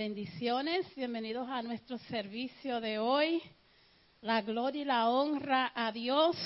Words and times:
Bendiciones, 0.00 0.84
bienvenidos 0.94 1.48
a 1.48 1.62
nuestro 1.62 1.96
servicio 1.96 2.82
de 2.82 2.98
hoy. 2.98 3.40
La 4.20 4.42
gloria 4.42 4.82
y 4.82 4.84
la 4.84 5.08
honra 5.08 5.72
a 5.74 5.90
Dios. 5.90 6.36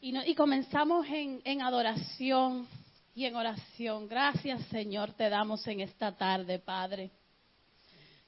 Y, 0.00 0.12
no- 0.12 0.24
y 0.24 0.32
comenzamos 0.36 1.04
en, 1.08 1.40
en 1.44 1.60
adoración 1.60 2.68
y 3.16 3.24
en 3.24 3.34
oración. 3.34 4.06
Gracias 4.06 4.62
Señor 4.66 5.12
te 5.14 5.28
damos 5.28 5.66
en 5.66 5.80
esta 5.80 6.16
tarde, 6.16 6.60
Padre. 6.60 7.10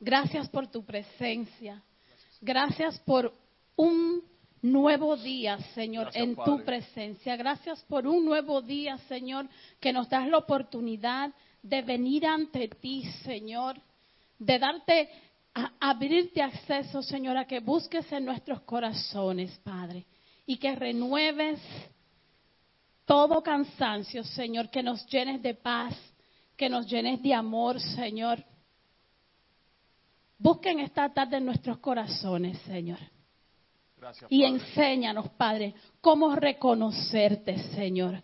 Gracias 0.01 0.49
por 0.49 0.67
tu 0.67 0.85
presencia. 0.85 1.81
Gracias 2.41 2.99
por 3.01 3.33
un 3.77 4.25
nuevo 4.63 5.17
día, 5.17 5.59
Señor, 5.77 6.07
Gracias, 6.07 6.25
en 6.25 6.35
tu 6.35 6.43
Padre. 6.45 6.65
presencia. 6.65 7.37
Gracias 7.37 7.81
por 7.85 8.05
un 8.05 8.25
nuevo 8.25 8.63
día, 8.63 8.99
Señor, 9.07 9.49
que 9.79 9.93
nos 9.93 10.09
das 10.09 10.27
la 10.27 10.39
oportunidad 10.39 11.31
de 11.63 11.83
venir 11.83 12.27
ante 12.27 12.67
ti, 12.67 13.05
Señor, 13.23 13.81
de 14.39 14.59
darte, 14.59 15.09
a, 15.55 15.73
abrirte 15.81 16.43
acceso, 16.43 17.03
Señor, 17.03 17.37
a 17.37 17.47
que 17.47 17.61
busques 17.61 18.11
en 18.13 18.25
nuestros 18.25 18.61
corazones, 18.63 19.59
Padre, 19.59 20.07
y 20.47 20.57
que 20.57 20.75
renueves 20.75 21.61
todo 23.05 23.43
cansancio, 23.43 24.23
Señor, 24.23 24.71
que 24.71 24.83
nos 24.83 25.07
llenes 25.07 25.43
de 25.43 25.55
paz, 25.55 25.95
que 26.57 26.69
nos 26.69 26.87
llenes 26.87 27.23
de 27.23 27.35
amor, 27.35 27.81
Señor. 27.81 28.45
Busquen 30.39 30.81
esta 30.81 31.13
tarde 31.13 31.39
en 31.39 31.47
nuestros 31.47 31.79
corazones, 31.79 32.59
Señor. 32.61 32.99
Gracias, 33.97 34.31
Y 34.31 34.43
Padre. 34.43 34.55
enséñanos, 34.55 35.29
Padre, 35.31 35.75
cómo 36.01 36.37
reconocerte, 36.37 37.59
Señor. 37.75 38.23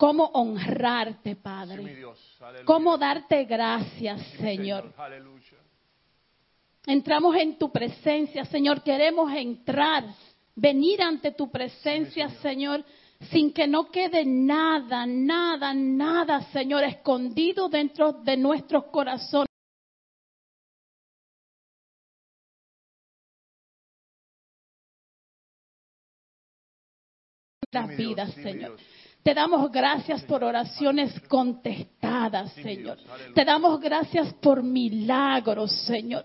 Cómo 0.00 0.24
honrarte, 0.32 1.20
Sí, 1.24 1.28
mi 1.28 1.34
Padre. 1.34 1.94
Dios. 1.94 2.18
Cómo 2.64 2.96
darte 2.96 3.44
gracias, 3.44 4.18
Sí, 4.30 4.38
Señor. 4.38 4.94
Aleluya. 4.96 5.58
Entramos 6.86 7.36
en 7.36 7.58
tu 7.58 7.70
presencia, 7.70 8.46
Señor. 8.46 8.82
Queremos 8.82 9.30
entrar, 9.30 10.04
venir 10.56 11.02
ante 11.02 11.32
tu 11.32 11.50
presencia, 11.50 12.30
Señor, 12.40 12.82
sin 13.30 13.52
que 13.52 13.66
no 13.66 13.90
quede 13.90 14.24
nada, 14.24 15.04
nada, 15.04 15.74
nada, 15.74 16.50
Señor, 16.50 16.82
escondido 16.84 17.68
dentro 17.68 18.14
de 18.14 18.38
nuestros 18.38 18.84
corazones. 18.86 19.48
Las 27.70 27.94
vidas, 27.94 28.32
sí, 28.32 28.40
mi 28.40 28.44
Señor. 28.44 28.78
Te 29.22 29.34
damos 29.34 29.70
gracias 29.70 30.22
por 30.24 30.42
oraciones 30.42 31.18
contestadas, 31.28 32.52
Señor. 32.54 32.98
Te 33.34 33.44
damos 33.44 33.78
gracias 33.80 34.32
por 34.34 34.62
milagros, 34.62 35.70
Señor. 35.84 36.24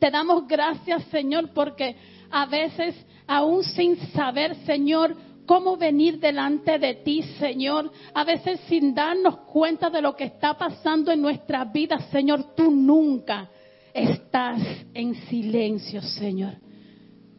Te 0.00 0.10
damos 0.10 0.46
gracias, 0.46 1.04
Señor, 1.04 1.52
porque 1.52 1.96
a 2.30 2.46
veces, 2.46 2.94
aún 3.26 3.62
sin 3.62 3.96
saber, 4.12 4.54
Señor, 4.64 5.16
cómo 5.44 5.76
venir 5.76 6.18
delante 6.18 6.78
de 6.78 6.94
ti, 6.94 7.22
Señor, 7.38 7.90
a 8.14 8.24
veces 8.24 8.60
sin 8.68 8.94
darnos 8.94 9.40
cuenta 9.40 9.90
de 9.90 10.00
lo 10.00 10.14
que 10.16 10.24
está 10.24 10.56
pasando 10.56 11.10
en 11.10 11.20
nuestras 11.20 11.70
vidas, 11.72 12.04
Señor, 12.10 12.54
tú 12.54 12.70
nunca 12.70 13.50
estás 13.92 14.60
en 14.94 15.14
silencio, 15.26 16.00
Señor. 16.00 16.54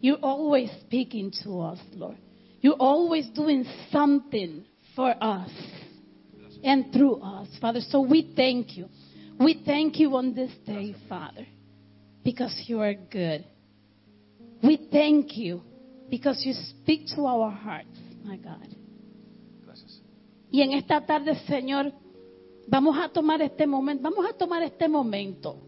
You're 0.01 0.19
always 0.21 0.71
speaking 0.81 1.31
to 1.43 1.61
us, 1.71 1.79
Lord. 1.95 2.28
You're 2.61 2.75
always 2.79 3.27
doing 3.29 3.65
something 3.91 4.65
for 4.95 5.15
us 5.21 5.51
and 6.63 6.91
through 6.91 7.21
us, 7.21 7.47
Father. 7.61 7.79
So 7.81 8.01
we 8.01 8.33
thank 8.35 8.75
you. 8.75 8.87
We 9.39 9.63
thank 9.65 9.99
you 9.99 10.15
on 10.17 10.33
this 10.33 10.51
day, 10.65 10.95
Father, 11.07 11.47
because 12.23 12.63
you 12.67 12.81
are 12.81 12.93
good. 12.93 13.45
We 14.61 14.89
thank 14.91 15.37
you 15.37 15.61
because 16.09 16.41
you 16.45 16.53
speak 16.53 17.07
to 17.15 17.25
our 17.25 17.49
hearts, 17.49 17.97
my 18.25 18.35
God. 18.35 18.67
Gracias. 19.65 20.01
Y 20.51 20.61
en 20.61 20.73
esta 20.73 21.05
tarde, 21.05 21.35
Señor, 21.47 21.93
vamos 22.67 22.97
a 22.97 23.07
tomar 23.07 23.41
este 23.41 23.65
momento, 23.65 24.03
vamos 24.03 24.25
a 24.29 24.37
tomar 24.37 24.63
este 24.63 24.89
momento 24.89 25.61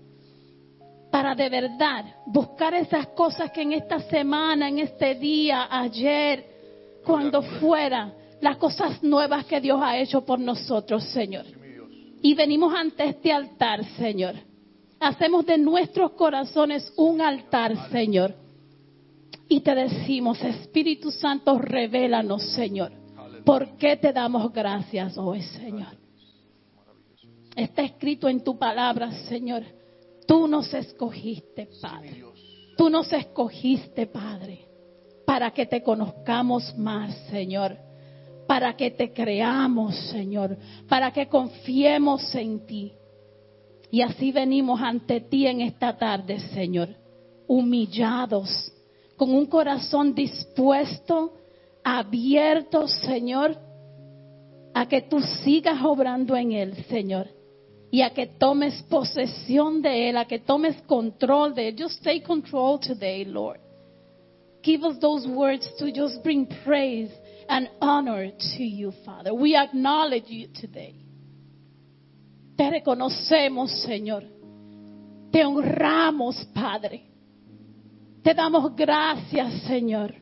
para 1.10 1.36
de 1.36 1.50
verdad 1.50 2.06
buscar 2.26 2.74
esas 2.74 3.08
cosas 3.08 3.52
que 3.52 3.62
en 3.62 3.74
esta 3.74 4.00
semana, 4.10 4.68
en 4.68 4.80
este 4.80 5.16
día, 5.16 5.68
ayer, 5.70 6.51
cuando 7.04 7.42
fuera, 7.42 8.14
las 8.42 8.58
cosas 8.58 9.02
nuevas 9.04 9.46
que 9.46 9.62
Dios 9.62 9.80
ha 9.82 9.98
hecho 9.98 10.26
por 10.26 10.40
nosotros, 10.40 11.04
Señor. 11.06 11.46
Y 12.22 12.34
venimos 12.34 12.74
ante 12.74 13.06
este 13.06 13.32
altar, 13.32 13.84
Señor. 13.98 14.36
Hacemos 15.00 15.46
de 15.46 15.58
nuestros 15.58 16.12
corazones 16.12 16.94
un 16.98 17.22
altar, 17.22 17.90
Señor. 17.92 18.36
Y 19.48 19.62
te 19.62 19.74
decimos, 19.74 20.42
Espíritu 20.44 21.12
Santo, 21.12 21.58
revélanos, 21.58 22.44
Señor. 22.54 22.92
¿Por 23.44 23.78
qué 23.78 23.98
te 23.98 24.14
damos 24.14 24.54
gracias 24.54 25.18
hoy, 25.18 25.42
Señor? 25.42 25.98
Está 27.56 27.82
escrito 27.82 28.30
en 28.30 28.44
tu 28.44 28.58
palabra, 28.58 29.12
Señor. 29.28 29.64
Tú 30.28 30.48
nos 30.48 30.74
escogiste, 30.74 31.68
Padre. 31.82 32.24
Tú 32.78 32.90
nos 32.90 33.12
escogiste, 33.12 34.08
Padre, 34.08 34.68
para 35.32 35.50
que 35.52 35.66
te 35.66 35.82
conozcamos 35.82 36.78
más, 36.78 37.16
Señor. 37.30 37.78
Para 38.48 38.76
que 38.76 38.92
te 38.92 39.14
creamos, 39.14 39.96
Señor. 40.10 40.58
Para 40.90 41.10
que 41.14 41.30
confiemos 41.30 42.36
en 42.36 42.66
ti. 42.66 42.92
Y 43.90 44.02
así 44.02 44.34
venimos 44.34 44.82
ante 44.82 45.22
ti 45.22 45.48
en 45.48 45.62
esta 45.62 45.96
tarde, 45.96 46.38
Señor. 46.54 46.90
Humillados, 47.48 48.74
con 49.16 49.34
un 49.34 49.46
corazón 49.46 50.14
dispuesto, 50.14 51.32
abierto, 51.82 52.90
Señor, 52.90 53.56
a 54.74 54.86
que 54.86 55.04
tú 55.04 55.22
sigas 55.46 55.82
obrando 55.82 56.36
en 56.36 56.52
él, 56.52 56.76
Señor. 56.90 57.30
Y 57.90 58.02
a 58.02 58.10
que 58.10 58.28
tomes 58.28 58.84
posesión 58.90 59.82
de 59.82 60.10
él, 60.10 60.18
a 60.18 60.26
que 60.26 60.40
tomes 60.40 60.82
control 60.82 61.56
de 61.56 61.70
él. 61.70 61.76
Just 61.80 62.04
take 62.04 62.22
control 62.22 62.82
today, 62.82 63.24
Lord. 63.24 63.71
Give 64.64 64.84
us 64.84 64.98
those 65.02 65.28
words 65.28 65.68
to 65.80 65.92
just 65.92 66.24
bring 66.24 66.48
praise 66.64 67.10
and 67.50 67.70
honor 67.82 68.30
to 68.30 68.64
you, 68.64 68.94
Father. 69.06 69.34
We 69.34 69.56
acknowledge 69.56 70.26
you 70.28 70.48
today. 70.54 70.96
Te 72.58 72.70
reconocemos, 72.70 73.72
Señor. 73.84 74.24
Te 75.32 75.44
honramos, 75.44 76.46
Padre. 76.54 77.06
Te 78.24 78.34
damos 78.34 78.76
gracias, 78.76 79.64
Señor. 79.64 80.14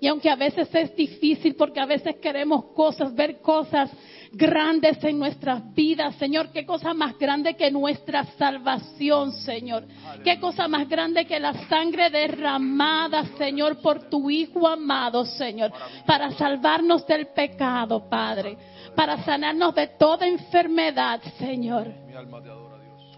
Y 0.00 0.06
aunque 0.06 0.30
a 0.30 0.36
veces 0.36 0.74
es 0.74 0.96
difícil 0.96 1.54
porque 1.56 1.80
a 1.80 1.86
veces 1.86 2.16
queremos 2.16 2.64
cosas, 2.74 3.14
ver 3.14 3.40
cosas 3.42 3.90
grandes 4.32 5.02
en 5.02 5.18
nuestras 5.18 5.74
vidas, 5.74 6.14
Señor, 6.16 6.50
qué 6.52 6.64
cosa 6.64 6.94
más 6.94 7.18
grande 7.18 7.56
que 7.56 7.70
nuestra 7.70 8.24
salvación, 8.36 9.32
Señor. 9.32 9.84
Qué 10.24 10.38
cosa 10.38 10.68
más 10.68 10.88
grande 10.88 11.26
que 11.26 11.40
la 11.40 11.54
sangre 11.68 12.10
derramada, 12.10 13.24
Señor, 13.36 13.80
por 13.80 14.08
tu 14.08 14.30
Hijo 14.30 14.66
amado, 14.68 15.24
Señor, 15.24 15.72
para 16.06 16.30
salvarnos 16.32 17.06
del 17.06 17.28
pecado, 17.28 18.08
Padre, 18.08 18.56
para 18.94 19.22
sanarnos 19.24 19.74
de 19.74 19.88
toda 19.98 20.26
enfermedad, 20.26 21.20
Señor. 21.38 21.92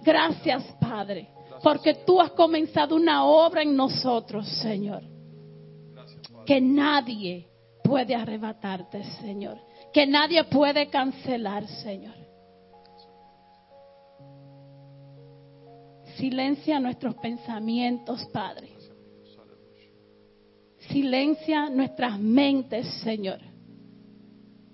Gracias, 0.02 0.64
Padre, 0.80 1.28
porque 1.62 1.94
tú 2.06 2.20
has 2.20 2.30
comenzado 2.32 2.96
una 2.96 3.24
obra 3.24 3.62
en 3.62 3.76
nosotros, 3.76 4.48
Señor 4.60 5.12
que 6.44 6.60
nadie 6.60 7.48
puede 7.82 8.14
arrebatarte, 8.14 9.04
Señor. 9.20 9.58
Que 9.92 10.06
nadie 10.06 10.44
puede 10.44 10.88
cancelar, 10.88 11.66
Señor. 11.66 12.14
Silencia 16.16 16.78
nuestros 16.80 17.14
pensamientos, 17.16 18.24
Padre. 18.32 18.70
Silencia 20.88 21.68
nuestras 21.68 22.18
mentes, 22.18 22.86
Señor. 23.02 23.38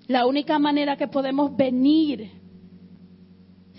La 0.07 0.27
única 0.27 0.59
manera 0.59 0.97
que 0.97 1.09
podemos 1.09 1.55
venir 1.57 2.31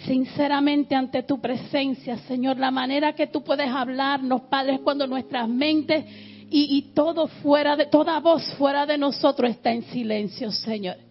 sinceramente 0.05 0.95
ante 0.95 1.23
tu 1.23 1.41
presencia, 1.41 2.17
Señor, 2.19 2.57
la 2.57 2.71
manera 2.71 3.13
que 3.13 3.27
tú 3.27 3.43
puedes 3.43 3.69
hablarnos, 3.69 4.41
Padre, 4.43 4.75
es 4.75 4.81
cuando 4.81 5.07
nuestras 5.07 5.49
mentes 5.49 6.05
y, 6.49 6.77
y 6.77 6.93
todo 6.93 7.27
fuera 7.27 7.75
de, 7.75 7.87
toda 7.87 8.19
voz 8.19 8.43
fuera 8.55 8.85
de 8.85 8.97
nosotros 8.97 9.49
está 9.49 9.71
en 9.71 9.83
silencio, 9.83 10.51
Señor. 10.51 11.08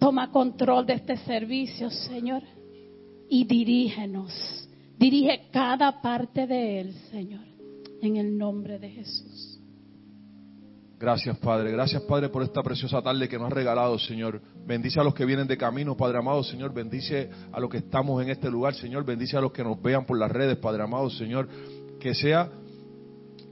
Toma 0.00 0.30
control 0.30 0.86
de 0.86 0.94
este 0.94 1.18
servicio, 1.18 1.90
Señor, 1.90 2.42
y 3.28 3.44
dirígenos. 3.44 4.32
Dirige 4.98 5.48
cada 5.52 6.00
parte 6.00 6.46
de 6.46 6.80
él, 6.80 6.94
Señor, 7.10 7.44
en 8.00 8.16
el 8.16 8.36
nombre 8.36 8.78
de 8.78 8.88
Jesús. 8.88 9.60
Gracias, 10.98 11.38
Padre. 11.38 11.70
Gracias, 11.72 12.02
Padre, 12.02 12.28
por 12.28 12.42
esta 12.42 12.62
preciosa 12.62 13.00
tarde 13.00 13.28
que 13.28 13.38
nos 13.38 13.48
has 13.48 13.52
regalado, 13.52 13.98
Señor. 13.98 14.40
Bendice 14.66 15.00
a 15.00 15.04
los 15.04 15.14
que 15.14 15.24
vienen 15.24 15.46
de 15.46 15.56
camino, 15.56 15.96
Padre 15.96 16.18
amado, 16.18 16.42
Señor. 16.42 16.74
Bendice 16.74 17.30
a 17.52 17.60
los 17.60 17.70
que 17.70 17.78
estamos 17.78 18.22
en 18.22 18.30
este 18.30 18.50
lugar, 18.50 18.74
Señor. 18.74 19.04
Bendice 19.04 19.36
a 19.36 19.40
los 19.40 19.52
que 19.52 19.64
nos 19.64 19.80
vean 19.80 20.04
por 20.04 20.18
las 20.18 20.30
redes, 20.30 20.56
Padre 20.58 20.82
amado, 20.82 21.08
Señor. 21.08 21.48
Que 21.98 22.14
sea 22.14 22.50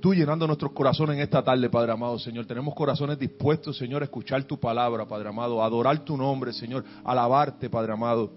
tú 0.00 0.14
llenando 0.14 0.46
nuestros 0.46 0.72
corazones 0.72 1.16
en 1.16 1.22
esta 1.22 1.42
tarde, 1.42 1.68
Padre 1.70 1.92
amado, 1.92 2.18
Señor. 2.18 2.46
Tenemos 2.46 2.74
corazones 2.74 3.18
dispuestos, 3.18 3.76
Señor, 3.76 4.02
a 4.02 4.04
escuchar 4.04 4.44
tu 4.44 4.58
palabra, 4.58 5.06
Padre 5.06 5.28
amado, 5.28 5.62
a 5.62 5.66
adorar 5.66 6.04
tu 6.04 6.16
nombre, 6.16 6.52
Señor, 6.52 6.84
alabarte, 7.04 7.68
Padre 7.70 7.92
amado. 7.92 8.32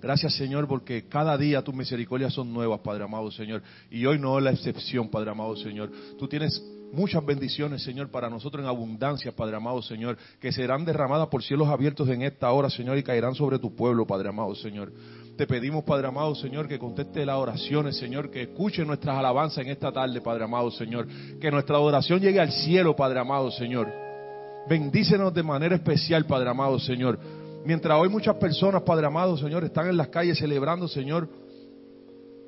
Gracias, 0.00 0.34
Señor, 0.34 0.66
porque 0.66 1.06
cada 1.08 1.38
día 1.38 1.62
tus 1.62 1.74
misericordias 1.74 2.32
son 2.32 2.52
nuevas, 2.52 2.80
Padre 2.80 3.04
amado, 3.04 3.30
Señor. 3.30 3.62
Y 3.88 4.04
hoy 4.04 4.18
no 4.18 4.36
es 4.38 4.44
la 4.44 4.50
excepción, 4.50 5.08
Padre 5.08 5.30
amado, 5.30 5.54
Señor. 5.54 5.92
Tú 6.18 6.26
tienes 6.26 6.60
muchas 6.92 7.24
bendiciones, 7.24 7.82
Señor, 7.82 8.10
para 8.10 8.28
nosotros 8.28 8.62
en 8.62 8.68
abundancia, 8.68 9.30
Padre 9.30 9.56
amado, 9.56 9.80
Señor, 9.80 10.18
que 10.40 10.52
serán 10.52 10.84
derramadas 10.84 11.28
por 11.28 11.42
cielos 11.42 11.68
abiertos 11.68 12.08
en 12.08 12.22
esta 12.22 12.50
hora, 12.50 12.68
Señor, 12.68 12.98
y 12.98 13.02
caerán 13.02 13.34
sobre 13.34 13.58
tu 13.58 13.74
pueblo, 13.74 14.06
Padre 14.06 14.28
amado, 14.28 14.54
Señor. 14.54 14.92
Te 15.36 15.46
pedimos, 15.46 15.82
Padre 15.84 16.08
amado, 16.08 16.34
Señor, 16.34 16.68
que 16.68 16.78
conteste 16.78 17.24
las 17.24 17.36
oraciones, 17.36 17.96
Señor, 17.96 18.30
que 18.30 18.42
escuche 18.42 18.84
nuestras 18.84 19.16
alabanzas 19.16 19.64
en 19.64 19.70
esta 19.70 19.90
tarde, 19.90 20.20
Padre 20.20 20.44
amado, 20.44 20.70
Señor. 20.70 21.06
Que 21.40 21.50
nuestra 21.50 21.76
adoración 21.76 22.20
llegue 22.20 22.38
al 22.38 22.52
cielo, 22.52 22.94
Padre 22.94 23.20
amado, 23.20 23.50
Señor. 23.50 23.90
Bendícenos 24.68 25.32
de 25.32 25.42
manera 25.42 25.74
especial, 25.74 26.26
Padre 26.26 26.50
amado, 26.50 26.78
Señor. 26.78 27.18
Mientras 27.64 27.98
hoy 27.98 28.08
muchas 28.08 28.36
personas, 28.36 28.82
Padre 28.82 29.06
amado, 29.06 29.36
Señor, 29.36 29.64
están 29.64 29.88
en 29.88 29.96
las 29.96 30.08
calles 30.08 30.38
celebrando, 30.38 30.86
Señor, 30.86 31.28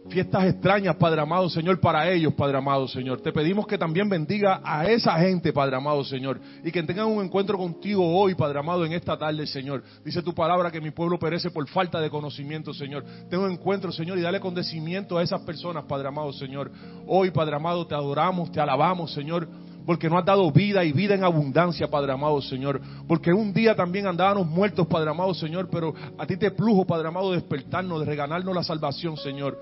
fiestas 0.08 0.44
extrañas, 0.44 0.96
Padre 0.96 1.20
amado, 1.20 1.48
Señor, 1.48 1.80
para 1.80 2.10
ellos, 2.10 2.34
Padre 2.34 2.58
amado, 2.58 2.86
Señor. 2.88 3.20
Te 3.20 3.32
pedimos 3.32 3.66
que 3.66 3.78
también 3.78 4.08
bendiga 4.08 4.60
a 4.62 4.86
esa 4.86 5.18
gente, 5.18 5.52
Padre 5.52 5.76
amado, 5.76 6.04
Señor, 6.04 6.40
y 6.62 6.70
que 6.70 6.82
tengan 6.82 7.06
un 7.06 7.24
encuentro 7.24 7.56
contigo 7.56 8.04
hoy, 8.16 8.34
Padre 8.34 8.58
amado, 8.58 8.84
en 8.84 8.92
esta 8.92 9.16
tarde, 9.16 9.46
Señor. 9.46 9.82
Dice 10.04 10.22
tu 10.22 10.34
palabra 10.34 10.70
que 10.70 10.80
mi 10.80 10.90
pueblo 10.90 11.18
perece 11.18 11.50
por 11.50 11.66
falta 11.68 12.00
de 12.00 12.10
conocimiento, 12.10 12.74
Señor. 12.74 13.04
Ten 13.30 13.40
un 13.40 13.52
encuentro, 13.52 13.92
Señor, 13.92 14.18
y 14.18 14.22
dale 14.22 14.40
condecimiento 14.40 15.18
a 15.18 15.22
esas 15.22 15.40
personas, 15.42 15.84
Padre 15.84 16.08
amado, 16.08 16.32
Señor. 16.32 16.70
Hoy, 17.06 17.30
Padre 17.30 17.56
amado, 17.56 17.86
te 17.86 17.94
adoramos, 17.94 18.52
te 18.52 18.60
alabamos, 18.60 19.12
Señor 19.12 19.48
porque 19.86 20.08
no 20.08 20.18
has 20.18 20.24
dado 20.24 20.50
vida 20.50 20.84
y 20.84 20.92
vida 20.92 21.14
en 21.14 21.24
abundancia, 21.24 21.88
Padre 21.88 22.12
amado 22.12 22.40
Señor. 22.40 22.80
Porque 23.06 23.32
un 23.32 23.52
día 23.52 23.74
también 23.74 24.06
andábamos 24.06 24.46
muertos, 24.46 24.86
Padre 24.86 25.10
amado 25.10 25.34
Señor, 25.34 25.68
pero 25.70 25.94
a 26.16 26.26
ti 26.26 26.36
te 26.36 26.50
plujo, 26.50 26.86
Padre 26.86 27.08
amado, 27.08 27.32
despertarnos, 27.32 28.00
de 28.00 28.06
regalarnos 28.06 28.54
la 28.54 28.62
salvación, 28.62 29.16
Señor. 29.16 29.58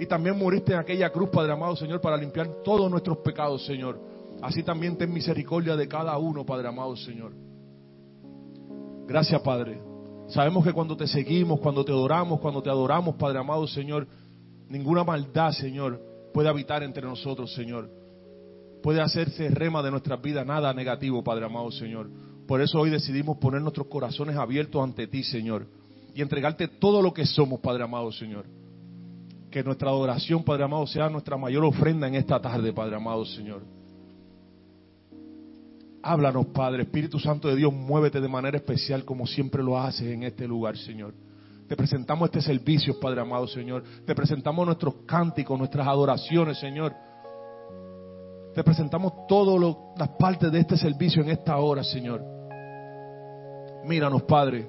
Y 0.00 0.06
también 0.06 0.38
moriste 0.38 0.72
en 0.72 0.78
aquella 0.78 1.10
cruz, 1.10 1.28
Padre 1.30 1.52
amado 1.52 1.76
Señor, 1.76 2.00
para 2.00 2.16
limpiar 2.16 2.48
todos 2.64 2.90
nuestros 2.90 3.18
pecados, 3.18 3.64
Señor. 3.66 4.00
Así 4.42 4.62
también 4.62 4.96
ten 4.96 5.12
misericordia 5.12 5.76
de 5.76 5.86
cada 5.86 6.16
uno, 6.16 6.44
Padre 6.44 6.68
amado 6.68 6.96
Señor. 6.96 7.32
Gracias, 9.06 9.40
Padre. 9.42 9.80
Sabemos 10.28 10.64
que 10.64 10.72
cuando 10.72 10.96
te 10.96 11.06
seguimos, 11.06 11.60
cuando 11.60 11.84
te 11.84 11.92
adoramos, 11.92 12.40
cuando 12.40 12.62
te 12.62 12.70
adoramos, 12.70 13.16
Padre 13.16 13.38
amado 13.38 13.66
Señor, 13.66 14.06
ninguna 14.68 15.04
maldad, 15.04 15.52
Señor, 15.52 16.00
puede 16.32 16.48
habitar 16.48 16.82
entre 16.82 17.02
nosotros, 17.02 17.52
Señor 17.52 18.00
puede 18.82 19.00
hacerse 19.00 19.48
rema 19.50 19.82
de 19.82 19.90
nuestras 19.90 20.20
vidas, 20.20 20.46
nada 20.46 20.72
negativo, 20.72 21.22
Padre 21.22 21.46
amado 21.46 21.70
Señor. 21.70 22.10
Por 22.46 22.60
eso 22.60 22.80
hoy 22.80 22.90
decidimos 22.90 23.38
poner 23.38 23.60
nuestros 23.60 23.86
corazones 23.86 24.36
abiertos 24.36 24.82
ante 24.82 25.06
ti, 25.06 25.22
Señor, 25.22 25.66
y 26.14 26.22
entregarte 26.22 26.68
todo 26.68 27.02
lo 27.02 27.12
que 27.12 27.26
somos, 27.26 27.60
Padre 27.60 27.84
amado 27.84 28.10
Señor. 28.12 28.46
Que 29.50 29.64
nuestra 29.64 29.90
adoración, 29.90 30.44
Padre 30.44 30.64
amado, 30.64 30.86
sea 30.86 31.08
nuestra 31.08 31.36
mayor 31.36 31.64
ofrenda 31.64 32.06
en 32.06 32.14
esta 32.14 32.40
tarde, 32.40 32.72
Padre 32.72 32.96
amado 32.96 33.24
Señor. 33.24 33.62
Háblanos, 36.02 36.46
Padre, 36.46 36.84
Espíritu 36.84 37.18
Santo 37.18 37.48
de 37.48 37.56
Dios, 37.56 37.72
muévete 37.72 38.20
de 38.20 38.28
manera 38.28 38.56
especial 38.56 39.04
como 39.04 39.26
siempre 39.26 39.62
lo 39.62 39.78
haces 39.78 40.08
en 40.08 40.22
este 40.22 40.46
lugar, 40.46 40.76
Señor. 40.76 41.12
Te 41.68 41.76
presentamos 41.76 42.28
este 42.28 42.40
servicio, 42.40 42.98
Padre 42.98 43.20
amado, 43.20 43.46
Señor. 43.46 43.84
Te 44.04 44.14
presentamos 44.14 44.66
nuestros 44.66 44.94
cánticos, 45.06 45.56
nuestras 45.58 45.86
adoraciones, 45.86 46.58
Señor. 46.58 46.92
Te 48.54 48.64
presentamos 48.64 49.12
todas 49.28 49.76
las 49.96 50.08
partes 50.18 50.50
de 50.50 50.58
este 50.58 50.76
servicio 50.76 51.22
en 51.22 51.30
esta 51.30 51.56
hora, 51.58 51.84
Señor. 51.84 52.24
Míranos, 53.84 54.22
Padre. 54.22 54.68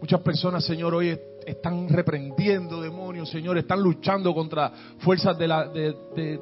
Muchas 0.00 0.20
personas, 0.22 0.64
Señor, 0.64 0.94
hoy 0.94 1.18
están 1.46 1.88
reprendiendo 1.88 2.80
demonios, 2.80 3.28
Señor, 3.30 3.58
están 3.58 3.82
luchando 3.82 4.34
contra 4.34 4.72
fuerzas 4.98 5.36
de, 5.38 5.46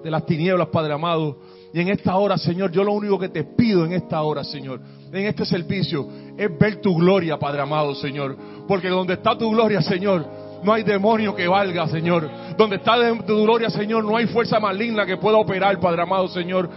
de, 0.03 0.11
las 0.11 0.27
tinieblas, 0.27 0.69
Padre 0.69 0.95
amado. 0.95 1.39
Y 1.73 1.81
en 1.81 1.89
esta 1.89 2.17
hora, 2.17 2.37
Señor, 2.37 2.71
yo 2.71 2.85
lo 2.85 2.93
único 2.93 3.19
que 3.19 3.29
te 3.29 3.45
pido 3.45 3.85
en 3.85 3.93
esta 3.93 4.23
hora, 4.23 4.45
Señor, 4.45 4.81
en 5.13 5.27
este 5.27 5.45
servicio, 5.45 6.07
es 6.37 6.59
ver 6.59 6.81
tu 6.81 6.95
gloria, 6.97 7.39
Padre 7.39 7.63
amado, 7.63 7.95
Señor. 7.95 8.37
Porque 8.69 8.89
donde 8.89 9.15
está 9.15 9.37
tu 9.37 9.51
gloria, 9.51 9.81
Señor, 9.81 10.27
no 10.63 10.73
hay 10.73 10.83
demonio 10.83 11.35
que 11.35 11.49
valga, 11.49 11.89
Señor. 11.89 12.29
Donde 12.57 12.77
está 12.77 12.95
tu 13.27 13.43
gloria, 13.43 13.71
Señor, 13.71 14.05
no 14.05 14.17
hay 14.17 14.27
fuerza 14.27 14.61
maligna 14.61 15.05
que 15.05 15.17
pueda 15.17 15.39
operar, 15.39 15.79
Padre 15.81 16.03
amado, 16.03 16.29
Señor. 16.29 16.71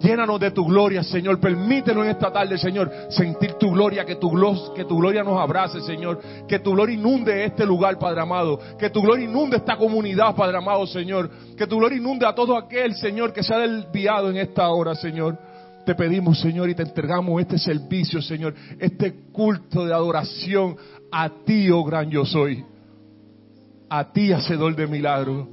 Llénanos 0.00 0.40
de 0.40 0.50
tu 0.50 0.64
gloria, 0.64 1.02
Señor. 1.02 1.38
Permítenos 1.38 2.04
en 2.04 2.10
esta 2.12 2.32
tarde, 2.32 2.56
Señor, 2.56 2.90
sentir 3.10 3.54
tu 3.54 3.70
gloria, 3.70 4.04
que 4.04 4.16
tu, 4.16 4.30
que 4.74 4.84
tu 4.84 4.98
gloria 4.98 5.22
nos 5.22 5.38
abrace, 5.38 5.80
Señor. 5.82 6.20
Que 6.48 6.58
tu 6.58 6.72
gloria 6.72 6.94
inunde 6.94 7.44
este 7.44 7.66
lugar, 7.66 7.98
Padre 7.98 8.22
amado. 8.22 8.58
Que 8.78 8.88
tu 8.88 9.02
gloria 9.02 9.26
inunde 9.26 9.58
esta 9.58 9.76
comunidad, 9.76 10.34
Padre 10.34 10.56
amado, 10.56 10.86
Señor. 10.86 11.30
Que 11.56 11.66
tu 11.66 11.76
gloria 11.76 11.98
inunde 11.98 12.26
a 12.26 12.34
todo 12.34 12.56
aquel, 12.56 12.94
Señor, 12.94 13.32
que 13.32 13.42
se 13.42 13.54
ha 13.54 13.58
desviado 13.58 14.30
en 14.30 14.38
esta 14.38 14.68
hora, 14.70 14.94
Señor. 14.94 15.38
Te 15.84 15.94
pedimos, 15.94 16.40
Señor, 16.40 16.70
y 16.70 16.74
te 16.74 16.82
entregamos 16.82 17.40
este 17.40 17.58
servicio, 17.58 18.22
Señor, 18.22 18.54
este 18.78 19.12
culto 19.32 19.84
de 19.84 19.92
adoración 19.92 20.76
a 21.12 21.28
ti, 21.44 21.70
oh 21.70 21.84
gran 21.84 22.10
yo 22.10 22.24
soy. 22.24 22.64
A 23.88 24.12
ti, 24.12 24.32
hacedor 24.32 24.74
de 24.76 24.86
milagros. 24.86 25.46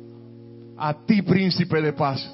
A 0.78 0.94
ti, 1.06 1.22
príncipe 1.22 1.82
de 1.82 1.92
paz. 1.92 2.34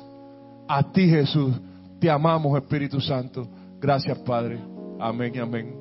A 0.67 0.91
ti, 0.91 1.07
Jesús. 1.07 1.53
Te 2.03 2.09
amamos, 2.09 2.61
Espíritu 2.61 2.99
Santo. 2.99 3.47
Gracias, 3.79 4.19
Padre. 4.19 4.59
Amén 4.99 5.31
y 5.35 5.39
amén. 5.39 5.73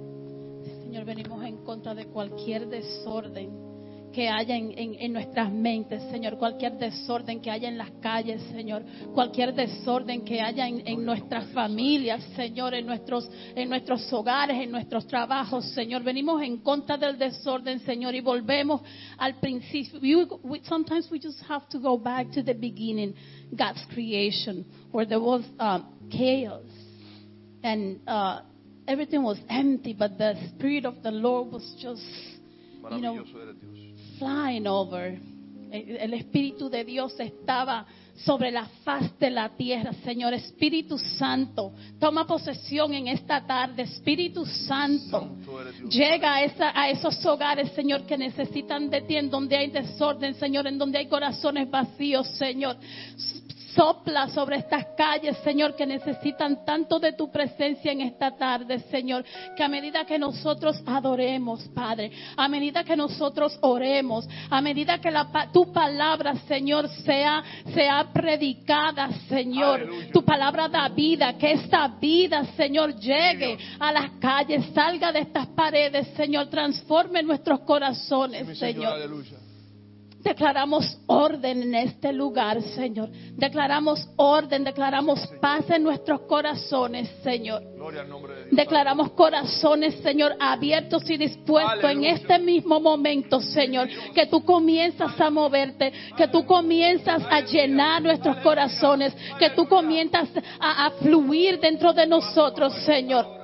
Señor, 0.85 1.05
venimos 1.05 1.45
en 1.45 1.65
contra 1.65 1.97
de 1.97 2.07
cualquier 2.07 2.69
desorden 2.69 3.72
que 4.13 4.29
haya 4.29 4.57
en, 4.57 5.13
nuestras 5.13 5.51
mentes, 5.51 6.03
Señor, 6.11 6.39
cualquier 6.39 6.79
desorden 6.79 7.41
que 7.41 7.51
haya 7.51 7.69
en 7.69 7.79
las 7.79 7.91
calles, 8.01 8.43
Señor, 8.53 8.85
cualquier 9.15 9.55
desorden 9.55 10.25
que 10.25 10.41
haya 10.41 10.69
en, 10.69 11.05
nuestras 11.05 11.47
familias, 11.53 12.23
Señor, 12.37 12.75
en 12.75 12.87
nuestros, 12.87 13.29
en 13.55 13.69
nuestros 13.69 14.13
hogares, 14.13 14.57
en 14.59 14.71
nuestros 14.71 15.07
trabajos, 15.07 15.65
Señor. 15.73 16.03
Venimos 16.03 16.43
en 16.43 16.59
contra 16.59 16.97
del 16.97 17.19
desorden, 17.19 17.81
Señor, 17.81 18.15
y 18.15 18.21
volvemos 18.21 18.83
al 19.19 19.37
principio. 19.41 20.29
sometimes 20.65 21.11
we 21.11 21.19
just 21.19 21.41
have 21.49 21.69
to 21.69 21.79
go 21.79 21.99
back 21.99 22.31
to 22.33 22.43
the 22.43 22.55
beginning, 22.55 23.15
God's 23.55 23.85
creation, 23.93 24.65
where 24.91 25.07
there 25.07 25.21
was 25.21 25.43
um, 25.59 25.87
chaos 26.11 26.63
and 27.63 28.01
uh, 28.07 28.41
everything 28.87 29.23
was 29.23 29.39
empty, 29.49 29.93
but 29.93 30.19
the 30.19 30.35
Spirit 30.51 30.85
of 30.85 31.03
the 31.03 31.11
Lord 31.11 31.53
was 31.53 31.75
just, 31.81 32.03
you 32.91 33.01
know, 33.01 33.25
flying 34.23 34.67
over. 34.67 35.19
El 35.73 36.13
Espíritu 36.13 36.69
de 36.69 36.85
Dios 36.85 37.19
estaba 37.19 37.87
sobre 38.15 38.51
la 38.51 38.67
faz 38.85 39.19
de 39.19 39.31
la 39.31 39.49
tierra, 39.57 39.95
Señor. 40.05 40.35
Espíritu 40.35 40.99
Santo, 40.99 41.73
toma 41.99 42.27
posesión 42.27 42.93
en 42.93 43.09
esta 43.09 43.45
tarde. 43.47 43.83
Espíritu 43.85 44.45
Santo, 44.45 45.35
llega 45.89 46.35
a, 46.35 46.45
esa, 46.45 46.79
a 46.79 46.91
esos 46.91 47.25
hogares, 47.25 47.73
Señor, 47.73 48.05
que 48.05 48.19
necesitan 48.19 48.91
de 48.91 49.01
ti, 49.01 49.17
en 49.17 49.31
donde 49.31 49.57
hay 49.57 49.71
desorden, 49.71 50.35
Señor, 50.35 50.67
en 50.67 50.77
donde 50.77 50.99
hay 50.99 51.07
corazones 51.07 51.71
vacíos, 51.71 52.29
Señor. 52.37 52.77
Sopla 53.75 54.29
sobre 54.29 54.57
estas 54.57 54.87
calles, 54.97 55.37
Señor, 55.39 55.75
que 55.75 55.87
necesitan 55.87 56.65
tanto 56.65 56.99
de 56.99 57.13
tu 57.13 57.31
presencia 57.31 57.93
en 57.93 58.03
esta 58.03 58.37
tarde, 58.37 58.81
Señor. 58.91 59.25
Que 59.57 59.63
a 59.63 59.69
medida 59.69 60.05
que 60.05 60.19
nosotros 60.19 60.83
adoremos, 60.87 61.69
Padre, 61.75 62.11
a 62.37 62.49
medida 62.49 62.85
que 62.85 62.97
nosotros 62.97 63.59
oremos, 63.63 64.29
a 64.51 64.61
medida 64.61 64.99
que 64.99 65.11
la, 65.11 65.51
tu 65.53 65.73
palabra, 65.73 66.35
Señor, 66.47 66.89
sea, 67.05 67.43
sea 67.73 68.09
predicada, 68.13 69.11
Señor. 69.29 69.89
Tu 70.13 70.23
palabra 70.25 70.69
da 70.69 70.89
vida, 70.89 71.37
que 71.39 71.53
esta 71.53 71.89
vida, 71.89 72.45
Señor, 72.57 72.95
llegue 72.97 73.59
a 73.79 73.93
las 73.93 74.11
calles, 74.13 74.67
salga 74.75 75.13
de 75.13 75.21
estas 75.21 75.47
paredes, 75.49 76.09
Señor, 76.17 76.49
transforme 76.49 77.23
nuestros 77.23 77.61
corazones, 77.61 78.59
Señor. 78.59 79.42
Declaramos 80.23 80.99
orden 81.07 81.63
en 81.63 81.75
este 81.75 82.13
lugar, 82.13 82.63
Señor. 82.63 83.11
Declaramos 83.37 84.09
orden, 84.17 84.63
declaramos 84.63 85.27
paz 85.41 85.69
en 85.69 85.83
nuestros 85.83 86.21
corazones, 86.23 87.11
Señor. 87.25 87.63
Gloria 87.75 88.03
al 88.03 88.09
nombre 88.09 88.35
de 88.35 88.45
Dios. 88.45 88.57
Declaramos 88.57 89.11
corazones, 89.13 89.97
Señor, 89.97 90.37
abiertos 90.39 91.11
y 91.11 91.17
dispuestos 91.17 91.91
en 91.91 92.05
este 92.05 92.39
mismo 92.39 92.79
momento, 92.79 93.41
Señor. 93.41 93.89
Que 94.15 94.27
tú 94.27 94.45
comienzas 94.45 95.21
a 95.21 95.29
moverte, 95.29 95.93
que 96.17 96.29
tú 96.29 96.47
comienzas 96.47 97.25
a 97.29 97.41
llenar 97.41 98.01
nuestros 98.03 98.37
corazones, 98.39 99.13
que 99.41 99.51
tú 99.51 99.67
comienzas 99.67 100.29
a, 100.61 100.87
a 100.87 100.91
fluir 100.93 101.59
dentro 101.59 101.93
de 101.93 102.07
nosotros, 102.07 102.73
Señor. 102.85 103.42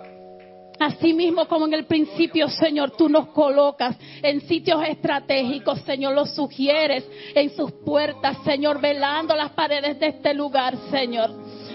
Así 0.78 1.12
mismo 1.12 1.46
como 1.48 1.66
en 1.66 1.74
el 1.74 1.86
principio, 1.86 2.48
Señor, 2.48 2.92
tú 2.92 3.08
nos 3.08 3.28
colocas 3.28 3.96
en 4.22 4.40
sitios 4.42 4.82
estratégicos, 4.86 5.80
Señor, 5.80 6.14
los 6.14 6.34
sugieres 6.34 7.04
en 7.34 7.50
sus 7.50 7.72
puertas, 7.72 8.38
Señor, 8.44 8.80
velando 8.80 9.34
las 9.34 9.50
paredes 9.50 9.98
de 9.98 10.08
este 10.08 10.34
lugar, 10.34 10.76
Señor. 10.90 11.30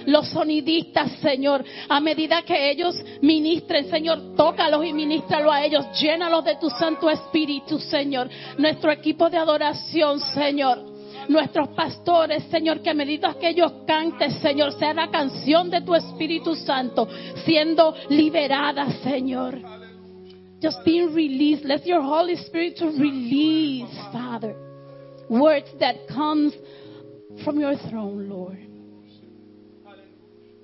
Los 0.05 0.29
sonidistas, 0.29 1.11
Señor, 1.21 1.63
a 1.87 1.99
medida 1.99 2.41
que 2.41 2.71
ellos 2.71 2.95
ministren, 3.21 3.89
Señor, 3.89 4.35
tócalos 4.35 4.85
y 4.85 4.93
ministralo 4.93 5.51
a 5.51 5.63
ellos, 5.63 5.85
llénalos 5.99 6.43
de 6.43 6.55
tu 6.57 6.69
Santo 6.69 7.09
Espíritu, 7.09 7.79
Señor. 7.79 8.29
Nuestro 8.57 8.91
equipo 8.91 9.29
de 9.29 9.37
adoración, 9.37 10.19
Señor 10.19 10.92
nuestros 11.29 11.69
pastores, 11.69 12.43
Señor, 12.45 12.81
que 12.81 12.89
a 12.89 12.93
medida 12.93 13.35
que 13.39 13.49
ellos 13.49 13.71
canten, 13.85 14.31
Señor, 14.41 14.73
sea 14.73 14.93
la 14.93 15.09
canción 15.09 15.69
de 15.69 15.81
tu 15.81 15.95
Espíritu 15.95 16.55
Santo 16.55 17.07
siendo 17.45 17.93
liberada, 18.09 18.91
Señor. 19.03 19.59
Just 20.61 20.83
being 20.85 21.13
released. 21.13 21.65
Let 21.65 21.85
your 21.85 22.01
Holy 22.01 22.37
Spirit 22.37 22.77
to 22.77 22.85
release, 22.85 23.93
Father, 24.13 24.55
words 25.29 25.67
that 25.79 26.07
comes 26.07 26.53
from 27.43 27.59
your 27.59 27.75
throne, 27.89 28.29
Lord. 28.29 28.59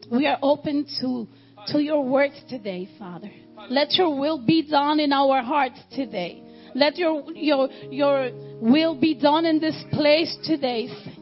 We 0.09 0.25
are 0.25 0.39
open 0.41 0.85
to, 1.01 1.27
to 1.67 1.79
your 1.79 2.03
words 2.03 2.35
today, 2.49 2.87
Father. 2.97 3.29
Let 3.69 3.93
your 3.93 4.17
will 4.17 4.43
be 4.43 4.63
done 4.63 4.99
in 4.99 5.11
our 5.11 5.41
hearts 5.41 5.79
today. 5.93 6.43
Let 6.75 6.97
your, 6.97 7.23
your, 7.35 7.69
your 7.91 8.31
will 8.61 8.95
be 8.95 9.15
done 9.15 9.45
in 9.45 9.59
this 9.59 9.75
place 9.91 10.37
today, 10.43 10.87
Señor. 10.87 11.19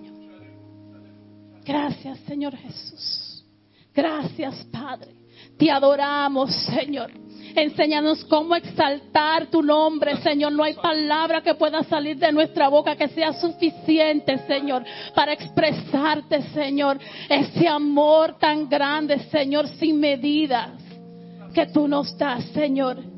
Gracias, 1.65 2.19
Señor 2.27 2.55
Jesús. 2.55 3.43
Gracias, 3.93 4.65
Padre. 4.71 5.11
Te 5.57 5.69
adoramos, 5.71 6.53
Señor. 6.65 7.11
Enséñanos 7.55 8.23
cómo 8.25 8.55
exaltar 8.55 9.47
tu 9.47 9.63
nombre, 9.63 10.17
Señor. 10.17 10.51
No 10.51 10.63
hay 10.63 10.75
palabra 10.75 11.41
que 11.41 11.55
pueda 11.55 11.83
salir 11.83 12.17
de 12.17 12.31
nuestra 12.31 12.69
boca 12.69 12.95
que 12.95 13.07
sea 13.09 13.33
suficiente, 13.33 14.37
Señor, 14.45 14.83
para 15.15 15.33
expresarte, 15.33 16.43
Señor, 16.53 16.99
ese 17.27 17.67
amor 17.67 18.37
tan 18.37 18.69
grande, 18.69 19.19
Señor, 19.31 19.67
sin 19.67 19.99
medidas 19.99 20.81
que 21.53 21.65
tú 21.67 21.87
nos 21.87 22.15
das, 22.17 22.45
Señor. 22.53 23.16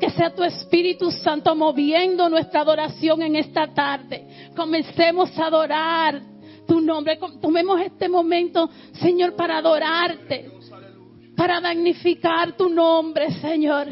Que 0.00 0.10
sea 0.10 0.34
tu 0.34 0.42
Espíritu 0.42 1.10
Santo 1.10 1.54
moviendo 1.54 2.28
nuestra 2.30 2.62
adoración 2.62 3.22
en 3.22 3.36
esta 3.36 3.66
tarde. 3.74 4.50
Comencemos 4.56 5.38
a 5.38 5.46
adorar 5.46 6.22
tu 6.66 6.80
nombre. 6.80 7.18
Tomemos 7.40 7.80
este 7.82 8.08
momento, 8.08 8.70
Señor, 8.94 9.36
para 9.36 9.58
adorarte, 9.58 10.50
para 11.36 11.60
magnificar 11.60 12.56
tu 12.56 12.70
nombre, 12.70 13.30
Señor. 13.40 13.88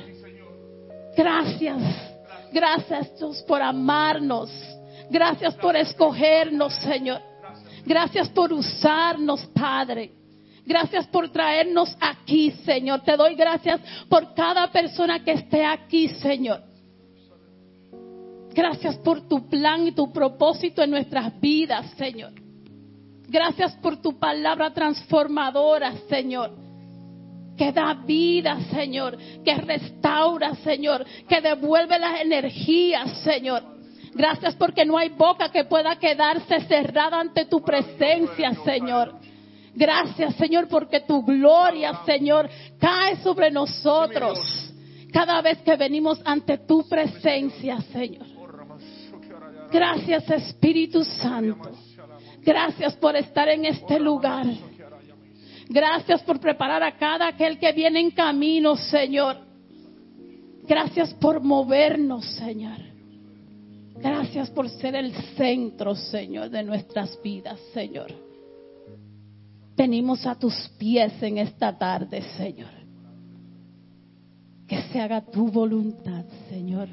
Gracias. 1.15 1.83
Gracias, 2.53 3.19
Dios, 3.19 3.43
por 3.43 3.61
amarnos. 3.61 4.51
Gracias 5.11 5.55
por 5.57 5.77
escogernos, 5.77 6.75
Señor. 6.77 7.21
Gracias 7.85 8.29
por 8.31 8.53
usarnos, 8.53 9.45
Padre. 9.47 10.13
Gracias 10.69 11.07
por 11.07 11.31
traernos 11.31 11.97
aquí, 11.99 12.51
Señor. 12.67 13.01
Te 13.01 13.17
doy 13.17 13.35
gracias 13.35 13.81
por 14.07 14.35
cada 14.35 14.71
persona 14.71 15.25
que 15.25 15.33
esté 15.33 15.65
aquí, 15.65 16.09
Señor. 16.21 16.61
Gracias 18.53 18.99
por 18.99 19.27
tu 19.27 19.49
plan 19.49 19.87
y 19.87 19.93
tu 19.93 20.13
propósito 20.13 20.83
en 20.83 20.91
nuestras 20.91 21.41
vidas, 21.41 21.91
Señor. 21.93 22.33
Gracias 23.27 23.77
por 23.77 23.97
tu 24.03 24.19
palabra 24.19 24.75
transformadora, 24.75 25.95
Señor. 26.11 26.51
Que 27.57 27.73
da 27.73 27.95
vida, 27.95 28.61
Señor. 28.71 29.17
Que 29.43 29.55
restaura, 29.55 30.55
Señor. 30.57 31.03
Que 31.27 31.41
devuelve 31.41 31.99
las 31.99 32.21
energías, 32.21 33.23
Señor. 33.23 33.63
Gracias 34.13 34.55
porque 34.57 34.85
no 34.85 34.99
hay 34.99 35.09
boca 35.09 35.51
que 35.51 35.65
pueda 35.65 35.97
quedarse 35.97 36.61
cerrada 36.67 37.21
ante 37.21 37.47
tu 37.47 37.63
presencia, 37.63 38.53
Señor. 38.65 39.18
Gracias, 39.79 40.35
Señor, 40.35 40.67
porque 40.67 41.01
tu 41.01 41.23
gloria, 41.23 42.01
Señor, 42.05 42.51
cae 42.81 43.17
sobre 43.23 43.49
nosotros 43.49 44.41
cada 45.13 45.41
vez 45.41 45.59
que 45.59 45.77
venimos 45.77 46.21
ante 46.25 46.59
tu 46.59 46.87
presencia, 46.89 47.81
Señor. 47.93 48.27
Gracias, 49.71 50.29
Espíritu 50.31 51.05
Santo. 51.05 51.71
Gracias 52.43 52.97
por 52.97 53.15
estar 53.15 53.49
en 53.49 53.67
este 53.67 54.01
lugar. 54.01 54.47
Gracias 55.69 56.23
por 56.23 56.41
preparar 56.41 56.83
a 56.83 56.97
cada 56.97 57.29
aquel 57.29 57.61
que 57.61 57.71
viene 57.71 58.01
en 58.01 58.11
camino, 58.11 58.75
Señor. 58.75 59.37
Gracias 60.67 61.15
por 61.15 61.41
movernos, 61.41 62.25
Señor. 62.35 62.79
Gracias 63.95 64.51
por 64.51 64.69
ser 64.69 64.97
el 64.97 65.15
centro, 65.37 65.95
Señor, 65.95 66.51
de 66.51 66.65
nuestras 66.65 67.23
vidas, 67.23 67.61
Señor. 67.73 68.28
Venimos 69.79 70.27
a 70.27 70.35
tus 70.35 70.69
pies 70.77 71.23
en 71.23 71.39
esta 71.39 71.79
tarde, 71.79 72.21
Señor. 72.37 72.73
Que 74.67 74.83
se 74.91 75.01
haga 75.01 75.21
tu 75.25 75.53
voluntad, 75.53 76.25
Señor. 76.49 76.89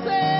Quiero 0.00 0.31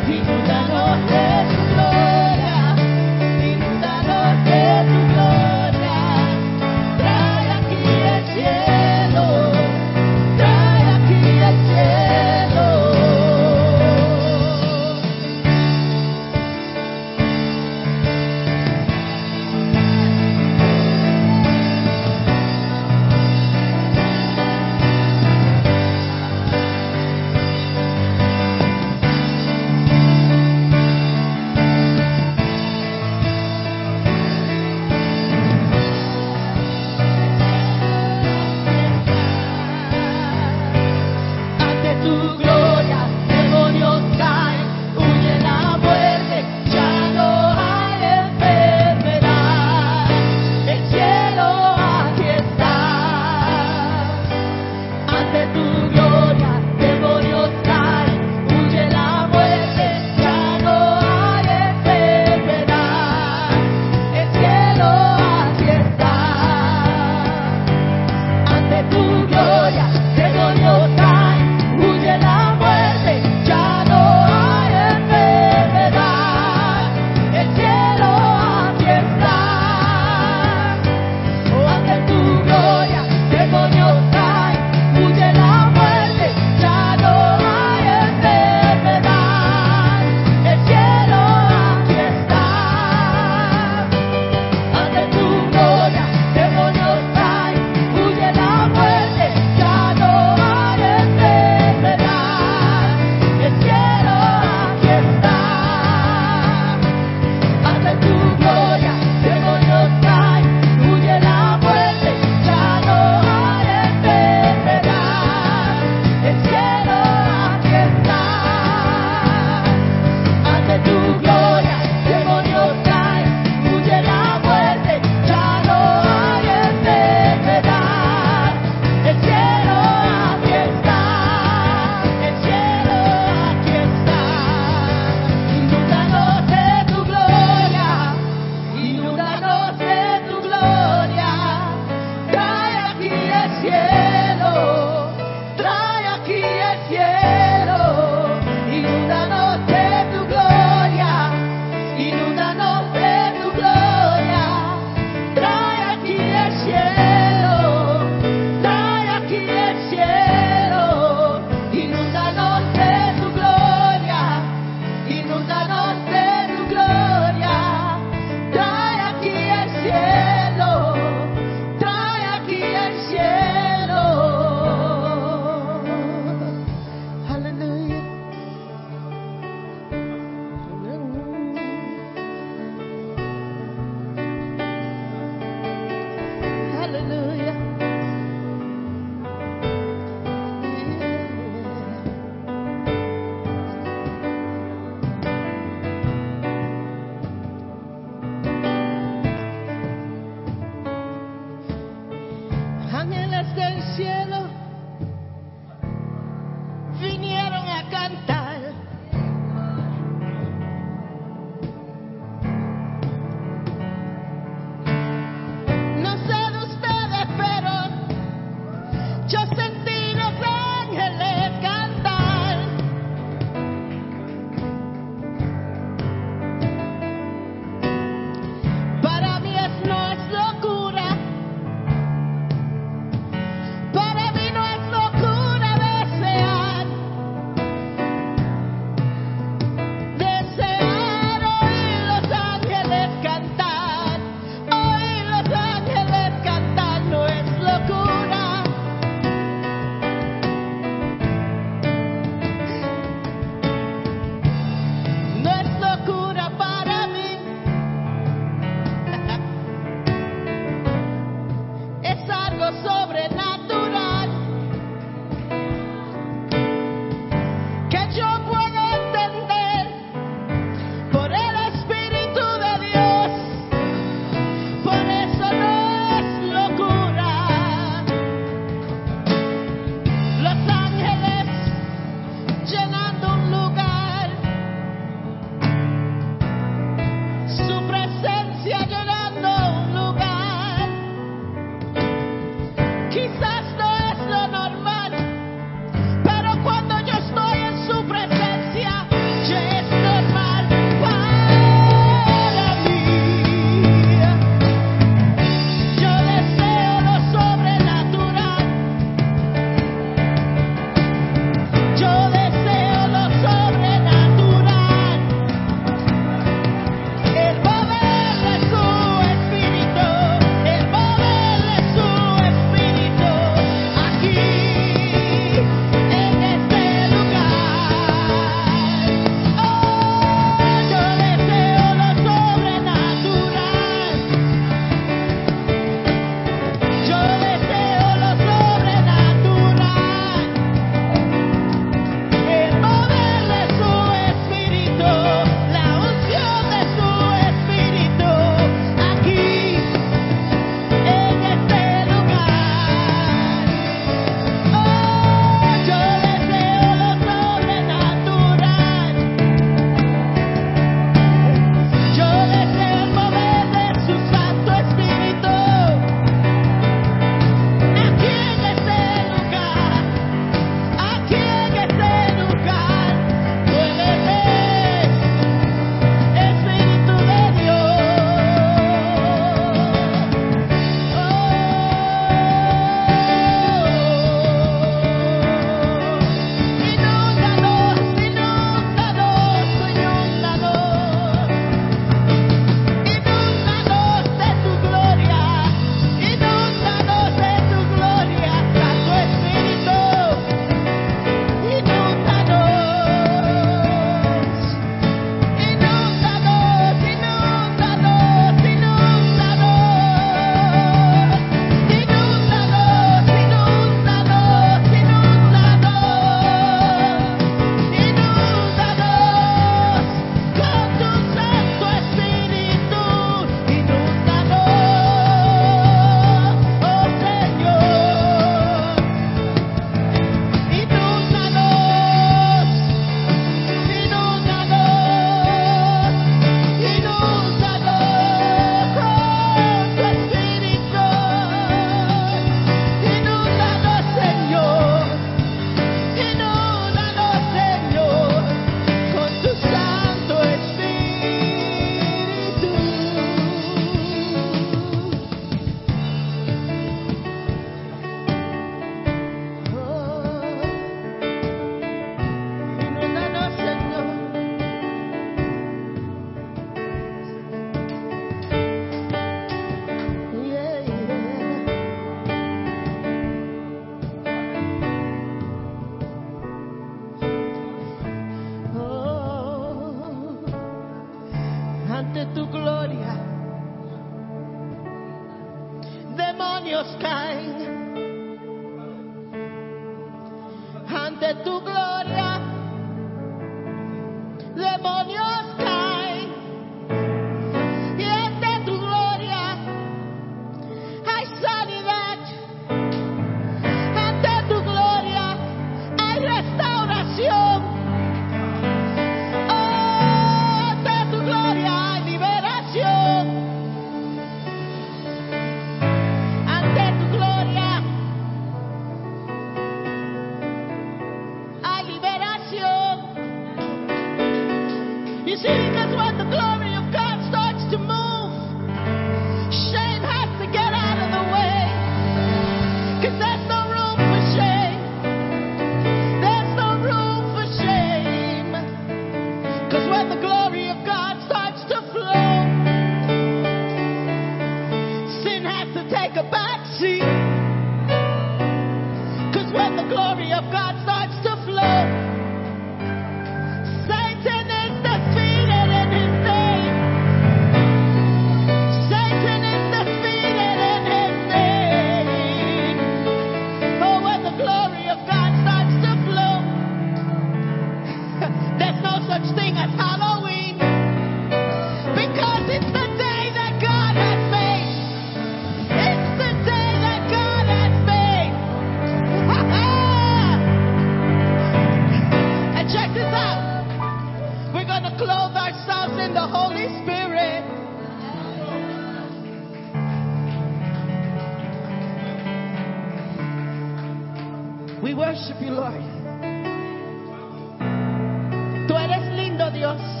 Dios. 599.74 600.00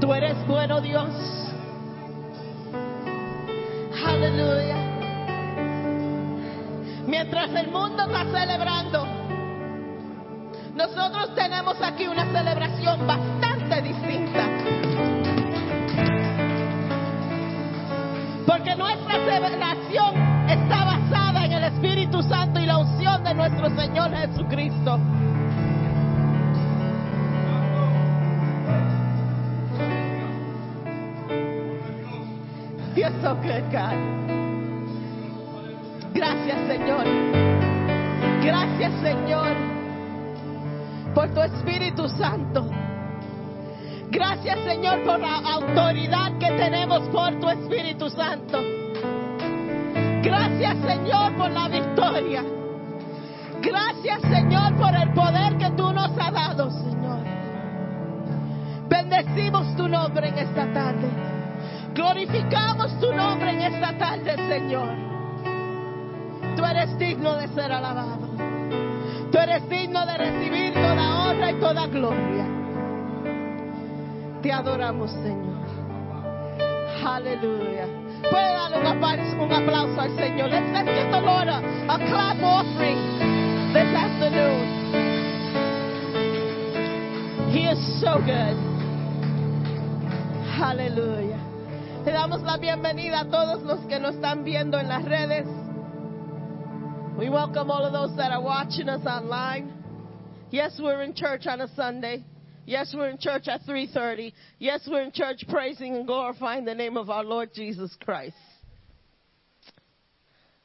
Tú 0.00 0.12
eres 0.14 0.46
bueno, 0.46 0.80
Dios. 0.80 1.08
Aleluya. 4.06 4.76
Mientras 7.06 7.50
el 7.54 7.68
mundo 7.70 8.02
está 8.04 8.24
celebrando, 8.24 9.06
nosotros 10.74 11.34
tenemos 11.34 11.76
aquí 11.82 12.06
una 12.06 12.24
celebración 12.32 13.06
bastante 13.06 13.82
distinta. 13.82 14.48
Porque 18.46 18.74
nuestra 18.76 19.14
celebración 19.24 20.16
está 20.48 20.84
basada 20.84 21.44
en 21.44 21.52
el 21.52 21.64
Espíritu 21.64 22.22
Santo 22.22 22.60
y 22.60 22.66
la 22.66 22.78
unción 22.78 23.22
de 23.22 23.34
nuestro 23.34 23.70
Señor 23.76 24.10
Jesucristo. 24.16 24.98
So 33.22 33.36
good, 33.36 33.62
God. 33.70 33.96
Gracias, 36.12 36.58
Señor. 36.66 37.06
Gracias, 38.42 38.92
Señor, 39.00 39.52
por 41.14 41.28
tu 41.32 41.40
Espíritu 41.40 42.08
Santo. 42.08 42.68
Gracias, 44.10 44.58
Señor, 44.64 45.04
por 45.04 45.20
la 45.20 45.38
autoridad 45.38 46.36
que 46.38 46.50
tenemos 46.50 47.08
por 47.10 47.38
tu 47.38 47.48
Espíritu 47.48 48.10
Santo. 48.10 48.58
Gracias, 50.22 50.76
Señor, 50.84 51.32
por 51.36 51.50
la 51.52 51.68
victoria. 51.68 52.42
Gracias, 53.62 54.20
Señor, 54.22 54.74
por 54.74 54.94
el 54.96 55.12
poder 55.12 55.56
que 55.58 55.70
tú 55.76 55.92
nos 55.92 56.10
has 56.18 56.32
dado, 56.32 56.70
Señor. 56.72 57.20
Bendecimos 58.88 59.76
tu 59.76 59.86
nombre 59.86 60.28
en 60.28 60.38
esta 60.38 60.72
tarde. 60.72 61.31
Glorificamos 61.94 62.98
tu 63.00 63.12
nombre 63.12 63.50
en 63.50 63.60
esta 63.74 63.96
tarde, 63.98 64.36
Señor. 64.48 64.88
Tú 66.56 66.64
eres 66.64 66.98
digno 66.98 67.34
de 67.36 67.48
ser 67.48 67.70
alabado. 67.72 68.28
Tú 69.30 69.38
eres 69.38 69.68
digno 69.68 70.04
de 70.06 70.18
recibir 70.18 70.74
toda 70.74 71.24
honra 71.24 71.50
y 71.50 71.54
toda 71.54 71.86
gloria. 71.86 72.46
Te 74.42 74.52
adoramos, 74.52 75.10
Señor. 75.10 75.52
Aleluya. 77.04 77.86
Puede 78.30 78.52
darle 78.52 78.78
un 78.78 79.52
aplauso, 79.52 80.00
al 80.00 80.16
Señor. 80.16 80.50
Let's, 80.50 80.72
let's 80.72 80.90
give 80.90 81.10
the 81.10 81.20
Lord 81.20 81.48
a, 81.48 81.58
a 81.88 81.98
clap 81.98 82.42
offering 82.42 82.98
this 83.72 83.94
afternoon. 83.94 84.82
He 87.50 87.68
is 87.68 88.00
so 88.00 88.18
good. 88.18 88.56
Aleluya. 90.60 91.31
Le 92.04 92.10
damos 92.10 92.42
la 92.42 92.56
bienvenida 92.56 93.20
a 93.20 93.30
todos 93.30 93.62
los 93.62 93.86
que 93.86 94.00
nos 94.00 94.16
están 94.16 94.42
viendo 94.42 94.76
en 94.76 94.88
las 94.88 95.04
redes. 95.04 95.46
We 97.16 97.30
welcome 97.30 97.70
all 97.70 97.84
of 97.84 97.92
those 97.92 98.16
that 98.16 98.32
are 98.32 98.42
watching 98.42 98.88
us 98.88 99.06
online. 99.06 99.72
Yes, 100.50 100.80
we're 100.80 101.02
in 101.04 101.14
church 101.14 101.46
on 101.46 101.60
a 101.60 101.68
Sunday. 101.76 102.24
Yes, 102.66 102.92
we're 102.92 103.08
in 103.08 103.18
church 103.18 103.46
at 103.46 103.62
3:30. 103.62 104.34
Yes, 104.58 104.84
we're 104.88 105.02
in 105.02 105.12
church 105.12 105.44
praising 105.48 105.94
and 105.94 106.04
glorifying 106.04 106.64
the 106.64 106.74
name 106.74 106.96
of 106.96 107.08
our 107.08 107.22
Lord 107.22 107.54
Jesus 107.54 107.94
Christ. 108.04 108.36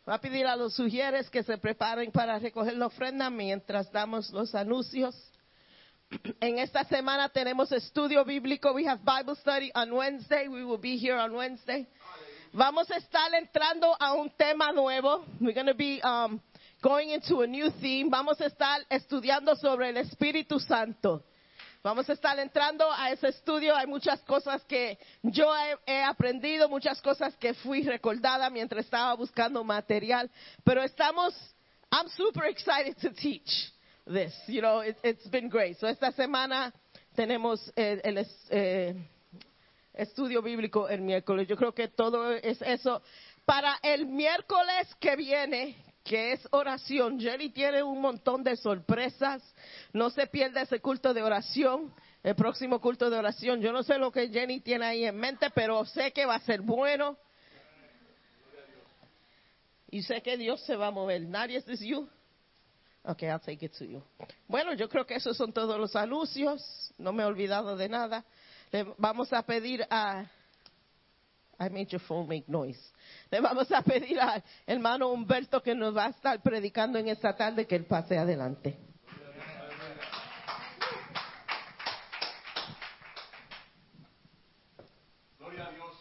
Va 0.08 0.16
a 0.16 0.20
pedir 0.20 0.48
a 0.48 0.56
los 0.56 0.76
sugieres 0.76 1.30
que 1.30 1.44
se 1.44 1.56
preparen 1.58 2.12
para 2.12 2.40
recoger 2.40 2.76
la 2.76 2.88
ofrenda 2.88 3.30
mientras 3.30 3.92
damos 3.92 4.32
los 4.32 4.56
anuncios. 4.56 5.14
En 6.40 6.60
esta 6.60 6.84
semana 6.86 7.30
tenemos 7.30 7.72
estudio 7.72 8.24
bíblico. 8.24 8.74
We 8.74 8.86
have 8.86 9.04
Bible 9.04 9.36
study 9.36 9.72
on 9.76 9.92
Wednesday. 9.94 10.48
We 10.48 10.64
will 10.64 10.78
be 10.78 10.98
here 10.98 11.18
on 11.18 11.34
Wednesday. 11.34 11.88
Vamos 12.54 12.90
a 12.92 12.98
estar 12.98 13.34
entrando 13.34 13.94
a 14.00 14.14
un 14.14 14.32
tema 14.38 14.72
nuevo. 14.72 15.26
We're 15.40 15.54
going 15.54 15.68
to 15.68 15.76
be 15.76 16.02
um, 16.02 16.42
going 16.82 17.10
into 17.10 17.42
a 17.42 17.48
new 17.48 17.70
theme. 17.82 18.10
Vamos 18.10 18.40
a 18.40 18.46
estar 18.46 18.80
estudiando 18.90 19.56
sobre 19.56 19.90
el 19.90 19.98
Espíritu 19.98 20.60
Santo. 20.60 21.24
Vamos 21.84 22.10
a 22.10 22.14
estar 22.14 22.40
entrando 22.40 22.86
a 22.92 23.12
ese 23.12 23.28
estudio. 23.28 23.76
Hay 23.76 23.86
muchas 23.86 24.22
cosas 24.22 24.64
que 24.64 24.98
yo 25.24 25.54
he, 25.54 25.94
he 25.94 26.04
aprendido, 26.04 26.70
muchas 26.70 27.02
cosas 27.02 27.36
que 27.36 27.54
fui 27.54 27.84
recordada 27.84 28.50
mientras 28.50 28.86
estaba 28.86 29.14
buscando 29.14 29.64
material. 29.64 30.30
Pero 30.64 30.84
estamos, 30.84 31.34
I'm 31.92 32.08
super 32.10 32.46
excited 32.46 32.96
to 33.02 33.12
teach 33.12 33.72
this. 34.08 34.34
You 34.48 34.62
know, 34.62 34.80
it, 34.80 34.98
it's 35.04 35.28
been 35.28 35.50
great. 35.50 35.78
So 35.80 35.88
esta 35.88 36.12
semana 36.12 36.74
tenemos 37.16 37.72
eh, 37.76 38.02
el, 38.04 38.26
eh, 38.50 38.96
estudio 39.94 40.42
bíblico 40.42 40.88
el 40.88 41.02
miércoles. 41.02 41.48
Yo 41.48 41.56
creo 41.56 41.74
que 41.74 41.88
todo 41.88 42.32
es 42.34 42.62
eso. 42.62 43.02
Para 43.46 43.80
el 43.82 44.06
miércoles 44.06 44.94
que 45.00 45.16
viene, 45.16 45.76
que 46.04 46.34
es 46.34 46.48
oración, 46.52 47.20
Jenny 47.20 47.50
tiene 47.50 47.84
un 47.84 48.02
montón 48.02 48.44
de 48.44 48.56
sorpresas. 48.56 49.44
No 49.94 50.10
se 50.10 50.28
pierda 50.28 50.62
ese 50.62 50.80
culto 50.80 51.14
de 51.14 51.24
oración. 51.24 51.94
El 52.24 52.36
próximo 52.36 52.82
culto 52.82 53.10
de 53.10 53.18
oración. 53.18 53.62
Yo 53.62 53.72
no 53.72 53.84
sé 53.84 53.98
lo 53.98 54.12
que 54.12 54.30
Jenny 54.30 54.60
tiene 54.60 54.86
ahí 54.86 55.06
en 55.06 55.16
mente, 55.16 55.50
pero 55.54 55.86
sé 55.86 56.12
que 56.12 56.26
va 56.26 56.36
a 56.36 56.40
ser 56.40 56.62
bueno. 56.62 57.18
Y 59.90 60.04
sé 60.04 60.22
que 60.22 60.36
Dios 60.36 60.62
se 60.66 60.76
va 60.76 60.88
a 60.88 60.92
mover. 60.92 61.22
Nadie 61.22 61.58
es 61.66 61.80
you. 61.80 62.10
Okay, 63.08 63.30
I'll 63.30 63.40
take 63.40 63.64
it 63.64 63.74
to 63.80 63.86
you. 63.86 64.02
Bueno, 64.50 64.74
yo 64.74 64.90
creo 64.90 65.06
que 65.06 65.16
esos 65.16 65.38
son 65.38 65.54
todos 65.54 65.80
los 65.80 65.96
anuncios. 65.96 66.94
No 66.98 67.14
me 67.14 67.24
he 67.24 67.26
olvidado 67.26 67.78
de 67.78 67.88
nada. 67.88 68.26
Le 68.72 68.84
vamos 68.98 69.32
a 69.32 69.42
pedir 69.44 69.86
a 69.90 70.30
I 71.60 71.70
made 71.70 71.90
your 71.90 72.02
phone 72.02 72.28
make 72.28 72.48
noise. 72.48 72.80
Le 73.32 73.42
vamos 73.42 73.72
a 73.72 73.82
pedir 73.82 74.20
al 74.20 74.44
hermano 74.68 75.10
Humberto 75.10 75.62
que 75.62 75.74
nos 75.74 75.96
va 75.96 76.06
a 76.06 76.10
estar 76.10 76.42
predicando 76.44 77.00
en 77.00 77.08
esta 77.08 77.36
tarde 77.36 77.66
que 77.66 77.76
él 77.76 77.86
pase 77.86 78.18
adelante. 78.18 78.78
Gloria 85.40 85.66
a 85.66 85.72
Dios. 85.72 85.94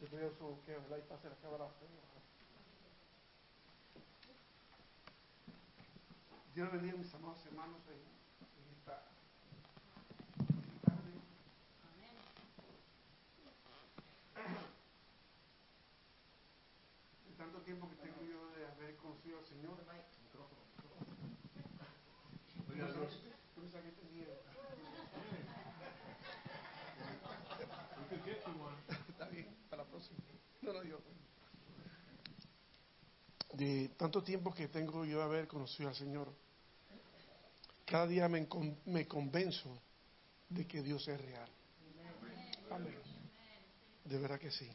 Yo 0.00 0.06
creo 0.64 0.77
pase 0.96 1.28
la 1.28 1.36
cámara. 1.36 1.68
Dios 6.54 6.72
bendiga 6.72 6.94
a 6.94 6.96
mis 6.96 7.14
amados 7.14 7.44
hermanos 7.44 7.82
en, 7.88 7.94
en 7.94 8.72
esta 8.74 9.04
en 10.40 10.58
esta 10.76 10.90
tarde. 10.90 11.12
En 17.28 17.36
tanto 17.36 17.60
tiempo 17.60 17.88
que 17.90 17.96
tengo 17.96 18.22
yo 18.22 18.50
de 18.56 18.66
haber 18.66 18.96
conocido 18.96 19.38
al 19.38 19.44
Señor. 19.44 19.76
Gloria 22.66 22.84
a 22.86 22.92
Dios. 22.92 23.22
Yo 23.56 23.62
pensaba 23.62 23.84
que 23.84 23.92
tenía. 23.92 24.24
Está 29.08 29.28
bien, 29.28 29.54
para 29.68 29.82
la 29.82 29.88
próxima. 29.88 30.18
No, 30.62 30.72
no, 30.72 30.82
yo. 30.82 30.98
De 33.58 33.88
tanto 33.96 34.22
tiempo 34.22 34.54
que 34.54 34.68
tengo 34.68 35.04
yo 35.04 35.18
de 35.18 35.24
haber 35.24 35.48
conocido 35.48 35.88
al 35.88 35.96
Señor, 35.96 36.32
cada 37.84 38.06
día 38.06 38.28
me, 38.28 38.46
me 38.86 39.08
convenzo 39.08 39.76
de 40.48 40.64
que 40.64 40.80
Dios 40.80 41.08
es 41.08 41.20
real. 41.20 41.48
Amén. 42.70 42.94
De 44.04 44.16
verdad 44.16 44.38
que 44.38 44.52
sí. 44.52 44.70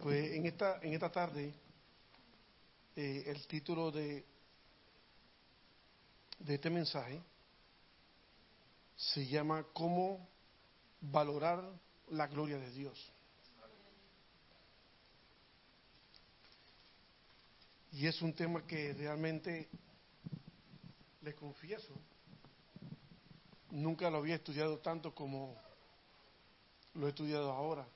Pues 0.00 0.34
en 0.34 0.46
esta, 0.46 0.78
en 0.82 0.92
esta 0.94 1.10
tarde, 1.10 1.52
eh, 2.94 3.24
el 3.26 3.44
título 3.48 3.90
de, 3.90 4.24
de 6.38 6.54
este 6.54 6.70
mensaje 6.70 7.20
se 8.94 9.26
llama 9.26 9.66
¿Cómo 9.72 10.28
valorar 11.00 11.64
la 12.10 12.28
gloria 12.28 12.56
de 12.56 12.70
Dios? 12.70 13.12
Y 17.94 18.08
es 18.08 18.20
un 18.22 18.32
tema 18.32 18.66
que 18.66 18.92
realmente, 18.92 19.68
le 21.22 21.32
confieso, 21.34 21.94
nunca 23.70 24.10
lo 24.10 24.18
había 24.18 24.34
estudiado 24.34 24.78
tanto 24.78 25.14
como 25.14 25.54
lo 26.94 27.06
he 27.06 27.10
estudiado 27.10 27.52
ahora. 27.52 27.86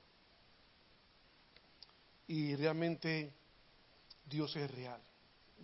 Y 2.27 2.55
realmente 2.55 3.33
Dios 4.29 4.55
es 4.55 4.71
real, 4.71 5.01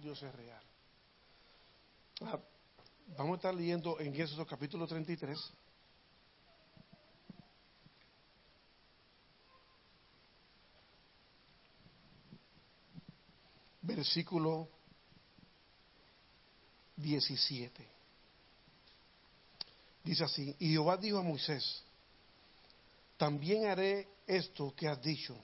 Dios 0.02 0.22
es 0.22 0.36
real. 0.36 0.64
Ah, 2.22 2.40
vamos 3.16 3.34
a 3.34 3.38
estar 3.38 3.56
leyendo 3.56 4.02
en 4.02 4.14
Éxodo 4.20 4.46
capítulo 4.46 4.86
33. 4.86 5.54
Versículo 13.86 14.68
17. 16.96 17.88
Dice 20.04 20.24
así, 20.24 20.56
y 20.60 20.72
Jehová 20.72 20.98
dijo 20.98 21.20
a 21.20 21.24
Moisés, 21.24 21.84
también 23.18 23.66
haré 23.68 24.08
esto 24.26 24.74
que 24.76 24.88
has 24.88 25.02
dicho, 25.02 25.36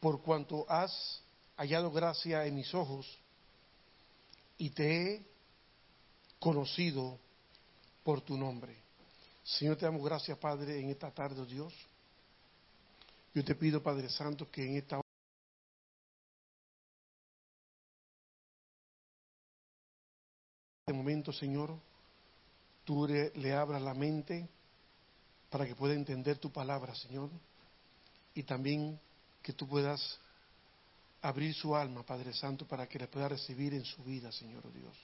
por 0.00 0.22
cuanto 0.22 0.70
has 0.70 1.22
hallado 1.56 1.90
gracia 1.90 2.44
en 2.46 2.54
mis 2.54 2.72
ojos 2.74 3.06
y 4.58 4.70
te 4.70 5.14
he 5.14 5.26
conocido 6.38 7.18
por 8.02 8.20
tu 8.20 8.36
nombre. 8.36 8.76
Señor, 9.44 9.76
te 9.76 9.86
damos 9.86 10.04
gracias, 10.04 10.36
Padre, 10.38 10.78
en 10.78 10.90
esta 10.90 11.10
tarde, 11.10 11.40
oh 11.40 11.46
Dios. 11.46 11.72
Yo 13.34 13.44
te 13.44 13.54
pido, 13.54 13.82
Padre 13.82 14.08
Santo, 14.10 14.50
que 14.50 14.64
en 14.64 14.76
esta 14.76 15.00
Señor, 21.32 21.76
tú 22.84 23.06
le, 23.06 23.30
le 23.34 23.54
abras 23.54 23.82
la 23.82 23.94
mente 23.94 24.48
para 25.50 25.66
que 25.66 25.74
pueda 25.74 25.94
entender 25.94 26.38
tu 26.38 26.50
palabra, 26.50 26.94
Señor, 26.94 27.30
y 28.34 28.42
también 28.42 28.98
que 29.42 29.52
tú 29.52 29.66
puedas 29.68 30.18
abrir 31.22 31.54
su 31.54 31.74
alma, 31.74 32.04
Padre 32.04 32.32
Santo, 32.32 32.66
para 32.66 32.86
que 32.88 32.98
le 32.98 33.08
pueda 33.08 33.28
recibir 33.28 33.74
en 33.74 33.84
su 33.84 34.02
vida, 34.04 34.30
Señor 34.32 34.66
oh 34.66 34.70
Dios. 34.70 34.96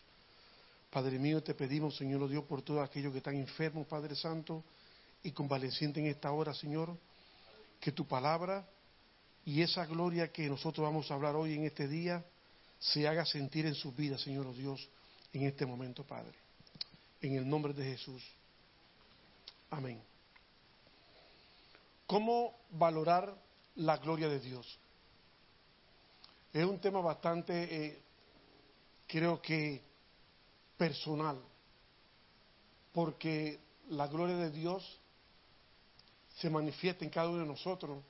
Padre 0.90 1.18
mío, 1.18 1.42
te 1.42 1.54
pedimos, 1.54 1.96
Señor 1.96 2.22
oh 2.22 2.28
Dios, 2.28 2.44
por 2.44 2.62
todos 2.62 2.84
aquellos 2.84 3.12
que 3.12 3.18
están 3.18 3.36
enfermos, 3.36 3.86
Padre 3.86 4.14
Santo, 4.14 4.62
y 5.22 5.32
convalecientes 5.32 6.02
en 6.02 6.10
esta 6.10 6.30
hora, 6.32 6.52
Señor, 6.52 6.96
que 7.80 7.92
tu 7.92 8.06
palabra 8.06 8.66
y 9.44 9.62
esa 9.62 9.86
gloria 9.86 10.30
que 10.30 10.48
nosotros 10.48 10.84
vamos 10.84 11.10
a 11.10 11.14
hablar 11.14 11.34
hoy 11.34 11.54
en 11.54 11.64
este 11.64 11.88
día 11.88 12.24
se 12.78 13.06
haga 13.06 13.24
sentir 13.24 13.66
en 13.66 13.74
sus 13.74 13.94
vidas, 13.96 14.20
Señor 14.20 14.46
oh 14.46 14.52
Dios, 14.52 14.88
en 15.32 15.46
este 15.46 15.66
momento, 15.66 16.04
Padre. 16.04 16.34
En 17.20 17.36
el 17.36 17.48
nombre 17.48 17.72
de 17.72 17.84
Jesús. 17.84 18.22
Amén. 19.70 20.02
¿Cómo 22.06 22.54
valorar 22.70 23.34
la 23.76 23.96
gloria 23.96 24.28
de 24.28 24.40
Dios? 24.40 24.78
Es 26.52 26.64
un 26.64 26.78
tema 26.78 27.00
bastante, 27.00 27.86
eh, 27.86 28.02
creo 29.06 29.40
que, 29.40 29.80
personal, 30.76 31.40
porque 32.92 33.58
la 33.88 34.06
gloria 34.08 34.36
de 34.36 34.50
Dios 34.50 35.00
se 36.36 36.50
manifiesta 36.50 37.04
en 37.04 37.10
cada 37.10 37.30
uno 37.30 37.38
de 37.38 37.46
nosotros 37.46 38.02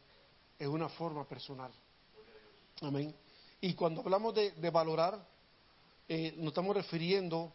en 0.59 0.69
una 0.69 0.89
forma 0.89 1.25
personal. 1.25 1.71
Amén. 2.81 3.15
Y 3.61 3.75
cuando 3.75 4.01
hablamos 4.01 4.35
de, 4.35 4.51
de 4.53 4.71
valorar, 4.71 5.25
eh, 6.15 6.35
nos 6.37 6.49
estamos 6.49 6.77
refiriendo 6.77 7.51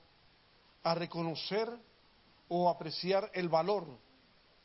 a 0.81 0.95
reconocer 0.95 1.69
o 2.49 2.67
apreciar 2.67 3.29
el 3.35 3.49
valor 3.49 3.85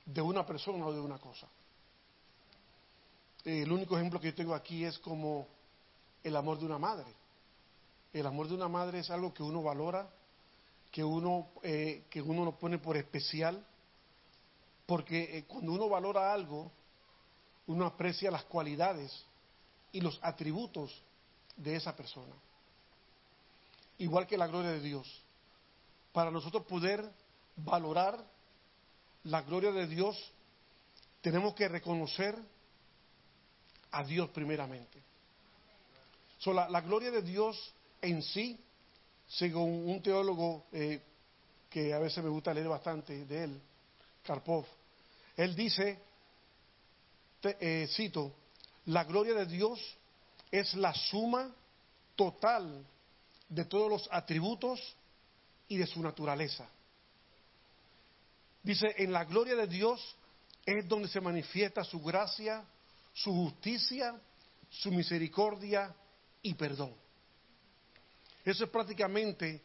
de 0.07 0.23
una 0.23 0.47
persona 0.47 0.87
o 0.87 0.95
de 0.95 1.01
una 1.01 1.19
cosa. 1.19 1.47
Eh, 3.45 3.65
el 3.65 3.71
único 3.71 3.99
ejemplo 3.99 4.19
que 4.19 4.29
yo 4.29 4.35
tengo 4.35 4.55
aquí 4.55 4.83
es 4.83 4.99
como 4.99 5.47
el 6.25 6.35
amor 6.35 6.59
de 6.59 6.65
una 6.65 6.79
madre. 6.79 7.13
El 8.15 8.25
amor 8.25 8.49
de 8.49 8.55
una 8.55 8.67
madre 8.67 9.01
es 9.01 9.11
algo 9.11 9.35
que 9.35 9.43
uno 9.43 9.63
valora, 9.63 10.09
que 10.91 11.05
uno, 11.05 11.49
eh, 11.63 12.05
que 12.09 12.23
uno 12.23 12.47
lo 12.47 12.53
pone 12.53 12.79
por 12.79 12.97
especial, 12.97 13.63
porque 14.87 15.45
cuando 15.47 15.71
uno 15.71 15.91
valora 15.91 16.33
algo, 16.33 16.73
uno 17.67 17.85
aprecia 17.85 18.31
las 18.31 18.45
cualidades 18.45 19.13
y 19.93 20.01
los 20.01 20.19
atributos 20.23 21.03
de 21.59 21.77
esa 21.77 21.95
persona. 21.95 22.35
Igual 24.03 24.27
que 24.27 24.37
la 24.37 24.49
gloria 24.49 24.73
de 24.73 24.81
Dios. 24.81 25.07
Para 26.13 26.33
nosotros 26.33 26.65
poder 26.67 27.09
valorar 27.55 28.19
la 29.23 29.43
gloria 29.43 29.71
de 29.71 29.87
Dios, 29.87 30.17
tenemos 31.21 31.55
que 31.55 31.69
reconocer 31.69 32.37
a 33.93 34.03
Dios 34.03 34.29
primeramente. 34.31 35.01
So, 36.39 36.53
la, 36.53 36.81
gloria 36.81 37.13
de 37.13 37.23
Dios 37.23 37.57
en 38.01 38.23
sí, 38.25 38.59
según 39.29 39.89
un 39.89 40.03
teólogo 40.03 40.65
eh, 40.73 41.01
que 41.71 41.95
a 41.95 42.01
veces 42.01 42.25
me 42.25 42.31
gusta 42.31 42.53
leer 42.53 42.67
bastante 42.67 43.25
de 43.25 43.45
él, 43.45 43.61
Karpov, 44.25 44.67
él 45.37 45.55
dice, 45.55 45.97
te- 47.41 47.57
eh, 47.61 47.87
cito, 47.87 48.33
la 48.87 49.05
gloria 49.05 49.35
de 49.35 49.47
Dios 49.47 49.79
es 50.51 50.75
la 50.75 50.93
suma 50.93 51.55
total 52.17 52.85
de 53.55 53.65
todos 53.67 53.91
los 53.91 54.09
atributos 54.11 54.81
y 55.69 55.77
de 55.77 55.87
su 55.87 56.03
naturaleza. 56.03 56.69
Dice, 58.63 58.95
en 58.97 59.13
la 59.13 59.25
gloria 59.25 59.55
de 59.57 59.67
Dios 59.67 60.17
es 60.65 60.89
donde 60.89 61.09
se 61.09 61.21
manifiesta 61.21 61.85
su 61.85 62.01
gracia, 62.01 62.65
su 63.13 63.33
justicia, 63.33 64.19
su 64.71 64.91
misericordia 64.91 65.95
y 66.41 66.55
perdón. 66.55 66.95
Eso 68.45 68.65
es 68.65 68.71
prácticamente 68.71 69.61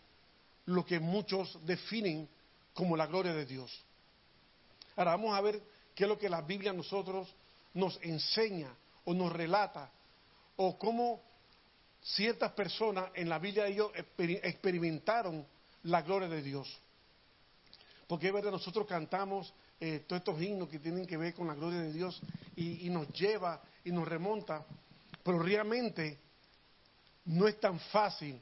lo 0.66 0.86
que 0.86 1.00
muchos 1.00 1.66
definen 1.66 2.28
como 2.74 2.98
la 2.98 3.08
gloria 3.08 3.34
de 3.34 3.46
Dios. 3.46 3.72
Ahora 4.96 5.12
vamos 5.12 5.38
a 5.38 5.42
ver 5.42 5.62
qué 5.96 6.04
es 6.04 6.10
lo 6.10 6.18
que 6.18 6.30
la 6.30 6.42
Biblia 6.42 6.72
a 6.72 6.76
nosotros 6.76 7.34
nos 7.74 7.98
enseña 8.02 8.76
o 9.06 9.14
nos 9.14 9.32
relata, 9.32 9.90
o 10.58 10.78
cómo 10.78 11.22
ciertas 12.16 12.52
personas 12.54 13.12
en 13.14 13.30
la 13.30 13.40
Biblia 13.40 13.68
ellos 13.68 13.92
exper- 13.94 14.40
experimentaron 14.44 15.46
la 15.84 16.02
gloria 16.02 16.28
de 16.28 16.42
Dios. 16.42 16.80
Porque 18.08 18.28
es 18.28 18.34
verdad, 18.34 18.52
nosotros 18.52 18.88
cantamos 18.88 19.54
eh, 19.80 20.06
todos 20.08 20.22
estos 20.22 20.42
himnos 20.42 20.70
que 20.70 20.80
tienen 20.80 21.06
que 21.06 21.18
ver 21.18 21.34
con 21.34 21.48
la 21.48 21.56
gloria 21.56 21.82
de 21.82 21.92
Dios 21.92 22.22
y, 22.56 22.88
y 22.88 22.90
nos 22.90 23.10
lleva 23.10 23.62
y 23.84 23.92
nos 23.92 24.08
remonta, 24.08 24.66
pero 25.24 25.40
realmente 25.40 26.18
no 27.26 27.48
es 27.48 27.60
tan 27.60 27.80
fácil 27.80 28.42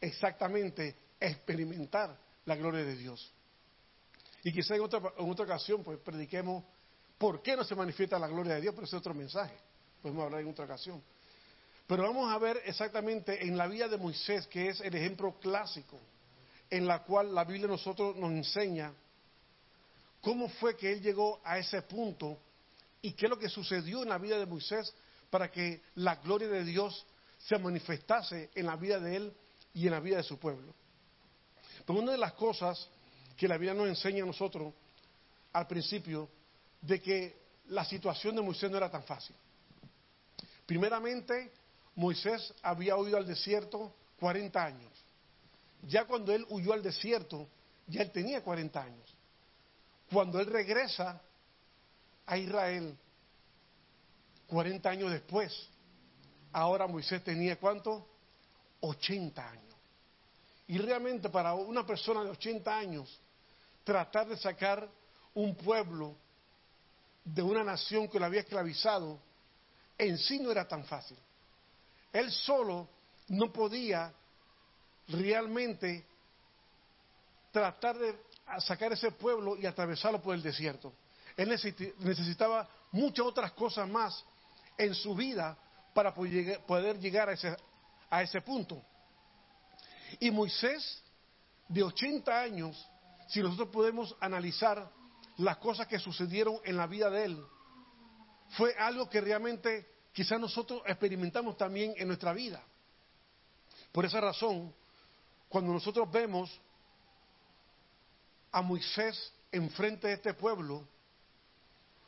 exactamente 0.00 0.96
experimentar 1.20 2.16
la 2.46 2.56
gloria 2.56 2.82
de 2.82 2.96
Dios. 2.96 3.32
Y 4.42 4.52
quizá 4.52 4.74
en 4.74 4.80
otra, 4.80 5.00
en 5.18 5.30
otra 5.30 5.44
ocasión 5.44 5.84
pues 5.84 5.98
prediquemos 5.98 6.64
por 7.18 7.42
qué 7.42 7.54
no 7.54 7.64
se 7.64 7.74
manifiesta 7.74 8.18
la 8.18 8.28
gloria 8.28 8.54
de 8.54 8.62
Dios, 8.62 8.74
pero 8.74 8.86
ese 8.86 8.96
es 8.96 9.00
otro 9.00 9.12
mensaje. 9.12 9.54
Podemos 10.00 10.24
hablar 10.24 10.40
en 10.40 10.48
otra 10.48 10.64
ocasión. 10.64 11.02
Pero 11.90 12.04
vamos 12.04 12.32
a 12.32 12.38
ver 12.38 12.62
exactamente 12.66 13.44
en 13.44 13.58
la 13.58 13.66
vida 13.66 13.88
de 13.88 13.96
Moisés, 13.96 14.46
que 14.46 14.68
es 14.68 14.80
el 14.80 14.94
ejemplo 14.94 15.34
clásico, 15.40 15.98
en 16.70 16.86
la 16.86 17.02
cual 17.02 17.34
la 17.34 17.42
Biblia 17.42 17.66
nosotros 17.66 18.14
nos 18.14 18.30
enseña 18.30 18.92
cómo 20.20 20.48
fue 20.48 20.76
que 20.76 20.92
él 20.92 21.02
llegó 21.02 21.40
a 21.42 21.58
ese 21.58 21.82
punto 21.82 22.38
y 23.02 23.10
qué 23.14 23.26
es 23.26 23.30
lo 23.30 23.40
que 23.40 23.48
sucedió 23.48 24.04
en 24.04 24.10
la 24.10 24.18
vida 24.18 24.38
de 24.38 24.46
Moisés 24.46 24.94
para 25.30 25.50
que 25.50 25.82
la 25.96 26.14
gloria 26.14 26.46
de 26.46 26.64
Dios 26.64 27.04
se 27.38 27.58
manifestase 27.58 28.50
en 28.54 28.66
la 28.66 28.76
vida 28.76 29.00
de 29.00 29.16
él 29.16 29.32
y 29.74 29.86
en 29.86 29.90
la 29.90 29.98
vida 29.98 30.18
de 30.18 30.22
su 30.22 30.38
pueblo. 30.38 30.72
Pero 31.84 31.98
una 31.98 32.12
de 32.12 32.18
las 32.18 32.34
cosas 32.34 32.88
que 33.36 33.48
la 33.48 33.56
Biblia 33.56 33.74
nos 33.74 33.88
enseña 33.88 34.22
a 34.22 34.26
nosotros 34.28 34.72
al 35.52 35.66
principio, 35.66 36.28
de 36.82 37.02
que 37.02 37.36
la 37.66 37.84
situación 37.84 38.36
de 38.36 38.42
Moisés 38.42 38.70
no 38.70 38.76
era 38.76 38.88
tan 38.88 39.02
fácil. 39.02 39.34
Primeramente, 40.64 41.50
Moisés 42.00 42.54
había 42.62 42.96
huido 42.96 43.18
al 43.18 43.26
desierto 43.26 43.92
40 44.20 44.64
años. 44.64 44.90
Ya 45.82 46.06
cuando 46.06 46.32
él 46.32 46.46
huyó 46.48 46.72
al 46.72 46.82
desierto, 46.82 47.46
ya 47.86 48.00
él 48.00 48.10
tenía 48.10 48.42
40 48.42 48.82
años. 48.82 49.14
Cuando 50.10 50.40
él 50.40 50.46
regresa 50.46 51.20
a 52.24 52.38
Israel, 52.38 52.96
40 54.46 54.88
años 54.88 55.10
después, 55.10 55.68
ahora 56.52 56.86
Moisés 56.86 57.22
tenía 57.22 57.56
cuánto? 57.56 58.06
80 58.80 59.50
años. 59.50 59.74
Y 60.68 60.78
realmente 60.78 61.28
para 61.28 61.52
una 61.52 61.86
persona 61.86 62.24
de 62.24 62.30
80 62.30 62.78
años, 62.78 63.20
tratar 63.84 64.26
de 64.26 64.38
sacar 64.38 64.88
un 65.34 65.54
pueblo 65.54 66.16
de 67.26 67.42
una 67.42 67.62
nación 67.62 68.08
que 68.08 68.18
lo 68.18 68.24
había 68.24 68.40
esclavizado, 68.40 69.18
en 69.98 70.16
sí 70.16 70.38
no 70.38 70.50
era 70.50 70.66
tan 70.66 70.82
fácil. 70.86 71.18
Él 72.12 72.30
solo 72.30 72.88
no 73.28 73.52
podía 73.52 74.12
realmente 75.08 76.06
tratar 77.52 77.98
de 77.98 78.16
sacar 78.60 78.92
ese 78.92 79.10
pueblo 79.12 79.56
y 79.56 79.66
atravesarlo 79.66 80.20
por 80.20 80.34
el 80.34 80.42
desierto. 80.42 80.92
Él 81.36 81.48
necesi- 81.50 81.94
necesitaba 81.98 82.68
muchas 82.92 83.26
otras 83.26 83.52
cosas 83.52 83.88
más 83.88 84.24
en 84.76 84.94
su 84.94 85.14
vida 85.14 85.56
para 85.94 86.12
poder 86.14 86.32
llegar- 86.32 86.66
poder 86.66 86.98
llegar 86.98 87.28
a 87.28 87.32
ese, 87.32 87.56
a 88.10 88.22
ese 88.22 88.40
punto. 88.40 88.82
Y 90.18 90.30
Moisés, 90.30 91.02
de 91.68 91.82
80 91.82 92.40
años, 92.40 92.88
si 93.28 93.40
nosotros 93.40 93.68
podemos 93.68 94.16
analizar 94.20 94.90
las 95.36 95.56
cosas 95.58 95.86
que 95.86 95.98
sucedieron 95.98 96.58
en 96.64 96.76
la 96.76 96.86
vida 96.86 97.08
de 97.10 97.24
él, 97.26 97.44
fue 98.50 98.74
algo 98.76 99.08
que 99.08 99.20
realmente 99.20 99.88
quizás 100.12 100.40
nosotros 100.40 100.82
experimentamos 100.86 101.56
también 101.56 101.94
en 101.96 102.08
nuestra 102.08 102.32
vida. 102.32 102.62
Por 103.92 104.04
esa 104.04 104.20
razón, 104.20 104.72
cuando 105.48 105.72
nosotros 105.72 106.10
vemos 106.10 106.50
a 108.52 108.62
Moisés 108.62 109.32
enfrente 109.52 110.08
de 110.08 110.14
este 110.14 110.34
pueblo, 110.34 110.86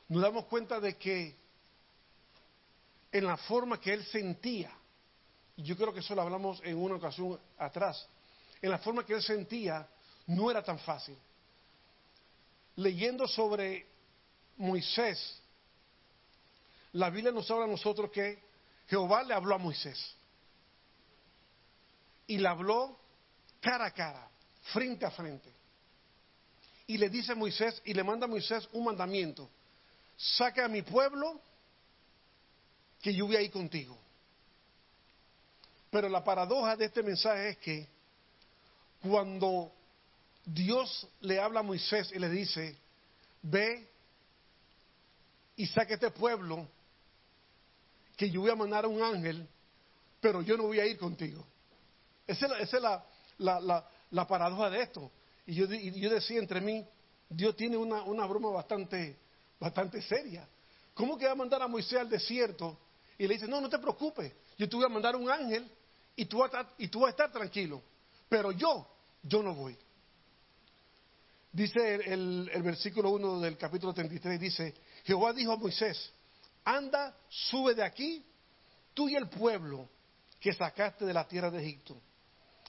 nos 0.09 0.23
damos 0.23 0.45
cuenta 0.47 0.79
de 0.79 0.97
que 0.97 1.37
en 3.11 3.27
la 3.27 3.37
forma 3.37 3.81
que 3.81 3.93
él 3.93 4.05
sentía, 4.07 4.73
y 5.57 5.63
yo 5.65 5.77
creo 5.77 5.93
que 5.93 6.01
eso 6.01 6.15
lo 6.15 6.23
hablamos 6.23 6.61
en 6.65 6.77
una 6.77 6.97
ocasión 6.97 7.39
atrás, 7.59 8.09
en 8.61 8.71
la 8.71 8.79
forma 8.79 9.05
que 9.05 9.15
él 9.15 9.23
sentía 9.23 9.87
no 10.27 10.51
era 10.51 10.63
tan 10.63 10.79
fácil. 10.79 11.17
Leyendo 12.77 13.27
sobre 13.29 13.87
Moisés, 14.57 15.42
la 16.93 17.11
Biblia 17.11 17.33
nos 17.33 17.51
habla 17.51 17.65
a 17.65 17.69
nosotros 17.69 18.11
que 18.11 18.43
Jehová 18.89 19.23
le 19.23 19.35
habló 19.35 19.55
a 19.55 19.59
Moisés. 19.59 19.99
Y 22.27 22.39
le 22.39 22.49
habló 22.49 22.99
cara 23.61 23.87
a 23.87 23.91
cara, 23.91 24.29
frente 24.73 25.07
a 25.07 25.11
frente. 25.11 25.51
Y 26.87 26.99
le 26.99 27.09
dice 27.09 27.33
a 27.33 27.35
Moisés, 27.35 27.81
y 27.85 27.95
le 27.95 28.05
manda 28.05 28.27
a 28.27 28.29
Moisés 28.29 28.69
un 28.73 28.85
mandamiento. 28.85 29.49
Saca 30.17 30.67
a 30.67 30.69
mi 30.69 30.83
pueblo, 30.83 31.41
que 33.01 33.15
yo 33.15 33.27
voy 33.27 33.37
a 33.37 33.43
ir 33.43 33.51
contigo. 33.51 33.97
Pero 35.91 36.09
la 36.09 36.23
paradoja 36.23 36.77
de 36.77 36.87
este 36.87 37.03
mensaje 37.03 37.51
es 37.51 37.59
que 37.59 37.89
cuando 39.03 39.73
Dios 40.45 41.09
le 41.21 41.41
habla 41.41 41.61
a 41.61 41.63
Moisés 41.63 42.11
y 42.15 42.19
le 42.19 42.29
dice, 42.29 42.77
ve 43.43 43.89
y 45.57 45.67
saca 45.67 45.95
este 45.95 46.11
pueblo, 46.11 46.69
que 48.17 48.31
yo 48.31 48.41
voy 48.43 48.51
a 48.51 48.55
mandar 48.57 48.85
a 48.85 48.89
un 48.89 49.03
ángel, 49.03 49.47
pero 50.21 50.43
yo 50.43 50.57
no 50.57 50.65
voy 50.65 50.81
a 50.81 50.87
ir 50.87 50.99
contigo. 50.99 51.45
Esa 52.27 52.47
es 52.47 52.51
la, 52.53 52.59
esa 52.59 52.77
es 52.77 52.83
la, 52.83 54.27
paradoja 54.27 54.71
de 54.71 54.83
esto. 54.83 55.11
Y 55.47 55.55
yo, 55.55 55.67
decía 55.67 56.39
entre 56.39 56.61
mí, 56.61 56.87
Dios 57.29 57.57
tiene 57.57 57.77
una, 57.77 58.27
broma 58.27 58.51
bastante, 58.51 59.17
seria. 60.03 60.47
¿Cómo 60.95 61.19
que 61.19 61.27
va 61.27 61.33
a 61.33 61.37
mandar 61.37 61.63
a 61.63 61.69
Moisés 61.69 61.99
al 61.99 62.09
desierto 62.09 62.79
y 63.19 63.27
le 63.27 63.35
dice, 63.35 63.49
no, 63.49 63.61
no 63.61 63.69
te 63.69 63.79
preocupes, 63.79 64.33
yo 64.59 64.69
te 64.69 64.77
voy 64.77 64.85
a 64.85 64.89
mandar 64.89 65.17
un 65.17 65.31
ángel 65.31 65.69
y 66.15 66.27
tú, 66.27 66.39
vas 66.39 66.53
a, 66.55 66.67
estar- 66.79 67.33
tranquilo, 67.33 67.83
pero 68.29 68.53
yo, 68.53 68.87
yo 69.23 69.43
no 69.43 69.55
voy. 69.55 69.77
Dice 71.53 71.95
el, 71.95 72.01
el- 72.03 72.51
el 72.53 72.63
versículo 72.63 73.11
1 73.11 73.41
del 73.41 73.57
capítulo 73.59 73.93
33, 73.93 74.39
dice, 74.41 74.75
Jehová 75.05 75.33
dijo 75.33 75.53
a 75.53 75.57
Moisés, 75.57 76.13
anda, 76.65 77.17
sube 77.29 77.75
de 77.75 77.85
aquí, 77.85 78.25
tú 78.95 79.09
y 79.09 79.17
el 79.17 79.29
pueblo 79.29 79.89
que 80.41 80.53
sacaste 80.53 81.05
de 81.05 81.15
la 81.15 81.27
tierra 81.27 81.51
de 81.51 81.63
Egipto, 81.63 82.01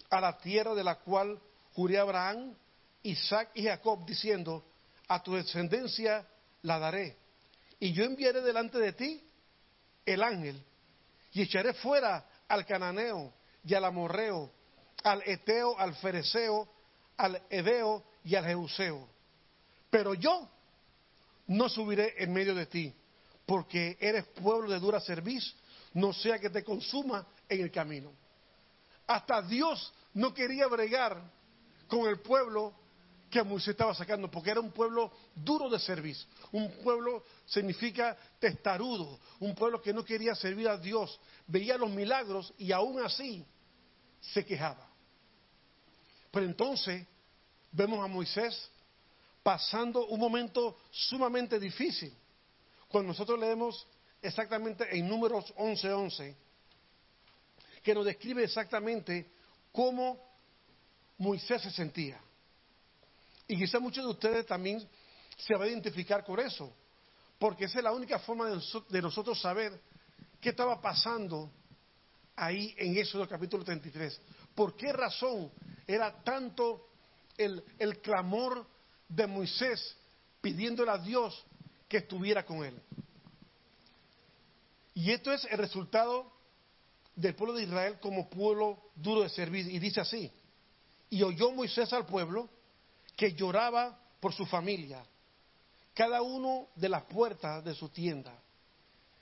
a 0.10 0.22
la 0.22 0.38
tierra 0.38 0.74
de 0.76 0.84
la 0.84 0.96
cual 1.00 1.39
juré 1.74 1.98
Abraham, 1.98 2.56
Isaac 3.02 3.52
y 3.56 3.64
Jacob, 3.64 4.06
diciendo, 4.06 4.64
a 5.08 5.22
tu 5.22 5.34
descendencia 5.34 6.26
la 6.62 6.80
daré, 6.80 7.18
y 7.80 7.91
yo 7.91 8.06
enviaré 8.06 8.41
delante 8.41 8.78
de 8.78 8.94
ti 8.94 9.24
el 10.06 10.24
ángel, 10.24 10.64
y 11.32 11.41
echaré 11.41 11.74
fuera 11.74 12.26
al 12.48 12.66
cananeo 12.66 13.34
y 13.66 13.74
al 13.74 13.86
amorreo, 13.86 14.52
al 15.04 15.22
eteo, 15.26 15.78
al 15.78 15.96
fereceo, 15.96 16.68
al 17.18 17.41
edeo 17.50 18.04
y 18.24 18.36
al 18.36 18.46
jebuseo. 18.46 19.10
Pero 19.89 20.14
yo 20.14 20.48
no 21.48 21.70
subiré 21.70 22.14
en 22.24 22.32
medio 22.34 22.56
de 22.56 22.66
ti, 22.66 22.94
porque 23.46 23.98
eres 24.00 24.26
pueblo 24.28 24.72
de 24.72 24.80
dura 24.80 25.00
cerviz, 25.00 25.56
no 25.94 26.14
sea 26.14 26.39
que 26.39 26.50
te 26.50 26.64
consuma 26.64 27.26
en 27.48 27.62
el 27.62 27.72
camino. 27.72 28.12
Hasta 29.06 29.41
Dios 29.41 29.94
no 30.14 30.34
quería 30.34 30.68
bregar 30.68 31.22
con 31.88 32.08
el 32.08 32.20
pueblo 32.20 32.74
que 33.30 33.44
Moisés 33.44 33.70
estaba 33.70 33.96
sacando, 33.96 34.30
porque 34.30 34.52
era 34.52 34.60
un 34.60 34.72
pueblo 34.72 35.12
duro 35.34 35.68
de 35.68 35.80
servicio. 35.80 36.28
Un 36.52 36.72
pueblo 36.84 37.24
significa 37.48 38.16
testarudo, 38.39 39.20
un 39.39 39.56
pueblo 39.56 39.82
que 39.82 39.91
no 39.91 40.06
quería 40.06 40.36
servir 40.36 40.70
a 40.70 40.78
Dios, 40.78 41.20
veía 41.48 41.78
los 41.78 41.89
milagros 41.89 42.54
y 42.60 42.72
aún 42.72 43.02
así 43.04 43.44
se 44.22 44.46
quejaba. 44.46 44.88
Pero 46.32 46.46
entonces 46.46 47.08
vemos 47.72 48.04
a 48.04 48.08
Moisés 48.08 48.70
pasando 49.41 50.06
un 50.08 50.20
momento 50.20 50.78
sumamente 50.91 51.60
difícil. 51.60 52.16
Cuando 52.94 53.08
nosotros 53.08 53.39
leemos 53.39 53.88
exactamente 54.22 54.86
en 54.96 55.08
números 55.10 55.52
11:11, 55.58 55.91
11, 55.96 56.38
que 57.82 57.96
nos 57.96 58.06
describe 58.06 58.44
exactamente 58.44 59.32
cómo 59.72 60.20
Moisés 61.18 61.64
se 61.64 61.72
sentía. 61.72 62.22
Y 63.48 63.58
quizá 63.58 63.80
muchos 63.80 64.04
de 64.06 64.12
ustedes 64.12 64.46
también 64.46 64.88
se 65.39 65.56
van 65.56 65.64
a 65.64 65.68
identificar 65.72 66.24
con 66.24 66.39
eso, 66.39 66.72
porque 67.39 67.66
esa 67.66 67.80
es 67.80 67.84
la 67.84 67.91
única 67.94 68.20
forma 68.20 68.46
de, 68.48 68.58
noso- 68.58 68.86
de 68.88 69.02
nosotros 69.02 69.41
saber 69.41 69.82
qué 70.39 70.50
estaba 70.50 70.80
pasando 70.80 71.52
ahí 72.36 72.76
en 72.78 72.96
Éxodo 72.96 73.28
capítulo 73.28 73.64
33. 73.66 74.22
¿Por 74.54 74.76
qué 74.78 74.94
razón 74.94 75.52
era 75.88 76.24
tanto 76.24 76.89
el, 77.38 77.64
el 77.80 78.00
clamor 78.02 78.68
de 79.10 79.26
Moisés 79.26 79.98
pidiéndole 80.41 80.91
a 80.91 81.00
Dios 81.00 81.44
que 81.94 82.00
estuviera 82.00 82.44
con 82.44 82.66
él. 82.66 82.74
Y 84.96 85.12
esto 85.12 85.32
es 85.32 85.46
el 85.46 85.60
resultado 85.60 86.26
del 87.16 87.36
pueblo 87.36 87.54
de 87.54 87.66
Israel 87.66 88.00
como 88.02 88.32
pueblo 88.32 88.80
duro 88.96 89.22
de 89.22 89.30
servir. 89.30 89.68
Y 89.68 89.78
dice 89.78 90.02
así, 90.02 90.32
y 91.12 91.22
oyó 91.22 91.52
Moisés 91.52 91.94
al 91.94 92.08
pueblo 92.08 92.50
que 93.16 93.36
lloraba 93.36 93.96
por 94.20 94.34
su 94.34 94.44
familia, 94.48 95.06
cada 95.94 96.24
uno 96.24 96.68
de 96.76 96.89
las 96.89 97.04
puertas 97.04 97.64
de 97.64 97.76
su 97.76 97.89
tienda. 97.89 98.34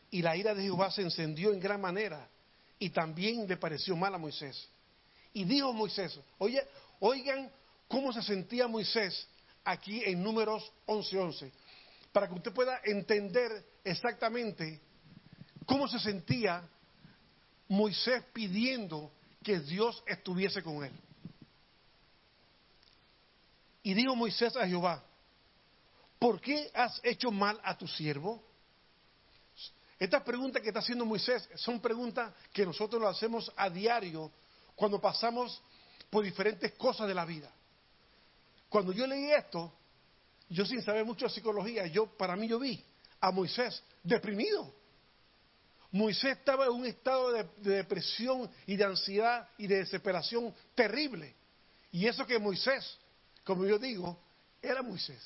Y 0.10 0.22
la 0.22 0.38
ira 0.38 0.56
de 0.56 0.64
Jehová 0.64 0.92
se 0.92 1.02
encendió 1.02 1.52
en 1.52 1.60
gran 1.60 1.82
manera 1.82 2.26
y 2.80 2.92
también 2.92 3.50
le 3.50 3.58
pareció 3.58 3.98
mal 3.98 4.16
a 4.16 4.18
Moisés. 4.18 4.66
Y 5.34 5.44
dijo 5.44 5.74
Moisés, 5.74 6.18
oye, 6.38 6.66
oigan 7.02 7.52
cómo 7.90 8.14
se 8.14 8.22
sentía 8.22 8.70
Moisés 8.70 9.28
aquí 9.66 10.04
en 10.06 10.24
números 10.24 10.72
11:11, 10.88 11.52
para 12.12 12.28
que 12.28 12.34
usted 12.34 12.54
pueda 12.54 12.80
entender 12.84 13.66
exactamente 13.84 14.82
cómo 15.66 15.88
se 15.88 16.00
sentía 16.00 16.68
Moisés 17.68 18.24
pidiendo 18.34 19.12
que 19.44 19.60
Dios 19.60 20.04
estuviese 20.06 20.62
con 20.62 20.84
él. 20.84 20.92
Y 23.84 23.94
dijo 23.94 24.16
Moisés 24.16 24.56
a 24.56 24.68
Jehová, 24.68 25.04
¿por 26.20 26.40
qué 26.40 26.70
has 26.74 27.00
hecho 27.04 27.32
mal 27.32 27.60
a 27.64 27.78
tu 27.78 27.88
siervo? 27.88 28.44
Estas 29.98 30.24
preguntas 30.24 30.62
que 30.62 30.70
está 30.70 30.80
haciendo 30.80 31.06
Moisés 31.06 31.48
son 31.56 31.80
preguntas 31.80 32.34
que 32.52 32.66
nosotros 32.66 33.02
lo 33.02 33.08
hacemos 33.08 33.52
a 33.56 33.70
diario 33.70 34.32
cuando 34.76 35.00
pasamos 35.00 35.62
por 36.10 36.24
diferentes 36.24 36.74
cosas 36.74 37.08
de 37.08 37.14
la 37.14 37.26
vida. 37.26 37.52
Cuando 38.68 38.92
yo 38.92 39.08
leí 39.08 39.32
esto, 39.32 39.72
yo 40.52 40.66
sin 40.66 40.82
saber 40.82 41.06
mucho 41.06 41.26
de 41.26 41.32
psicología, 41.32 41.88
yo 41.88 42.06
para 42.18 42.36
mí 42.36 42.48
yo 42.48 42.60
vi 42.60 42.84
a 43.22 43.32
Moisés 43.32 43.82
deprimido. 44.04 44.74
Moisés 45.92 46.38
estaba 46.38 46.66
en 46.66 46.72
un 46.72 46.86
estado 46.86 47.32
de, 47.32 47.44
de, 47.58 47.76
depresión 47.78 48.50
y 48.66 48.76
de 48.76 48.84
ansiedad 48.84 49.48
y 49.58 49.68
de 49.68 49.78
desesperación 49.78 50.54
terrible. 50.76 51.36
Y 51.92 52.08
eso 52.08 52.26
que 52.26 52.40
Moisés, 52.40 52.98
como 53.44 53.66
yo 53.66 53.78
digo, 53.78 54.18
era 54.62 54.82
Moisés. 54.82 55.22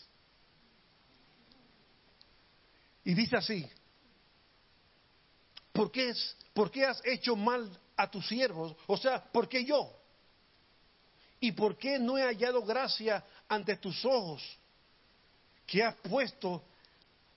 Y 3.03 3.13
dice 3.13 3.37
así, 3.37 3.67
¿por 5.71 5.91
qué, 5.91 6.09
es, 6.09 6.37
¿por 6.53 6.71
qué 6.71 6.85
has 6.85 7.01
hecho 7.05 7.35
mal 7.35 7.69
a 7.95 8.09
tus 8.09 8.27
siervos? 8.27 8.75
O 8.87 8.97
sea, 8.97 9.23
¿por 9.23 9.47
qué 9.47 9.63
yo? 9.63 9.91
¿Y 11.39 11.51
por 11.51 11.77
qué 11.77 11.99
no 11.99 12.17
he 12.17 12.23
hallado 12.23 12.63
gracia 12.63 13.23
ante 13.47 13.77
tus 13.77 14.03
ojos 14.05 14.41
que 15.65 15.83
has 15.83 15.95
puesto 15.95 16.63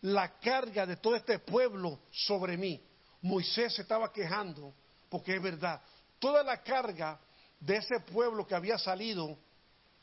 la 0.02 0.38
carga 0.38 0.86
de 0.86 0.96
todo 0.96 1.16
este 1.16 1.38
pueblo 1.38 2.00
sobre 2.10 2.56
mí? 2.56 2.80
Moisés 3.22 3.74
se 3.74 3.82
estaba 3.82 4.12
quejando, 4.12 4.72
porque 5.08 5.36
es 5.36 5.42
verdad, 5.42 5.80
toda 6.18 6.42
la 6.42 6.62
carga 6.62 7.18
de 7.60 7.76
ese 7.76 8.00
pueblo 8.00 8.46
que 8.46 8.54
había 8.54 8.78
salido 8.78 9.36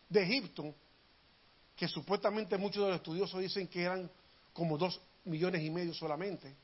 de 0.09 0.23
Egipto, 0.23 0.73
que 1.75 1.87
supuestamente 1.87 2.57
muchos 2.57 2.83
de 2.83 2.89
los 2.89 2.97
estudiosos 2.97 3.39
dicen 3.41 3.67
que 3.67 3.83
eran 3.83 4.09
como 4.53 4.77
dos 4.77 4.99
millones 5.25 5.61
y 5.63 5.69
medio 5.69 5.93
solamente, 5.93 6.55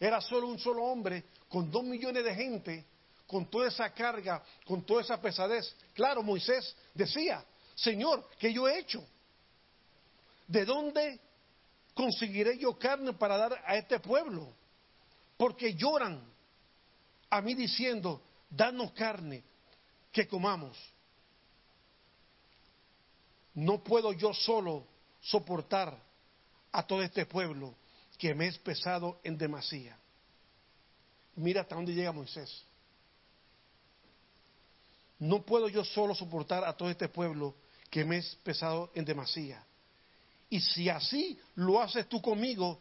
era 0.00 0.20
solo 0.20 0.46
un 0.48 0.58
solo 0.58 0.84
hombre 0.84 1.24
con 1.48 1.70
dos 1.70 1.82
millones 1.82 2.24
de 2.24 2.34
gente, 2.34 2.84
con 3.26 3.46
toda 3.46 3.68
esa 3.68 3.90
carga, 3.90 4.42
con 4.64 4.82
toda 4.82 5.02
esa 5.02 5.20
pesadez. 5.20 5.74
Claro, 5.94 6.22
Moisés 6.22 6.74
decía, 6.94 7.44
Señor, 7.74 8.28
¿qué 8.38 8.52
yo 8.52 8.68
he 8.68 8.78
hecho? 8.78 9.04
¿De 10.48 10.64
dónde 10.64 11.20
conseguiré 11.94 12.58
yo 12.58 12.76
carne 12.76 13.12
para 13.12 13.36
dar 13.36 13.62
a 13.64 13.76
este 13.76 14.00
pueblo? 14.00 14.58
porque 15.38 15.74
lloran 15.74 16.20
a 17.30 17.40
mí 17.40 17.54
diciendo, 17.54 18.20
danos 18.50 18.92
carne, 18.92 19.42
que 20.12 20.26
comamos. 20.26 20.76
No 23.54 23.82
puedo 23.82 24.12
yo 24.12 24.34
solo 24.34 24.84
soportar 25.20 25.96
a 26.72 26.86
todo 26.86 27.02
este 27.02 27.24
pueblo 27.24 27.74
que 28.18 28.34
me 28.34 28.48
es 28.48 28.58
pesado 28.58 29.20
en 29.22 29.38
demasía. 29.38 29.96
Mira 31.36 31.60
hasta 31.60 31.76
dónde 31.76 31.94
llega 31.94 32.10
Moisés. 32.10 32.64
No 35.20 35.42
puedo 35.42 35.68
yo 35.68 35.84
solo 35.84 36.14
soportar 36.14 36.64
a 36.64 36.76
todo 36.76 36.90
este 36.90 37.08
pueblo 37.08 37.54
que 37.90 38.04
me 38.04 38.18
es 38.18 38.34
pesado 38.42 38.90
en 38.94 39.04
demasía. 39.04 39.64
Y 40.50 40.60
si 40.60 40.88
así 40.88 41.38
lo 41.56 41.80
haces 41.80 42.08
tú 42.08 42.22
conmigo, 42.22 42.80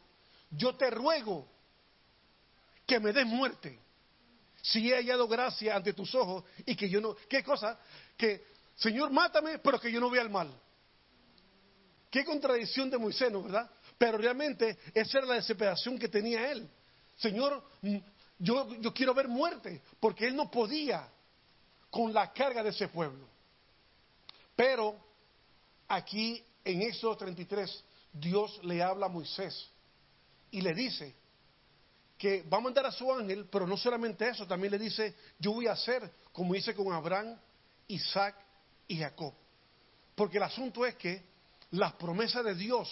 yo 0.52 0.76
te 0.76 0.90
ruego 0.90 1.48
que 2.86 3.00
me 3.00 3.12
des 3.12 3.26
muerte. 3.26 3.80
Si 4.62 4.90
he 4.92 4.96
hallado 4.96 5.28
gracia 5.28 5.76
ante 5.76 5.94
tus 5.94 6.14
ojos 6.16 6.44
y 6.66 6.76
que 6.76 6.90
yo 6.90 7.02
no, 7.02 7.16
¿qué 7.30 7.44
cosa? 7.44 7.80
Que, 8.16 8.46
Señor, 8.76 9.12
mátame, 9.12 9.60
pero 9.60 9.80
que 9.80 9.92
yo 9.92 10.00
no 10.00 10.10
vea 10.10 10.22
el 10.22 10.30
mal. 10.30 10.50
Qué 12.10 12.24
contradicción 12.24 12.90
de 12.90 12.98
Moisés, 12.98 13.32
¿no 13.32 13.44
verdad? 13.44 13.70
Pero 13.98 14.18
realmente 14.18 14.78
esa 14.94 15.20
era 15.20 15.28
la 15.28 15.34
desesperación 15.36 15.98
que 16.00 16.08
tenía 16.08 16.52
él. 16.52 16.70
Señor, 17.18 17.64
yo, 18.40 18.74
yo 18.76 18.94
quiero 18.94 19.14
ver 19.14 19.28
muerte, 19.28 19.82
porque 20.00 20.28
él 20.28 20.36
no 20.36 20.50
podía 20.50 21.10
con 21.90 22.14
la 22.14 22.32
carga 22.32 22.64
de 22.64 22.70
ese 22.70 22.88
pueblo. 22.88 23.28
Pero 24.56 24.96
aquí 25.88 26.44
en 26.68 26.82
Éxodo 26.82 27.16
33, 27.16 27.84
Dios 28.12 28.60
le 28.64 28.84
habla 28.84 29.06
a 29.06 29.10
Moisés 29.10 29.70
y 30.52 30.62
le 30.62 30.74
dice, 30.74 31.16
que 32.18 32.42
va 32.44 32.58
a 32.58 32.62
mandar 32.62 32.86
a 32.86 32.92
su 32.92 33.12
ángel, 33.14 33.48
pero 33.50 33.68
no 33.68 33.78
solamente 33.78 34.28
eso, 34.28 34.46
también 34.48 34.72
le 34.72 34.80
dice, 34.80 35.16
yo 35.40 35.54
voy 35.54 35.68
a 35.68 35.74
hacer 35.74 36.12
como 36.34 36.56
hice 36.56 36.74
con 36.76 36.92
Abraham, 36.92 37.38
Isaac 37.88 38.36
y 38.88 38.98
Jacob. 38.98 39.34
Porque 40.16 40.38
el 40.38 40.44
asunto 40.44 40.86
es 40.86 40.96
que 40.96 41.24
las 41.72 41.94
promesas 41.94 42.44
de 42.44 42.56
Dios 42.56 42.90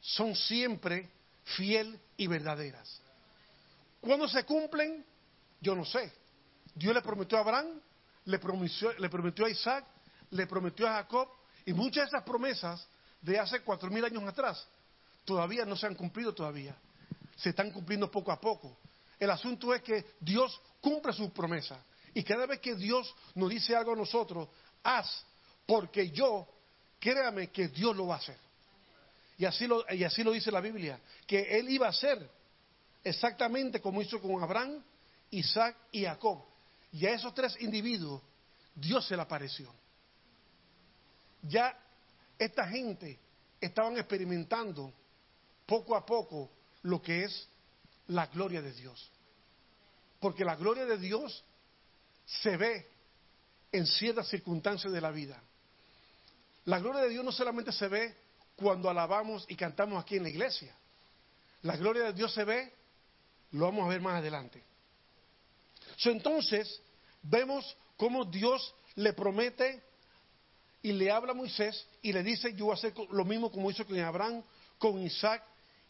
son 0.00 0.36
siempre 0.36 1.08
fiel 1.44 1.98
y 2.16 2.26
verdaderas. 2.26 3.00
¿Cuándo 4.00 4.28
se 4.28 4.44
cumplen? 4.44 5.04
Yo 5.60 5.74
no 5.74 5.84
sé. 5.84 6.12
Dios 6.74 6.94
le 6.94 7.02
prometió 7.02 7.38
a 7.38 7.40
Abraham, 7.40 7.80
le 8.26 8.38
prometió, 8.38 8.92
le 8.92 9.08
prometió 9.08 9.46
a 9.46 9.50
Isaac, 9.50 9.86
le 10.30 10.46
prometió 10.46 10.88
a 10.88 10.94
Jacob, 10.94 11.28
y 11.66 11.72
muchas 11.72 12.04
de 12.04 12.16
esas 12.16 12.24
promesas 12.24 12.86
de 13.20 13.38
hace 13.38 13.60
cuatro 13.60 13.90
mil 13.90 14.04
años 14.04 14.22
atrás 14.24 14.66
todavía 15.24 15.64
no 15.64 15.76
se 15.76 15.86
han 15.86 15.94
cumplido 15.94 16.34
todavía 16.34 16.76
se 17.36 17.50
están 17.50 17.70
cumpliendo 17.70 18.10
poco 18.10 18.30
a 18.32 18.40
poco. 18.40 18.76
El 19.18 19.30
asunto 19.30 19.74
es 19.74 19.82
que 19.82 20.04
Dios 20.20 20.60
cumple 20.80 21.12
sus 21.12 21.30
promesas. 21.30 21.78
Y 22.14 22.22
cada 22.22 22.46
vez 22.46 22.60
que 22.60 22.74
Dios 22.74 23.12
nos 23.34 23.50
dice 23.50 23.74
algo 23.74 23.92
a 23.92 23.96
nosotros, 23.96 24.48
haz, 24.82 25.24
porque 25.66 26.10
yo, 26.10 26.46
créame 26.98 27.50
que 27.50 27.68
Dios 27.68 27.96
lo 27.96 28.06
va 28.06 28.16
a 28.16 28.18
hacer. 28.18 28.36
Y 29.38 29.44
así 29.44 29.66
lo, 29.66 29.84
y 29.92 30.04
así 30.04 30.22
lo 30.22 30.32
dice 30.32 30.52
la 30.52 30.60
Biblia, 30.60 31.00
que 31.26 31.58
Él 31.58 31.70
iba 31.70 31.86
a 31.86 31.90
hacer 31.90 32.30
exactamente 33.02 33.80
como 33.80 34.02
hizo 34.02 34.20
con 34.20 34.42
Abraham, 34.42 34.82
Isaac 35.30 35.76
y 35.90 36.04
Jacob. 36.04 36.44
Y 36.92 37.06
a 37.06 37.14
esos 37.14 37.34
tres 37.34 37.56
individuos 37.60 38.20
Dios 38.74 39.06
se 39.06 39.16
le 39.16 39.22
apareció. 39.22 39.72
Ya 41.42 41.76
esta 42.38 42.66
gente 42.66 43.18
estaban 43.60 43.96
experimentando 43.96 44.92
poco 45.66 45.96
a 45.96 46.04
poco 46.04 46.50
lo 46.82 47.00
que 47.00 47.24
es 47.24 47.48
la 48.08 48.26
gloria 48.26 48.60
de 48.62 48.72
Dios. 48.72 49.10
Porque 50.20 50.44
la 50.44 50.56
gloria 50.56 50.84
de 50.84 50.98
Dios 50.98 51.44
se 52.26 52.56
ve 52.56 52.88
en 53.72 53.86
ciertas 53.86 54.28
circunstancias 54.28 54.92
de 54.92 55.00
la 55.00 55.10
vida. 55.10 55.40
La 56.66 56.78
gloria 56.78 57.02
de 57.02 57.08
Dios 57.08 57.24
no 57.24 57.32
solamente 57.32 57.72
se 57.72 57.88
ve 57.88 58.14
cuando 58.56 58.88
alabamos 58.88 59.44
y 59.48 59.56
cantamos 59.56 60.02
aquí 60.02 60.16
en 60.16 60.24
la 60.24 60.28
iglesia. 60.28 60.74
La 61.62 61.76
gloria 61.76 62.04
de 62.04 62.12
Dios 62.12 62.32
se 62.32 62.44
ve, 62.44 62.72
lo 63.52 63.66
vamos 63.66 63.84
a 63.84 63.88
ver 63.88 64.00
más 64.00 64.18
adelante. 64.18 64.62
entonces, 66.04 66.80
vemos 67.22 67.76
cómo 67.96 68.24
Dios 68.24 68.74
le 68.96 69.12
promete 69.12 69.82
y 70.82 70.92
le 70.92 71.10
habla 71.10 71.32
a 71.32 71.34
Moisés 71.34 71.86
y 72.02 72.12
le 72.12 72.22
dice, 72.22 72.54
yo 72.54 72.66
voy 72.66 72.72
a 72.72 72.78
hacer 72.78 72.94
lo 73.10 73.24
mismo 73.24 73.50
como 73.50 73.70
hizo 73.70 73.86
con 73.86 73.98
Abraham, 73.98 74.42
con 74.78 75.00
Isaac 75.02 75.42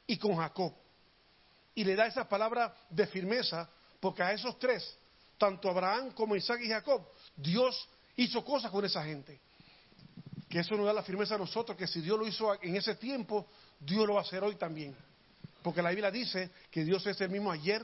y 0.06 0.16
con 0.19 0.36
Jacob 0.36 0.73
y 1.74 1.85
le 1.85 1.97
da 1.97 2.06
esa 2.06 2.28
palabra 2.28 2.74
de 2.90 3.06
firmeza, 3.06 3.69
porque 4.01 4.23
a 4.23 4.32
esos 4.32 4.59
tres, 4.59 4.97
tanto 5.39 5.69
Abraham 5.69 6.12
como 6.12 6.36
Isaac 6.36 6.60
y 6.62 6.69
Jacob, 6.69 7.06
Dios 7.36 7.89
hizo 8.16 8.44
cosas 8.44 8.70
con 8.70 8.85
esa 8.85 9.05
gente. 9.05 9.40
Que 10.48 10.60
eso 10.60 10.77
nos 10.77 10.86
da 10.86 10.93
la 10.93 11.02
firmeza 11.02 11.36
a 11.36 11.39
nosotros, 11.39 11.77
que 11.77 11.86
si 11.86 12.01
Dios 12.01 12.19
lo 12.19 12.27
hizo 12.27 12.62
en 12.62 12.77
ese 12.77 12.94
tiempo, 12.97 13.47
Dios 13.81 14.06
lo 14.06 14.14
va 14.14 14.20
a 14.20 14.24
hacer 14.24 14.44
hoy 14.44 14.56
también. 14.56 14.94
Porque 15.62 15.81
la 15.81 15.90
Biblia 15.90 16.10
dice 16.10 16.51
que 16.70 16.85
Dios 16.85 17.06
es 17.06 17.20
el 17.20 17.31
mismo 17.31 17.51
ayer, 17.51 17.82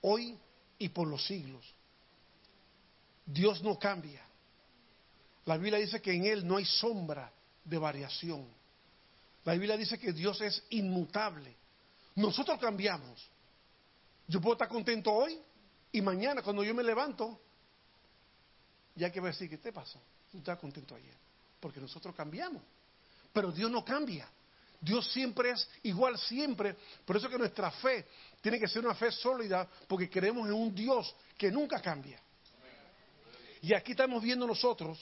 hoy 0.00 0.38
y 0.78 0.88
por 0.88 1.06
los 1.06 1.26
siglos. 1.26 1.62
Dios 3.26 3.62
no 3.62 3.78
cambia. 3.78 4.22
La 5.46 5.56
Biblia 5.56 5.78
dice 5.78 6.00
que 6.00 6.12
en 6.12 6.24
Él 6.24 6.46
no 6.46 6.56
hay 6.56 6.64
sombra 6.64 7.32
de 7.64 7.78
variación. 7.78 8.46
La 9.44 9.54
Biblia 9.54 9.76
dice 9.76 9.98
que 9.98 10.12
Dios 10.12 10.40
es 10.40 10.62
inmutable. 10.70 11.54
Nosotros 12.14 12.58
cambiamos. 12.60 13.28
Yo 14.28 14.40
puedo 14.40 14.54
estar 14.54 14.68
contento 14.68 15.12
hoy 15.12 15.38
y 15.90 16.00
mañana 16.00 16.42
cuando 16.42 16.62
yo 16.62 16.74
me 16.74 16.82
levanto, 16.82 17.40
ya 18.94 19.10
que 19.10 19.20
decir, 19.20 19.50
¿qué 19.50 19.58
te 19.58 19.72
pasó? 19.72 20.00
Tú 20.30 20.38
estás 20.38 20.58
contento 20.58 20.94
ayer. 20.94 21.16
Porque 21.58 21.80
nosotros 21.80 22.14
cambiamos. 22.14 22.62
Pero 23.32 23.50
Dios 23.50 23.70
no 23.70 23.84
cambia. 23.84 24.28
Dios 24.80 25.10
siempre 25.12 25.50
es 25.50 25.68
igual, 25.84 26.18
siempre. 26.18 26.76
Por 27.04 27.16
eso 27.16 27.28
que 27.28 27.38
nuestra 27.38 27.70
fe 27.70 28.06
tiene 28.40 28.58
que 28.58 28.68
ser 28.68 28.84
una 28.84 28.94
fe 28.94 29.10
sólida, 29.10 29.68
porque 29.86 30.10
creemos 30.10 30.48
en 30.48 30.54
un 30.54 30.74
Dios 30.74 31.14
que 31.36 31.50
nunca 31.50 31.80
cambia. 31.80 32.20
Y 33.60 33.74
aquí 33.74 33.92
estamos 33.92 34.22
viendo 34.22 34.46
nosotros 34.46 34.98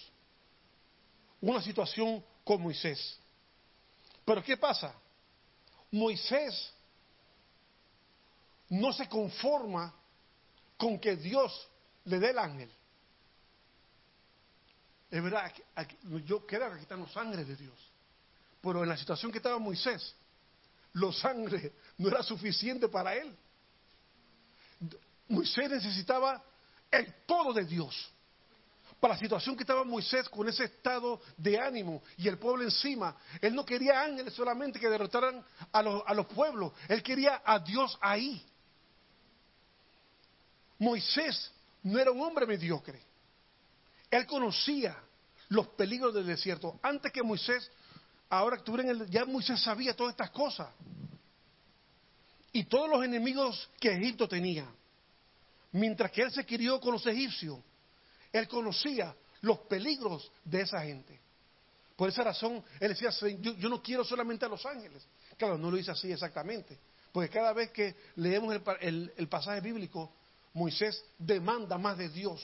una 1.40 1.62
situación 1.62 2.24
con 2.44 2.62
Moisés. 2.62 3.18
Pero 4.24 4.42
¿qué 4.42 4.56
pasa? 4.56 4.94
Moisés 5.90 6.72
no 8.68 8.92
se 8.92 9.08
conforma 9.08 9.92
con 10.76 10.98
que 10.98 11.16
Dios 11.16 11.68
le 12.04 12.18
dé 12.18 12.30
el 12.30 12.38
ángel. 12.38 12.70
Es 15.10 15.22
verdad, 15.22 15.52
yo 16.24 16.46
creo 16.46 16.70
que 16.70 16.76
aquí 16.76 16.94
los 16.94 17.16
ángeles 17.16 17.48
de 17.48 17.56
Dios. 17.56 17.74
Pero 18.62 18.82
en 18.82 18.88
la 18.88 18.96
situación 18.96 19.32
que 19.32 19.38
estaba 19.38 19.58
Moisés, 19.58 20.14
los 20.92 21.24
ángeles 21.24 21.72
no 21.98 22.08
era 22.08 22.22
suficiente 22.22 22.88
para 22.88 23.14
él. 23.14 23.36
Moisés 25.28 25.70
necesitaba 25.70 26.42
el 26.90 27.12
todo 27.26 27.52
de 27.52 27.64
Dios. 27.64 28.10
Para 29.00 29.14
la 29.14 29.20
situación 29.20 29.56
que 29.56 29.62
estaba 29.62 29.82
Moisés 29.82 30.28
con 30.28 30.46
ese 30.46 30.64
estado 30.64 31.22
de 31.38 31.58
ánimo 31.58 32.02
y 32.18 32.28
el 32.28 32.38
pueblo 32.38 32.62
encima, 32.62 33.16
él 33.40 33.54
no 33.54 33.64
quería 33.64 34.02
ángeles 34.02 34.34
solamente 34.34 34.78
que 34.78 34.90
derrotaran 34.90 35.42
a 35.72 35.82
los, 35.82 36.02
a 36.06 36.12
los 36.12 36.26
pueblos, 36.26 36.72
él 36.86 37.02
quería 37.02 37.40
a 37.42 37.58
Dios 37.58 37.98
ahí. 38.02 38.44
Moisés 40.78 41.50
no 41.82 41.98
era 41.98 42.10
un 42.10 42.20
hombre 42.20 42.46
mediocre. 42.46 43.00
Él 44.10 44.26
conocía 44.26 44.96
los 45.48 45.68
peligros 45.68 46.12
del 46.12 46.26
desierto. 46.26 46.78
Antes 46.82 47.10
que 47.10 47.22
Moisés, 47.22 47.70
ahora 48.28 48.58
que 48.58 49.06
ya 49.08 49.24
Moisés 49.24 49.62
sabía 49.62 49.96
todas 49.96 50.12
estas 50.12 50.30
cosas. 50.30 50.68
Y 52.52 52.64
todos 52.64 52.90
los 52.90 53.02
enemigos 53.02 53.70
que 53.78 53.92
Egipto 53.92 54.28
tenía. 54.28 54.66
Mientras 55.72 56.10
que 56.10 56.22
él 56.22 56.32
se 56.32 56.44
crió 56.44 56.80
con 56.80 56.92
los 56.92 57.06
egipcios, 57.06 57.58
él 58.32 58.48
conocía 58.48 59.14
los 59.40 59.60
peligros 59.60 60.30
de 60.44 60.62
esa 60.62 60.82
gente. 60.82 61.20
Por 61.96 62.08
esa 62.08 62.22
razón, 62.22 62.64
él 62.78 62.88
decía, 62.88 63.10
yo, 63.40 63.68
no 63.68 63.82
quiero 63.82 64.04
solamente 64.04 64.44
a 64.44 64.48
los 64.48 64.64
ángeles. 64.64 65.06
Claro, 65.36 65.58
no 65.58 65.70
lo 65.70 65.76
dice 65.76 65.90
así 65.90 66.10
exactamente. 66.10 66.78
Porque 67.12 67.28
cada 67.28 67.52
vez 67.52 67.70
que 67.72 67.94
leemos 68.16 68.58
el 68.80 69.28
pasaje 69.28 69.60
bíblico, 69.60 70.12
Moisés 70.54 71.04
demanda 71.18 71.76
más 71.78 71.98
de 71.98 72.08
Dios, 72.08 72.40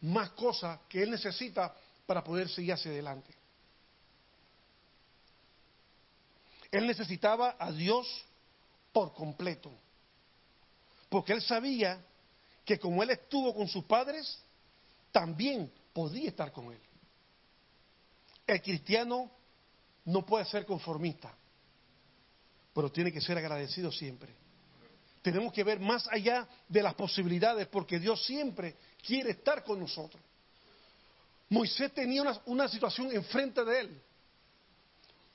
más 0.00 0.30
cosas 0.30 0.80
que 0.88 1.02
él 1.02 1.10
necesita 1.10 1.74
para 2.06 2.22
poder 2.22 2.48
seguir 2.48 2.74
hacia 2.74 2.90
adelante. 2.90 3.34
Él 6.70 6.86
necesitaba 6.86 7.56
a 7.58 7.70
Dios 7.72 8.06
por 8.92 9.14
completo, 9.14 9.72
porque 11.08 11.32
él 11.32 11.40
sabía 11.40 12.04
que 12.64 12.78
como 12.78 13.02
él 13.02 13.10
estuvo 13.10 13.54
con 13.54 13.68
sus 13.68 13.84
padres, 13.84 14.42
también 15.12 15.70
podía 15.92 16.28
estar 16.28 16.52
con 16.52 16.72
él. 16.72 16.80
El 18.46 18.62
cristiano 18.62 19.30
no 20.04 20.24
puede 20.24 20.44
ser 20.44 20.66
conformista, 20.66 21.34
pero 22.72 22.90
tiene 22.90 23.12
que 23.12 23.20
ser 23.20 23.38
agradecido 23.38 23.90
siempre 23.90 24.44
tenemos 25.24 25.54
que 25.54 25.64
ver 25.64 25.80
más 25.80 26.06
allá 26.12 26.46
de 26.68 26.82
las 26.82 26.92
posibilidades 26.92 27.66
porque 27.68 27.98
Dios 27.98 28.22
siempre 28.26 28.76
quiere 29.02 29.30
estar 29.30 29.64
con 29.64 29.80
nosotros. 29.80 30.22
Moisés 31.48 31.94
tenía 31.94 32.22
una, 32.44 32.68
situación 32.68 33.10
enfrente 33.10 33.64
de 33.64 33.80
él. 33.80 34.02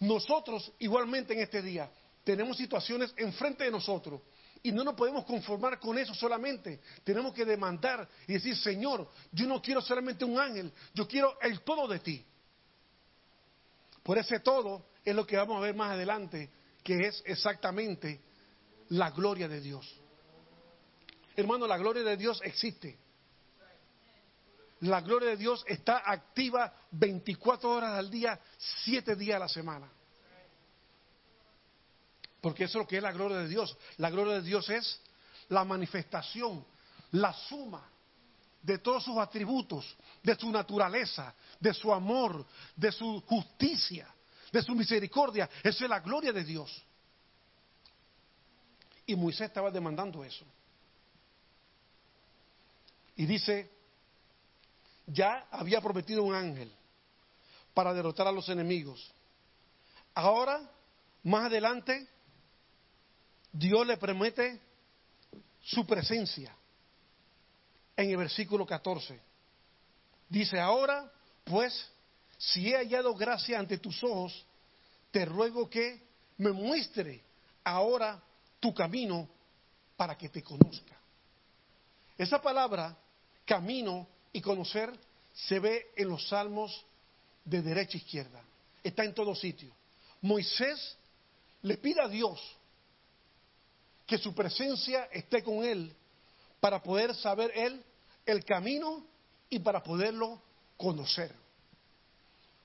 Nosotros 0.02 0.72
igualmente 0.78 1.34
en 1.34 1.40
este 1.40 1.64
día 1.64 1.90
tenemos 2.24 2.56
situaciones 2.56 3.12
enfrente 3.18 3.64
de 3.64 3.72
nosotros 3.72 4.22
y 4.64 4.72
no 4.72 4.84
nos 4.84 4.96
podemos 4.96 5.26
conformar 5.26 5.80
con 5.80 5.98
eso 5.98 6.14
solamente. 6.14 6.82
Tenemos 7.04 7.34
que 7.34 7.46
demandar 7.46 8.08
y 8.28 8.34
decir, 8.34 8.56
Señor, 8.58 9.10
yo 9.32 9.48
no 9.48 9.62
quiero 9.62 9.82
solamente 9.82 10.26
un 10.26 10.40
ángel, 10.40 10.72
yo 10.94 11.08
quiero 11.08 11.40
el 11.42 11.62
todo 11.62 11.88
de 11.88 12.00
ti. 12.00 12.26
Por 14.04 14.18
ese 14.18 14.40
todo 14.40 14.88
es 15.04 15.16
lo 15.16 15.26
que 15.26 15.38
vamos 15.38 15.58
a 15.58 15.62
ver 15.62 15.76
más 15.76 15.92
adelante, 15.92 16.50
que 16.84 17.08
es 17.08 17.22
exactamente 17.26 18.22
la 18.90 19.12
gloria 19.12 19.48
de 19.48 19.62
Dios. 19.62 20.02
Hermano, 21.36 21.68
la 21.68 21.78
gloria 21.78 22.04
de 22.04 22.18
Dios 22.18 22.42
existe. 22.44 22.98
La 24.82 25.02
gloria 25.02 25.30
de 25.30 25.38
Dios 25.38 25.64
está 25.68 26.02
activa 26.06 26.74
24 26.92 27.70
horas 27.70 27.98
al 27.98 28.10
día, 28.10 28.40
7 28.86 29.16
días 29.16 29.36
a 29.36 29.40
la 29.40 29.50
semana. 29.50 29.92
Porque 32.42 32.66
eso 32.66 32.78
es 32.78 32.84
lo 32.84 32.88
que 32.88 32.98
es 32.98 33.04
la 33.04 33.12
gloria 33.12 33.38
de 33.38 33.48
Dios. 33.48 33.76
La 33.98 34.10
gloria 34.10 34.36
de 34.36 34.42
Dios 34.42 34.70
es 34.70 35.02
la 35.50 35.66
manifestación, 35.66 36.66
la 37.12 37.34
suma 37.34 37.90
de 38.62 38.78
todos 38.78 39.04
sus 39.04 39.18
atributos, 39.18 39.96
de 40.22 40.36
su 40.36 40.52
naturaleza, 40.52 41.34
de 41.60 41.74
su 41.74 41.94
amor, 41.94 42.46
de 42.76 42.92
su 42.92 43.22
justicia, 43.22 44.14
de 44.52 44.62
su 44.62 44.76
misericordia. 44.76 45.50
Esa 45.64 45.84
es 45.86 45.90
la 45.90 46.00
gloria 46.00 46.32
de 46.32 46.44
Dios. 46.44 46.84
Y 49.06 49.16
Moisés 49.16 49.48
estaba 49.48 49.72
demandando 49.72 50.24
eso. 50.24 50.46
Y 53.16 53.26
dice, 53.26 53.70
ya 55.08 55.48
había 55.52 55.82
prometido 55.82 56.24
un 56.24 56.36
ángel 56.36 56.72
para 57.74 57.94
derrotar 57.94 58.28
a 58.28 58.32
los 58.32 58.48
enemigos. 58.50 59.12
Ahora, 60.14 60.62
más 61.24 61.46
adelante, 61.46 62.08
Dios 63.52 63.86
le 63.86 63.98
promete 63.98 64.60
su 65.64 65.86
presencia. 65.86 66.56
En 67.96 68.10
el 68.12 68.18
versículo 68.18 68.66
14. 68.66 69.20
Dice, 70.30 70.60
ahora, 70.60 71.12
pues, 71.44 71.90
si 72.38 72.70
he 72.70 72.78
hallado 72.78 73.14
gracia 73.16 73.60
ante 73.60 73.78
tus 73.78 74.04
ojos, 74.04 74.46
te 75.12 75.26
ruego 75.26 75.70
que 75.70 76.02
me 76.38 76.52
muestre 76.52 77.22
ahora 77.64 78.22
tu 78.60 78.74
camino 78.74 79.28
para 79.98 80.18
que 80.18 80.30
te 80.30 80.42
conozca. 80.42 80.98
Esa 82.18 82.42
palabra, 82.42 82.96
camino 83.46 84.08
y 84.32 84.42
conocer, 84.42 84.94
se 85.34 85.60
ve 85.60 85.92
en 85.96 86.10
los 86.10 86.28
salmos 86.28 86.86
de 87.44 87.62
derecha 87.62 87.98
a 87.98 88.02
izquierda. 88.02 88.42
Está 88.84 89.04
en 89.04 89.14
todo 89.14 89.36
sitio. 89.36 89.74
Moisés 90.22 90.98
le 91.64 91.78
pide 91.78 92.02
a 92.02 92.08
Dios 92.08 92.40
que 94.10 94.18
su 94.18 94.34
presencia 94.34 95.08
esté 95.12 95.44
con 95.44 95.64
él 95.64 95.96
para 96.60 96.82
poder 96.82 97.14
saber 97.14 97.52
él 97.54 97.86
el 98.26 98.44
camino 98.44 99.06
y 99.52 99.60
para 99.60 99.84
poderlo 99.84 100.42
conocer. 100.78 101.32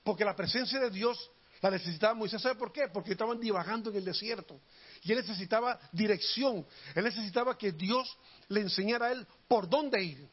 Porque 0.03 0.25
la 0.25 0.35
presencia 0.35 0.79
de 0.79 0.89
Dios 0.89 1.29
la 1.61 1.69
necesitaba 1.69 2.15
Moisés. 2.15 2.41
¿Sabe 2.41 2.55
por 2.55 2.73
qué? 2.73 2.87
Porque 2.91 3.11
estaban 3.11 3.39
divagando 3.39 3.91
en 3.91 3.97
el 3.97 4.05
desierto. 4.05 4.59
Y 5.03 5.11
él 5.11 5.19
necesitaba 5.19 5.79
dirección. 5.91 6.65
Él 6.95 7.03
necesitaba 7.03 7.55
que 7.55 7.71
Dios 7.71 8.17
le 8.47 8.61
enseñara 8.61 9.05
a 9.05 9.11
él 9.11 9.27
por 9.47 9.69
dónde 9.69 10.03
ir. 10.03 10.27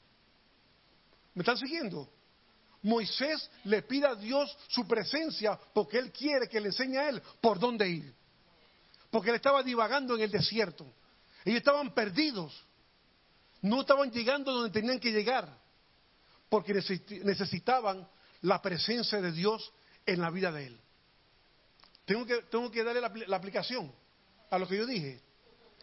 ¿Me 1.35 1.43
están 1.43 1.59
siguiendo? 1.59 2.09
Moisés 2.81 3.51
le 3.65 3.83
pide 3.83 4.07
a 4.07 4.15
Dios 4.15 4.57
su 4.69 4.87
presencia 4.89 5.61
porque 5.75 5.99
él 5.99 6.11
quiere 6.11 6.49
que 6.49 6.59
le 6.59 6.69
enseñe 6.69 6.97
a 6.97 7.11
él 7.11 7.23
por 7.43 7.59
dónde 7.59 7.87
ir. 7.87 8.15
Porque 9.11 9.29
él 9.29 9.37
estaba 9.37 9.63
divagando 9.63 10.15
en 10.15 10.23
el 10.23 10.31
desierto. 10.31 10.91
Ellos 11.44 11.59
estaban 11.59 11.93
perdidos. 11.94 12.66
No 13.60 13.82
estaban 13.82 14.10
llegando 14.10 14.52
donde 14.52 14.70
tenían 14.70 14.98
que 14.98 15.12
llegar. 15.12 15.48
Porque 16.48 16.74
necesitaban 16.74 18.09
la 18.43 18.60
presencia 18.60 19.20
de 19.20 19.32
Dios 19.32 19.73
en 20.05 20.20
la 20.20 20.31
vida 20.31 20.51
de 20.52 20.66
él. 20.66 20.81
Tengo 22.05 22.27
que, 22.27 22.43
tengo 22.43 22.70
que 22.70 22.82
darle 22.82 23.01
la 23.01 23.36
aplicación 23.36 23.93
a 24.52 24.59
lo 24.59 24.69
que 24.69 24.77
yo 24.77 24.86
dije? 24.86 25.20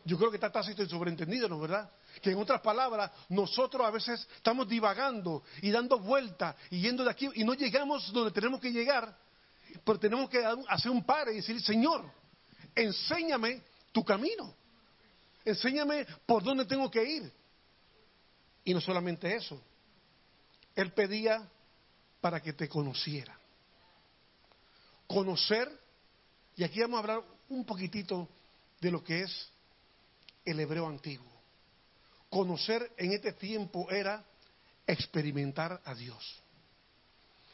Yo 0.05 0.17
creo 0.17 0.29
que 0.29 0.37
está 0.37 0.51
tácito 0.51 0.83
y 0.83 0.89
sobreentendido, 0.89 1.49
¿no 1.49 1.59
verdad? 1.59 1.91
Que 2.21 2.31
en 2.31 2.37
otras 2.37 2.61
palabras, 2.61 3.11
nosotros 3.29 3.85
a 3.85 3.91
veces 3.91 4.27
estamos 4.35 4.69
divagando 4.69 5.43
y 5.61 5.71
dando 5.71 5.99
vueltas 5.99 6.55
y 6.69 6.81
yendo 6.81 7.03
de 7.03 7.09
aquí 7.09 7.27
y 7.33 7.43
no 7.43 7.55
llegamos 7.55 8.13
donde 8.13 8.31
tenemos 8.31 8.61
que 8.61 8.71
llegar, 8.71 9.17
pero 9.83 9.99
tenemos 9.99 10.29
que 10.29 10.43
hacer 10.67 10.91
un 10.91 11.03
par 11.03 11.29
y 11.29 11.37
decir, 11.37 11.59
Señor, 11.61 12.09
enséñame 12.75 13.63
tu 13.91 14.03
camino, 14.05 14.55
enséñame 15.45 16.05
por 16.25 16.43
dónde 16.43 16.65
tengo 16.65 16.89
que 16.89 17.03
ir. 17.03 17.33
Y 18.63 18.73
no 18.73 18.81
solamente 18.81 19.35
eso, 19.35 19.61
Él 20.75 20.91
pedía 20.93 21.47
para 22.21 22.41
que 22.41 22.53
te 22.53 22.67
conociera. 22.67 23.37
Conocer 25.07 25.79
Y 26.55 26.63
aquí 26.63 26.81
vamos 26.81 26.97
a 26.97 26.99
hablar 26.99 27.23
un 27.47 27.65
poquitito 27.65 28.27
de 28.81 28.91
lo 28.91 29.01
que 29.01 29.21
es 29.21 29.49
el 30.43 30.59
hebreo 30.59 30.87
antiguo. 30.87 31.31
Conocer 32.29 32.91
en 32.97 33.13
este 33.13 33.33
tiempo 33.33 33.89
era 33.89 34.23
experimentar 34.85 35.81
a 35.85 35.95
Dios. 35.95 36.41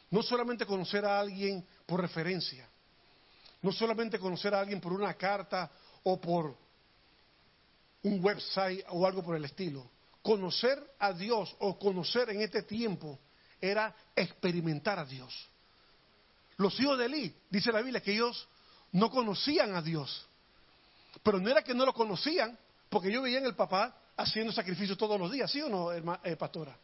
No 0.09 0.23
solamente 0.23 0.65
conocer 0.65 1.05
a 1.05 1.19
alguien 1.19 1.65
por 1.85 2.01
referencia, 2.01 2.67
no 3.61 3.71
solamente 3.71 4.19
conocer 4.19 4.53
a 4.53 4.59
alguien 4.59 4.81
por 4.81 4.93
una 4.93 5.13
carta 5.13 5.69
o 6.03 6.19
por 6.19 6.57
un 8.05 8.23
website 8.23 8.85
o 8.89 9.05
algo 9.05 9.23
por 9.23 9.35
el 9.35 9.45
estilo. 9.45 9.89
Conocer 10.21 10.79
a 10.99 11.11
Dios 11.11 11.55
o 11.59 11.77
conocer 11.77 12.29
en 12.29 12.41
este 12.41 12.61
tiempo 12.63 13.19
era 13.59 13.95
experimentar 14.15 14.99
a 14.99 15.05
Dios. 15.05 15.33
Los 16.57 16.79
hijos 16.79 16.97
de 16.97 17.05
Eli, 17.05 17.35
dice 17.49 17.71
la 17.71 17.81
Biblia, 17.81 18.01
que 18.01 18.13
ellos 18.13 18.47
no 18.91 19.09
conocían 19.09 19.75
a 19.75 19.81
Dios. 19.81 20.27
Pero 21.23 21.39
no 21.39 21.49
era 21.49 21.63
que 21.63 21.73
no 21.73 21.85
lo 21.85 21.93
conocían, 21.93 22.57
porque 22.89 23.09
ellos 23.09 23.23
veían 23.23 23.43
el 23.43 23.55
papá 23.55 23.95
haciendo 24.15 24.53
sacrificio 24.53 24.95
todos 24.95 25.19
los 25.19 25.31
días, 25.31 25.51
¿sí 25.51 25.61
o 25.61 25.69
no, 25.69 25.91
eh, 25.91 26.35
pastora? 26.37 26.77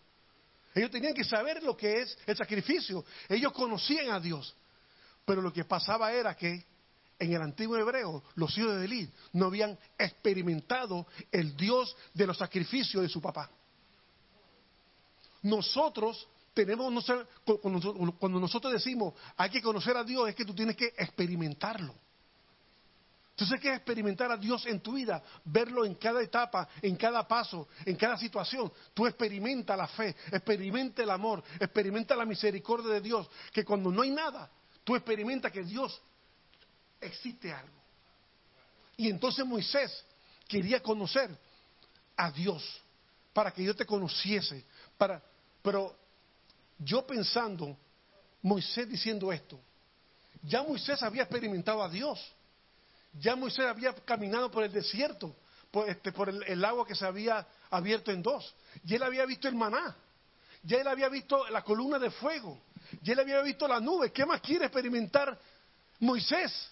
Ellos 0.74 0.90
tenían 0.90 1.14
que 1.14 1.24
saber 1.24 1.62
lo 1.62 1.78
que 1.78 2.02
es 2.02 2.18
el 2.26 2.36
sacrificio. 2.36 3.06
Ellos 3.30 3.52
conocían 3.52 4.10
a 4.10 4.20
Dios. 4.20 4.56
Pero 5.26 5.42
lo 5.42 5.54
que 5.54 5.66
pasaba 5.66 6.12
era 6.12 6.36
que 6.36 6.66
en 7.22 7.34
el 7.34 7.42
antiguo 7.42 7.78
hebreo 7.78 8.24
los 8.34 8.58
hijos 8.58 8.76
de 8.78 8.86
Elí 8.86 9.10
no 9.34 9.46
habían 9.46 9.78
experimentado 9.98 11.06
el 11.32 11.56
Dios 11.56 11.96
de 12.16 12.26
los 12.26 12.38
sacrificios 12.38 13.04
de 13.04 13.10
su 13.10 13.22
papá. 13.22 13.50
Nosotros 15.44 16.28
tenemos, 16.54 16.92
cuando 17.62 18.40
nosotros 18.40 18.74
decimos 18.74 19.14
hay 19.38 19.52
que 19.52 19.62
conocer 19.62 19.96
a 19.96 20.04
Dios, 20.04 20.30
es 20.30 20.36
que 20.36 20.46
tú 20.46 20.56
tienes 20.56 20.76
que 20.76 20.94
experimentarlo. 20.98 21.94
Entonces 23.30 23.54
hay 23.54 23.62
que 23.62 23.76
experimentar 23.76 24.32
a 24.32 24.38
Dios 24.38 24.66
en 24.66 24.82
tu 24.82 24.94
vida, 24.94 25.24
verlo 25.46 25.86
en 25.86 25.96
cada 25.96 26.24
etapa, 26.24 26.68
en 26.82 26.96
cada 26.96 27.28
paso, 27.28 27.68
en 27.86 27.96
cada 27.98 28.18
situación. 28.18 28.72
Tú 28.96 29.06
experimenta 29.06 29.78
la 29.78 29.88
fe, 29.88 30.16
experimenta 30.32 31.04
el 31.04 31.10
amor, 31.12 31.44
experimenta 31.60 32.16
la 32.16 32.26
misericordia 32.26 32.94
de 32.94 33.02
Dios, 33.02 33.30
que 33.54 33.64
cuando 33.64 33.92
no 33.92 34.02
hay 34.02 34.10
nada, 34.10 34.50
tú 34.84 34.96
experimenta 34.96 35.52
que 35.52 35.64
Dios 35.64 36.02
existe 37.02 37.52
algo. 37.52 37.82
Y 38.98 39.10
entonces 39.10 39.46
Moisés 39.46 40.06
quería 40.48 40.82
conocer 40.82 41.36
a 42.16 42.32
Dios 42.32 42.64
para 43.34 43.52
que 43.52 43.64
yo 43.64 43.76
te 43.76 43.86
conociese, 43.86 44.64
para, 44.98 45.22
pero 45.62 45.96
yo 46.78 47.06
pensando, 47.06 47.76
Moisés 48.42 48.88
diciendo 48.88 49.32
esto, 49.32 49.60
ya 50.44 50.62
Moisés 50.64 51.02
había 51.04 51.24
experimentado 51.24 51.82
a 51.82 51.90
Dios, 51.90 52.20
ya 53.20 53.36
Moisés 53.36 53.66
había 53.66 53.94
caminado 53.94 54.52
por 54.52 54.64
el 54.64 54.72
desierto, 54.72 55.36
por, 55.70 55.90
este, 55.90 56.12
por 56.12 56.30
el, 56.30 56.44
el, 56.44 56.66
agua 56.66 56.86
que 56.86 56.96
se 56.96 57.06
había 57.06 57.48
abierto 57.70 58.12
en 58.12 58.22
dos, 58.22 58.54
ya 58.84 58.98
él 58.98 59.04
había 59.04 59.26
visto 59.26 59.48
el 59.48 59.56
maná, 59.56 59.96
ya 60.64 60.78
él 60.78 60.88
había 60.88 61.10
visto 61.10 61.48
la 61.50 61.64
columna 61.64 61.98
de 61.98 62.12
fuego, 62.12 62.62
ya 63.02 63.14
él 63.14 63.20
había 63.20 63.42
visto 63.42 63.68
la 63.68 63.80
nube, 63.80 64.12
¿qué 64.12 64.26
más 64.26 64.42
quiere 64.42 64.66
experimentar 64.66 65.40
Moisés? 66.00 66.72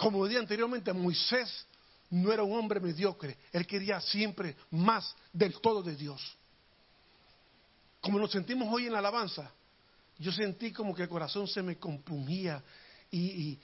Como 0.00 0.26
dije 0.26 0.38
anteriormente, 0.38 0.94
Moisés 0.94 1.66
no 2.08 2.32
era 2.32 2.42
un 2.42 2.58
hombre 2.58 2.80
mediocre, 2.80 3.36
él 3.52 3.66
quería 3.66 4.00
siempre 4.00 4.56
más 4.70 5.14
del 5.30 5.60
todo 5.60 5.82
de 5.82 5.94
Dios. 5.94 6.38
Como 8.00 8.18
nos 8.18 8.30
sentimos 8.30 8.66
hoy 8.72 8.86
en 8.86 8.92
la 8.92 9.00
alabanza, 9.00 9.52
yo 10.18 10.32
sentí 10.32 10.72
como 10.72 10.94
que 10.94 11.02
el 11.02 11.08
corazón 11.10 11.46
se 11.46 11.62
me 11.62 11.76
compungía 11.76 12.64
y, 13.10 13.58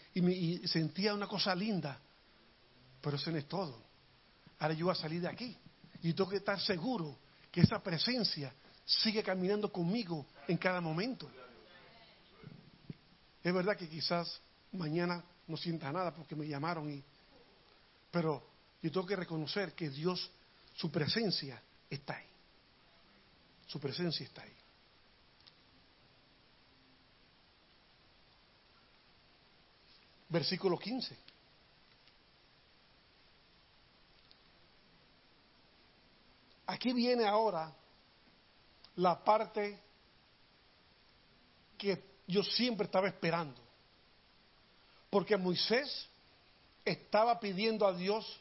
sentía 0.67 1.15
una 1.15 1.27
cosa 1.27 1.55
linda. 1.55 1.99
Pero 3.01 3.17
eso 3.17 3.31
no 3.31 3.39
es 3.39 3.49
todo. 3.49 3.83
Ahora 4.59 4.75
yo 4.75 4.85
voy 4.85 4.93
a 4.93 4.99
salir 4.99 5.23
de 5.23 5.29
aquí 5.29 5.57
y 6.03 6.13
tengo 6.13 6.29
que 6.29 6.37
estar 6.37 6.61
seguro 6.61 7.17
que 7.51 7.63
esa 7.63 7.83
presencia 7.83 8.53
sigue 8.85 9.23
caminando 9.23 9.73
conmigo 9.73 10.27
en 10.47 10.59
cada 10.59 10.83
momento. 10.83 11.31
Es 13.43 13.55
verdad 13.55 13.75
que 13.75 13.89
quizás 13.89 14.39
mañana 14.73 15.25
no 15.49 15.57
sienta 15.57 15.93
nada 15.93 16.13
porque 16.15 16.35
me 16.35 16.47
llamaron 16.47 16.91
y 16.91 17.03
pero 18.11 18.43
yo 18.83 18.91
tengo 18.91 19.07
que 19.07 19.17
reconocer 19.17 19.75
que 19.75 19.91
Dios 19.91 20.31
su 20.75 20.91
presencia 20.91 21.61
está 21.91 22.17
ahí. 22.17 22.27
Su 23.67 23.81
presencia 23.81 24.25
está 24.25 24.43
ahí. 24.43 24.57
Versículo 30.29 30.79
15. 30.79 31.17
Aquí 36.67 36.93
viene 36.93 37.27
ahora 37.27 37.75
la 38.97 39.23
parte 39.23 39.79
que 41.79 42.03
yo 42.27 42.43
siempre 42.43 42.87
estaba 42.87 43.09
esperando. 43.09 43.66
Porque 45.17 45.35
Moisés 45.39 46.07
estaba 46.85 47.41
pidiendo 47.41 47.87
a 47.87 47.95
Dios 47.95 48.39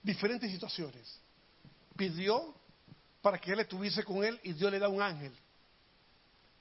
diferentes 0.00 0.48
situaciones. 0.48 1.18
Pidió 1.96 2.54
para 3.20 3.36
que 3.36 3.50
él 3.50 3.58
estuviese 3.58 4.04
con 4.04 4.22
él 4.22 4.38
y 4.44 4.52
Dios 4.52 4.70
le 4.70 4.78
da 4.78 4.88
un 4.88 5.02
ángel. 5.02 5.36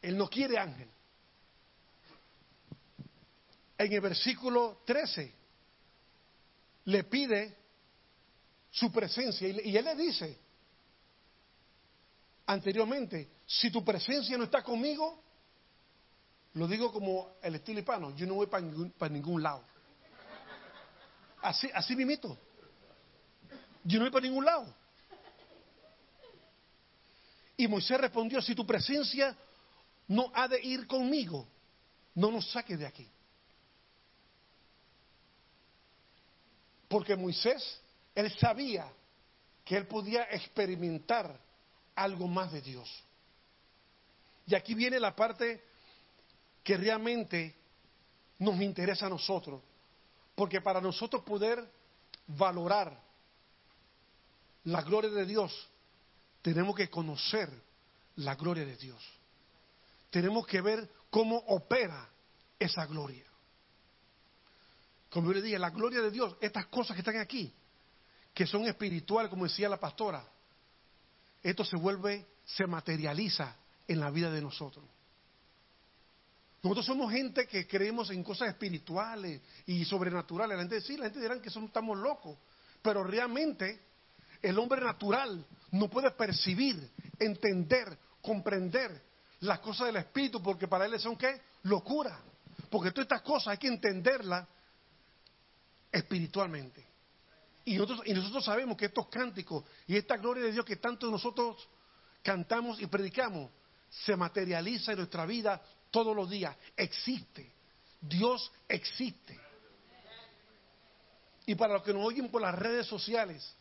Él 0.02 0.18
no 0.18 0.28
quiere 0.28 0.58
ángel. 0.58 0.90
En 3.78 3.94
el 3.94 4.02
versículo 4.02 4.82
13 4.88 5.32
le 6.86 7.04
pide 7.04 7.56
su 8.72 8.92
presencia 8.92 9.48
y 9.48 9.78
él 9.78 9.86
le 9.86 9.96
dice 9.96 10.36
anteriormente, 12.48 13.30
si 13.46 13.70
tu 13.70 13.86
presencia 13.86 14.36
no 14.36 14.46
está 14.46 14.64
conmigo, 14.64 15.22
lo 16.58 16.68
digo 16.68 16.92
como 16.92 17.38
el 17.44 17.54
estilo 17.54 17.80
hispano, 17.80 18.16
yo 18.16 18.26
no 18.26 18.34
voy 18.34 18.48
para 18.48 18.66
ningún, 18.66 18.90
para 18.92 19.14
ningún 19.14 19.44
lado. 19.44 19.64
Así, 21.44 21.70
así 21.72 21.96
mimito. 21.96 22.36
Yo 23.84 24.00
no 24.00 24.06
voy 24.06 24.12
para 24.12 24.26
ningún 24.26 24.44
lado. 24.44 24.74
Y 27.56 27.68
Moisés 27.68 28.02
respondió, 28.02 28.42
si 28.42 28.56
tu 28.56 28.66
presencia 28.66 29.38
no 30.08 30.32
ha 30.34 30.48
de 30.48 30.60
ir 30.60 30.88
conmigo, 30.88 31.48
no 32.16 32.32
nos 32.32 32.50
saques 32.50 32.80
de 32.80 32.88
aquí. 32.88 33.08
Porque 36.88 37.16
Moisés, 37.16 37.80
él 38.16 38.32
sabía 38.40 38.92
que 39.64 39.78
él 39.78 39.86
podía 39.86 40.24
experimentar 40.32 41.40
algo 41.94 42.28
más 42.28 42.52
de 42.52 42.62
Dios. 42.62 42.90
Y 44.48 44.56
aquí 44.56 44.74
viene 44.74 45.00
la 45.00 45.16
parte 45.16 45.67
que 46.68 46.76
realmente 46.76 47.56
nos 48.40 48.60
interesa 48.60 49.06
a 49.06 49.10
nosotros. 49.10 49.62
Porque 50.36 50.60
para 50.60 50.82
nosotros 50.82 51.24
poder 51.24 51.66
valorar 52.28 53.02
la 54.66 54.82
gloria 54.82 55.10
de 55.10 55.26
Dios, 55.26 55.70
tenemos 56.42 56.76
que 56.76 56.90
conocer 56.90 57.50
la 58.18 58.36
gloria 58.36 58.66
de 58.66 58.76
Dios. 58.76 59.02
Tenemos 60.10 60.46
que 60.46 60.60
ver 60.60 60.92
cómo 61.10 61.38
opera 61.38 62.10
esa 62.60 62.86
gloria. 62.86 63.24
Como 65.10 65.28
yo 65.28 65.36
le 65.36 65.44
dije, 65.44 65.58
la 65.58 65.70
gloria 65.70 66.02
de 66.02 66.12
Dios, 66.12 66.36
estas 66.42 66.66
cosas 66.66 66.96
que 66.96 67.00
están 67.00 67.16
aquí, 67.16 67.54
que 68.34 68.46
son 68.46 68.66
espirituales, 68.66 69.30
como 69.30 69.46
decía 69.46 69.70
la 69.70 69.80
pastora, 69.80 70.22
esto 71.42 71.64
se 71.64 71.78
vuelve, 71.78 72.26
se 72.44 72.68
materializa 72.68 73.56
en 73.88 74.02
la 74.02 74.12
vida 74.12 74.30
de 74.30 74.42
nosotros. 74.42 74.84
Nosotros 76.68 76.86
somos 76.86 77.14
gente 77.14 77.48
que 77.48 77.66
creemos 77.66 78.10
en 78.10 78.22
cosas 78.26 78.50
espirituales 78.50 79.42
y 79.68 79.86
sobrenaturales. 79.86 80.58
La 80.58 80.64
gente 80.64 80.82
sí, 80.82 80.98
la 80.98 81.06
gente 81.06 81.22
dirá 81.22 81.42
que 81.42 81.50
somos, 81.50 81.70
estamos 81.70 81.98
locos, 81.98 82.38
pero 82.82 83.06
realmente 83.06 83.80
el 84.42 84.60
hombre 84.60 84.82
natural 84.82 85.46
no 85.72 85.90
puede 85.90 86.12
percibir, 86.12 86.92
entender, 87.20 87.98
comprender 88.22 89.02
las 89.40 89.60
cosas 89.60 89.88
del 89.88 89.96
Espíritu 89.96 90.44
porque 90.44 90.68
para 90.68 90.86
él 90.86 91.00
son 91.00 91.16
qué? 91.16 91.40
Locura. 91.64 92.20
Porque 92.70 92.92
todas 92.92 93.06
estas 93.06 93.22
cosas 93.22 93.48
hay 93.48 93.60
que 93.60 93.68
entenderlas 93.68 94.46
espiritualmente. 95.90 96.86
Y 97.64 97.78
nosotros, 97.78 98.02
y 98.08 98.14
nosotros 98.14 98.44
sabemos 98.44 98.76
que 98.76 98.88
estos 98.88 99.08
cánticos 99.08 99.64
y 99.88 99.96
esta 99.96 100.18
gloria 100.18 100.44
de 100.44 100.52
Dios 100.52 100.66
que 100.66 100.76
tanto 100.76 101.10
nosotros 101.10 101.66
cantamos 102.22 102.82
y 102.82 102.88
predicamos 102.88 103.52
se 103.90 104.18
materializa 104.18 104.92
en 104.92 104.98
nuestra 104.98 105.26
vida 105.26 105.62
todos 105.92 106.16
los 106.16 106.30
días. 106.30 106.56
Existe. 106.76 107.52
Dios 108.02 108.52
existe. 108.68 109.40
Y 111.46 111.56
para 111.56 111.76
los 111.76 111.84
que 111.84 111.94
nos 111.94 112.06
oyen 112.06 112.30
por 112.30 112.42
las 112.42 112.54
redes 112.54 112.86
sociales, 112.88 113.56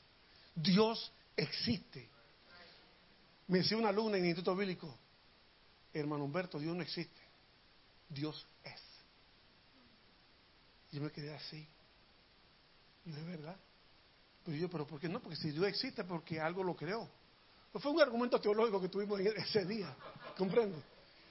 Dios 0.54 1.12
existe. 1.36 2.08
Me 3.46 3.58
decía 3.58 3.76
una 3.76 3.90
alumna 3.90 4.16
en 4.16 4.24
el 4.24 4.30
Instituto 4.30 4.56
Bíblico, 4.56 4.92
hermano 5.92 6.24
Humberto, 6.24 6.58
Dios 6.58 6.74
no 6.74 6.82
existe, 6.82 7.20
Dios 8.08 8.44
es. 8.64 8.82
Yo 10.90 11.00
me 11.00 11.10
quedé 11.10 11.32
así. 11.34 11.66
No 13.04 13.16
es 13.16 13.26
verdad. 13.26 13.56
Pero 14.44 14.56
yo, 14.56 14.68
pero 14.68 14.86
¿por 14.86 14.98
qué 15.00 15.08
no? 15.08 15.20
Porque 15.20 15.36
si 15.36 15.50
Dios 15.50 15.66
existe, 15.66 16.02
porque 16.04 16.40
algo 16.40 16.64
lo 16.64 16.74
creó. 16.74 17.08
No 17.72 17.80
fue 17.80 17.92
un 17.92 18.00
argumento 18.00 18.40
teológico 18.40 18.80
que 18.80 18.88
tuvimos 18.88 19.20
ese 19.20 19.64
día. 19.64 19.94
¿Comprende? 20.36 20.76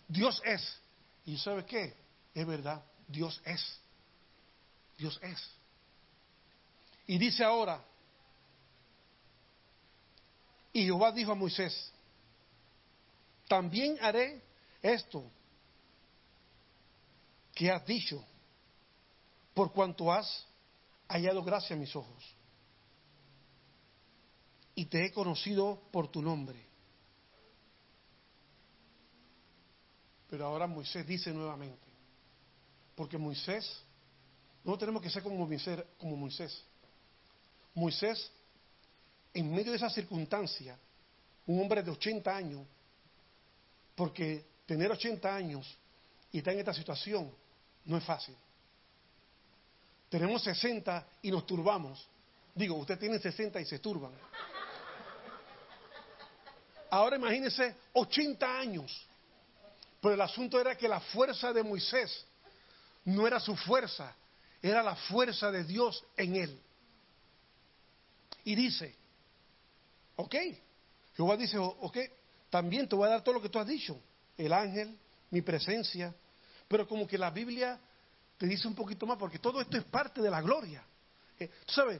Dios 0.08 0.42
es. 0.46 0.80
¿Y 1.26 1.38
sabe 1.38 1.66
qué? 1.66 1.94
Es 2.34 2.46
verdad. 2.46 2.84
Dios 3.08 3.42
es. 3.46 3.80
Dios 4.98 5.20
es. 5.22 5.52
Y 7.08 7.18
dice 7.18 7.44
ahora, 7.44 7.84
y 10.74 10.84
Jehová 10.84 11.12
dijo 11.12 11.32
a 11.32 11.36
Moisés, 11.36 11.92
también 13.48 13.98
haré 14.02 14.42
esto 14.82 15.24
que 17.54 17.72
has 17.72 17.86
dicho, 17.86 18.24
por 19.54 19.72
cuanto 19.72 20.12
has 20.12 20.46
hallado 21.08 21.44
gracia 21.44 21.76
a 21.76 21.80
mis 21.80 21.96
ojos. 21.96 22.24
Y 24.74 24.86
te 24.86 25.06
he 25.06 25.12
conocido 25.14 25.82
por 25.92 26.10
tu 26.10 26.22
nombre. 26.22 26.65
Pero 30.36 30.48
ahora 30.48 30.68
Moisés 30.68 31.08
dice 31.08 31.32
nuevamente, 31.32 31.88
porque 32.94 33.18
Moisés, 33.18 33.82
no 34.66 34.78
tenemos 34.78 35.02
que 35.02 35.10
ser 35.10 35.24
como 35.24 36.18
Moisés. 36.18 36.62
Moisés, 37.74 38.30
en 39.34 39.50
medio 39.50 39.72
de 39.72 39.78
esa 39.78 39.90
circunstancia, 39.90 40.78
un 41.46 41.62
hombre 41.62 41.82
de 41.82 41.90
80 41.90 42.36
años, 42.36 42.68
porque 43.96 44.44
tener 44.66 44.92
80 44.92 45.34
años 45.34 45.78
y 46.34 46.40
estar 46.40 46.54
en 46.54 46.60
esta 46.60 46.74
situación 46.74 47.32
no 47.86 47.96
es 47.96 48.04
fácil. 48.04 48.36
Tenemos 50.10 50.44
60 50.44 51.08
y 51.22 51.32
nos 51.32 51.46
turbamos. 51.46 52.06
Digo, 52.54 52.76
usted 52.76 53.00
tiene 53.00 53.20
60 53.20 53.62
y 53.62 53.66
se 53.66 53.80
turban. 53.80 54.12
Ahora 56.90 57.16
imagínense 57.16 57.74
80 57.94 58.60
años. 58.60 59.08
Pero 60.06 60.14
el 60.14 60.22
asunto 60.22 60.62
era 60.62 60.78
que 60.78 60.88
la 60.88 61.00
fuerza 61.00 61.52
de 61.52 61.64
Moisés 61.64 62.28
no 63.06 63.26
era 63.26 63.40
su 63.40 63.56
fuerza, 63.56 64.16
era 64.62 64.84
la 64.84 64.96
fuerza 64.96 65.50
de 65.50 65.64
Dios 65.64 66.06
en 66.16 66.36
él. 66.36 66.62
Y 68.44 68.54
dice, 68.54 68.96
ok, 70.16 70.36
Jehová 71.16 71.36
dice, 71.36 71.58
ok, 71.58 71.98
también 72.52 72.88
te 72.88 72.96
voy 72.96 73.08
a 73.08 73.14
dar 73.14 73.24
todo 73.24 73.34
lo 73.34 73.42
que 73.42 73.50
tú 73.50 73.58
has 73.58 73.66
dicho, 73.66 74.00
el 74.38 74.54
ángel, 74.54 74.96
mi 75.32 75.42
presencia, 75.42 76.14
pero 76.68 76.88
como 76.88 77.08
que 77.08 77.18
la 77.18 77.32
Biblia 77.32 77.80
te 78.38 78.46
dice 78.46 78.68
un 78.68 78.76
poquito 78.76 79.08
más, 79.08 79.18
porque 79.18 79.40
todo 79.40 79.60
esto 79.60 79.76
es 79.76 79.86
parte 79.86 80.22
de 80.22 80.30
la 80.30 80.40
gloria. 80.40 80.84
Eh, 81.40 81.50
tú 81.66 81.74
sabes, 81.74 82.00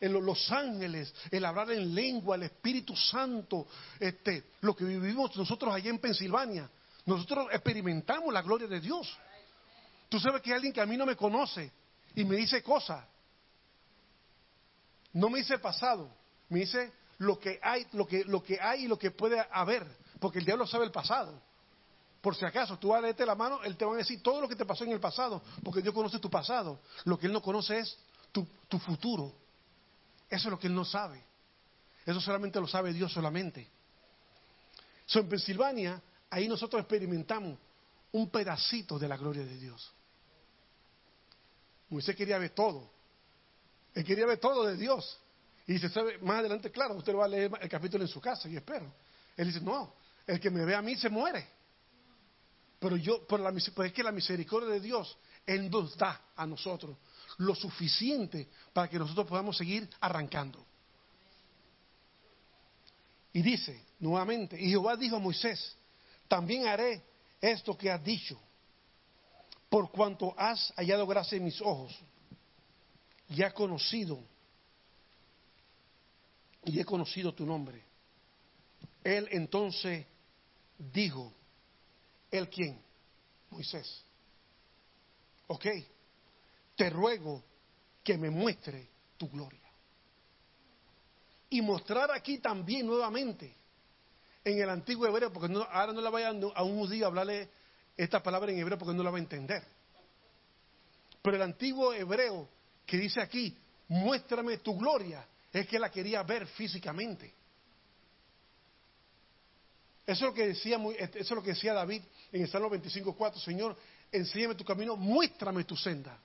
los 0.00 0.50
ángeles, 0.50 1.14
el 1.30 1.44
hablar 1.44 1.70
en 1.72 1.94
lengua, 1.94 2.36
el 2.36 2.44
Espíritu 2.44 2.96
Santo, 2.96 3.66
este, 4.00 4.44
lo 4.62 4.74
que 4.74 4.86
vivimos 4.86 5.36
nosotros 5.36 5.74
allá 5.74 5.90
en 5.90 5.98
Pensilvania, 5.98 6.70
nosotros 7.06 7.48
experimentamos 7.52 8.32
la 8.32 8.42
gloria 8.42 8.66
de 8.66 8.80
Dios. 8.80 9.16
Tú 10.08 10.18
sabes 10.18 10.42
que 10.42 10.50
hay 10.50 10.56
alguien 10.56 10.72
que 10.72 10.80
a 10.80 10.86
mí 10.86 10.96
no 10.96 11.06
me 11.06 11.16
conoce 11.16 11.72
y 12.14 12.24
me 12.24 12.36
dice 12.36 12.62
cosas. 12.62 13.04
No 15.12 15.30
me 15.30 15.38
dice 15.38 15.58
pasado, 15.58 16.10
me 16.48 16.60
dice 16.60 16.92
lo 17.18 17.38
que 17.38 17.60
hay, 17.62 17.86
lo 17.92 18.06
que, 18.06 18.24
lo 18.24 18.42
que 18.42 18.58
hay 18.60 18.84
y 18.84 18.88
lo 18.88 18.98
que 18.98 19.10
puede 19.10 19.44
haber, 19.52 19.86
porque 20.18 20.38
el 20.38 20.44
diablo 20.44 20.66
sabe 20.66 20.84
el 20.84 20.90
pasado. 20.90 21.40
Por 22.20 22.34
si 22.34 22.44
acaso 22.44 22.78
tú 22.78 22.88
vas 22.88 23.04
a 23.04 23.26
la 23.26 23.34
mano, 23.34 23.62
él 23.62 23.76
te 23.76 23.84
va 23.84 23.92
a 23.92 23.98
decir 23.98 24.22
todo 24.22 24.40
lo 24.40 24.48
que 24.48 24.56
te 24.56 24.64
pasó 24.64 24.84
en 24.84 24.92
el 24.92 25.00
pasado, 25.00 25.42
porque 25.62 25.82
Dios 25.82 25.94
conoce 25.94 26.18
tu 26.18 26.30
pasado. 26.30 26.80
Lo 27.04 27.18
que 27.18 27.26
él 27.26 27.32
no 27.32 27.42
conoce 27.42 27.78
es 27.78 27.98
tu, 28.32 28.46
tu 28.66 28.78
futuro. 28.78 29.32
Eso 30.30 30.48
es 30.48 30.50
lo 30.50 30.58
que 30.58 30.68
él 30.68 30.74
no 30.74 30.86
sabe. 30.86 31.22
Eso 32.06 32.20
solamente 32.20 32.58
lo 32.58 32.66
sabe 32.66 32.92
Dios 32.92 33.12
solamente. 33.12 33.68
So, 35.06 35.20
en 35.20 35.28
Pensilvania, 35.28 36.00
ahí 36.30 36.48
nosotros 36.48 36.80
experimentamos 36.80 37.58
un 38.12 38.30
pedacito 38.30 38.98
de 38.98 39.08
la 39.08 39.16
gloria 39.16 39.44
de 39.44 39.56
Dios. 39.58 39.92
Moisés 41.88 42.16
quería 42.16 42.38
ver 42.38 42.50
todo. 42.50 42.90
Él 43.94 44.04
quería 44.04 44.26
ver 44.26 44.38
todo 44.38 44.66
de 44.66 44.76
Dios. 44.76 45.18
Y 45.66 45.74
dice, 45.74 45.88
¿sabe? 45.88 46.18
más 46.18 46.40
adelante, 46.40 46.70
claro, 46.70 46.94
usted 46.94 47.12
lo 47.12 47.18
va 47.18 47.24
a 47.24 47.28
leer 47.28 47.50
el 47.60 47.68
capítulo 47.68 48.04
en 48.04 48.08
su 48.08 48.20
casa, 48.20 48.48
y 48.48 48.56
espero. 48.56 48.92
Él 49.36 49.46
dice, 49.46 49.60
no, 49.60 49.94
el 50.26 50.38
que 50.40 50.50
me 50.50 50.64
ve 50.64 50.74
a 50.74 50.82
mí 50.82 50.96
se 50.96 51.08
muere. 51.08 51.46
Pero 52.78 52.96
yo, 52.96 53.26
por 53.26 53.40
la, 53.40 53.50
es 53.50 53.92
que 53.92 54.02
la 54.02 54.12
misericordia 54.12 54.68
de 54.68 54.80
Dios, 54.80 55.16
Él 55.46 55.70
nos 55.70 55.96
da 55.96 56.20
a 56.36 56.46
nosotros 56.46 56.96
lo 57.38 57.54
suficiente 57.54 58.48
para 58.72 58.88
que 58.88 58.98
nosotros 58.98 59.26
podamos 59.26 59.56
seguir 59.56 59.88
arrancando. 60.00 60.64
Y 63.32 63.42
dice 63.42 63.84
nuevamente, 64.00 64.60
y 64.60 64.68
Jehová 64.68 64.96
dijo 64.96 65.16
a 65.16 65.18
Moisés, 65.18 65.76
también 66.28 66.66
haré 66.66 67.02
esto 67.40 67.76
que 67.76 67.90
has 67.90 68.02
dicho, 68.02 68.38
por 69.68 69.90
cuanto 69.90 70.34
has 70.38 70.72
hallado 70.76 71.06
gracia 71.06 71.36
en 71.36 71.44
mis 71.44 71.60
ojos, 71.60 71.94
y 73.28 73.42
has 73.42 73.52
conocido, 73.52 74.22
y 76.64 76.80
he 76.80 76.84
conocido 76.84 77.34
tu 77.34 77.44
nombre. 77.44 77.82
Él 79.02 79.28
entonces 79.32 80.06
dijo, 80.78 81.32
¿El 82.34 82.48
quién? 82.48 82.76
Moisés. 83.50 84.02
Ok, 85.46 85.66
te 86.74 86.90
ruego 86.90 87.44
que 88.02 88.18
me 88.18 88.28
muestre 88.28 88.88
tu 89.16 89.28
gloria. 89.30 89.60
Y 91.48 91.62
mostrar 91.62 92.10
aquí 92.10 92.38
también 92.38 92.86
nuevamente 92.86 93.54
en 94.44 94.60
el 94.60 94.68
antiguo 94.68 95.06
hebreo, 95.06 95.32
porque 95.32 95.48
no, 95.48 95.62
ahora 95.62 95.92
no 95.92 96.00
le 96.00 96.10
vaya 96.10 96.28
a 96.28 96.62
un 96.62 96.78
judío 96.78 97.06
a 97.06 97.08
hablarle 97.08 97.48
esta 97.96 98.22
palabra 98.22 98.52
en 98.52 98.58
hebreo 98.58 98.78
porque 98.78 98.94
no 98.94 99.02
la 99.02 99.10
va 99.10 99.16
a 99.16 99.20
entender. 99.20 99.62
Pero 101.22 101.36
el 101.36 101.42
antiguo 101.42 101.92
hebreo 101.94 102.48
que 102.84 102.98
dice 102.98 103.20
aquí, 103.20 103.56
muéstrame 103.88 104.58
tu 104.58 104.76
gloria, 104.76 105.26
es 105.52 105.66
que 105.66 105.78
la 105.78 105.90
quería 105.90 106.22
ver 106.22 106.46
físicamente. 106.46 107.32
Eso 110.06 110.26
es 110.26 110.30
lo 110.30 110.34
que 110.34 110.48
decía, 110.48 110.76
eso 110.76 111.18
es 111.18 111.30
lo 111.30 111.42
que 111.42 111.50
decía 111.50 111.72
David 111.72 112.02
en 112.30 112.42
el 112.42 112.48
Salmo 112.48 112.68
25.4. 112.70 113.36
Señor, 113.42 113.76
enséñame 114.12 114.54
tu 114.54 114.64
camino, 114.64 114.96
muéstrame 114.96 115.64
tu 115.64 115.76
senda. 115.76 116.18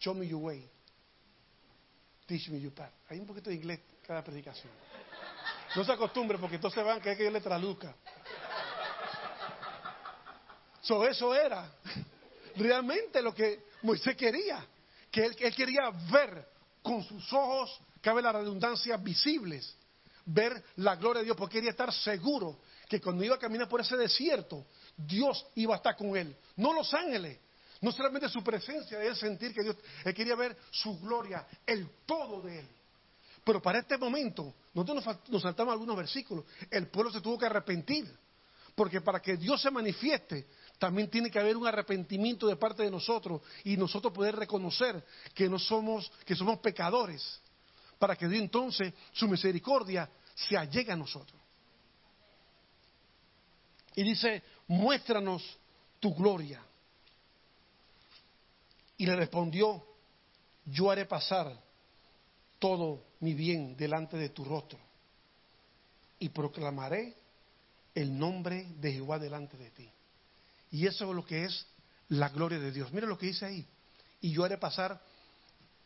Show 0.00 0.14
me 0.14 0.26
your 0.26 0.42
way. 0.42 0.68
Teach 2.26 2.48
me 2.48 2.60
your 2.60 2.72
path. 2.72 2.92
Hay 3.08 3.20
un 3.20 3.26
poquito 3.26 3.50
de 3.50 3.56
inglés 3.56 3.80
cada 4.04 4.24
predicación. 4.24 4.72
No 5.76 5.84
se 5.84 5.92
acostumbre 5.92 6.38
porque 6.38 6.56
entonces 6.56 6.84
van 6.84 6.98
a 6.98 7.00
creer 7.00 7.16
que 7.16 7.24
yo 7.24 7.30
le 7.30 7.40
traduzca. 7.40 7.94
So, 10.80 11.06
eso 11.06 11.34
era 11.34 11.70
realmente 12.56 13.20
lo 13.20 13.34
que 13.34 13.66
Moisés 13.82 14.16
quería. 14.16 14.64
Que 15.10 15.26
él, 15.26 15.36
él 15.38 15.54
quería 15.54 15.90
ver 16.10 16.48
con 16.82 17.02
sus 17.02 17.32
ojos, 17.32 17.78
cabe 18.00 18.22
la 18.22 18.32
redundancia, 18.32 18.96
visibles 18.96 19.76
ver 20.26 20.62
la 20.76 20.96
gloria 20.96 21.20
de 21.20 21.26
Dios, 21.26 21.36
porque 21.36 21.54
quería 21.54 21.70
estar 21.70 21.92
seguro 21.92 22.58
que 22.88 23.00
cuando 23.00 23.24
iba 23.24 23.36
a 23.36 23.38
caminar 23.38 23.68
por 23.68 23.80
ese 23.80 23.96
desierto, 23.96 24.66
Dios 24.96 25.46
iba 25.54 25.74
a 25.74 25.76
estar 25.78 25.96
con 25.96 26.16
él. 26.16 26.36
No 26.56 26.72
los 26.72 26.92
ángeles, 26.92 27.38
no 27.80 27.92
solamente 27.92 28.28
su 28.28 28.42
presencia, 28.42 29.02
él 29.02 29.16
sentir 29.16 29.54
que 29.54 29.62
Dios, 29.62 29.76
él 30.04 30.14
quería 30.14 30.34
ver 30.34 30.56
su 30.70 30.98
gloria, 30.98 31.46
el 31.64 31.88
todo 32.04 32.42
de 32.42 32.60
él. 32.60 32.68
Pero 33.46 33.62
para 33.62 33.78
este 33.78 33.96
momento, 33.96 34.54
nosotros 34.74 35.18
nos 35.28 35.40
saltamos 35.40 35.70
algunos 35.70 35.96
versículos, 35.96 36.44
el 36.68 36.88
pueblo 36.88 37.12
se 37.12 37.20
tuvo 37.20 37.38
que 37.38 37.46
arrepentir, 37.46 38.12
porque 38.74 39.00
para 39.00 39.22
que 39.22 39.36
Dios 39.36 39.62
se 39.62 39.70
manifieste, 39.70 40.48
también 40.80 41.08
tiene 41.08 41.30
que 41.30 41.38
haber 41.38 41.56
un 41.56 41.64
arrepentimiento 41.64 42.48
de 42.48 42.56
parte 42.56 42.82
de 42.82 42.90
nosotros 42.90 43.40
y 43.62 43.76
nosotros 43.76 44.12
poder 44.12 44.34
reconocer 44.34 45.00
que 45.32 45.48
no 45.48 45.60
somos, 45.60 46.10
que 46.24 46.34
somos 46.34 46.58
pecadores 46.58 47.40
para 48.00 48.16
que 48.16 48.26
Dios 48.26 48.42
entonces 48.42 48.92
su 49.12 49.28
misericordia 49.28 50.10
se 50.34 50.56
allegue 50.56 50.90
a 50.90 50.96
nosotros. 50.96 51.40
Y 53.94 54.02
dice, 54.02 54.42
muéstranos 54.66 55.44
tu 56.00 56.12
gloria. 56.16 56.60
Y 58.96 59.06
le 59.06 59.14
respondió, 59.14 59.86
yo 60.64 60.90
haré 60.90 61.04
pasar 61.06 61.64
todo 62.66 63.04
mi 63.20 63.32
bien 63.32 63.76
delante 63.76 64.16
de 64.16 64.30
tu 64.30 64.44
rostro 64.44 64.76
y 66.18 66.30
proclamaré 66.30 67.16
el 67.94 68.18
nombre 68.18 68.66
de 68.80 68.92
Jehová 68.92 69.20
delante 69.20 69.56
de 69.56 69.70
ti. 69.70 69.88
Y 70.72 70.84
eso 70.84 71.08
es 71.08 71.14
lo 71.14 71.24
que 71.24 71.44
es 71.44 71.64
la 72.08 72.28
gloria 72.28 72.58
de 72.58 72.72
Dios. 72.72 72.92
Mira 72.92 73.06
lo 73.06 73.16
que 73.16 73.26
dice 73.26 73.46
ahí. 73.46 73.64
Y 74.20 74.32
yo 74.32 74.42
haré 74.42 74.58
pasar 74.58 75.00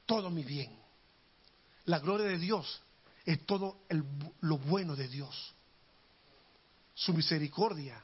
todo 0.06 0.30
mi 0.30 0.42
bien. 0.42 0.74
La 1.84 1.98
gloria 1.98 2.26
de 2.26 2.38
Dios 2.38 2.80
es 3.26 3.44
todo 3.44 3.80
lo 4.40 4.56
bueno 4.56 4.96
de 4.96 5.08
Dios. 5.08 5.52
Su 6.94 7.12
misericordia, 7.12 8.02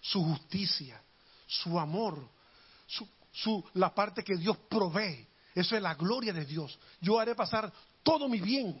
su 0.00 0.24
justicia, 0.24 0.98
su 1.46 1.78
amor, 1.78 2.26
su, 2.86 3.62
la 3.74 3.94
parte 3.94 4.24
que 4.24 4.36
Dios 4.36 4.56
provee. 4.70 5.26
Eso 5.54 5.76
es 5.76 5.82
la 5.82 5.94
gloria 5.94 6.32
de 6.32 6.46
Dios. 6.46 6.78
Yo 7.02 7.20
haré 7.20 7.34
pasar 7.34 7.70
todo 8.04 8.28
mi 8.28 8.40
bien. 8.40 8.80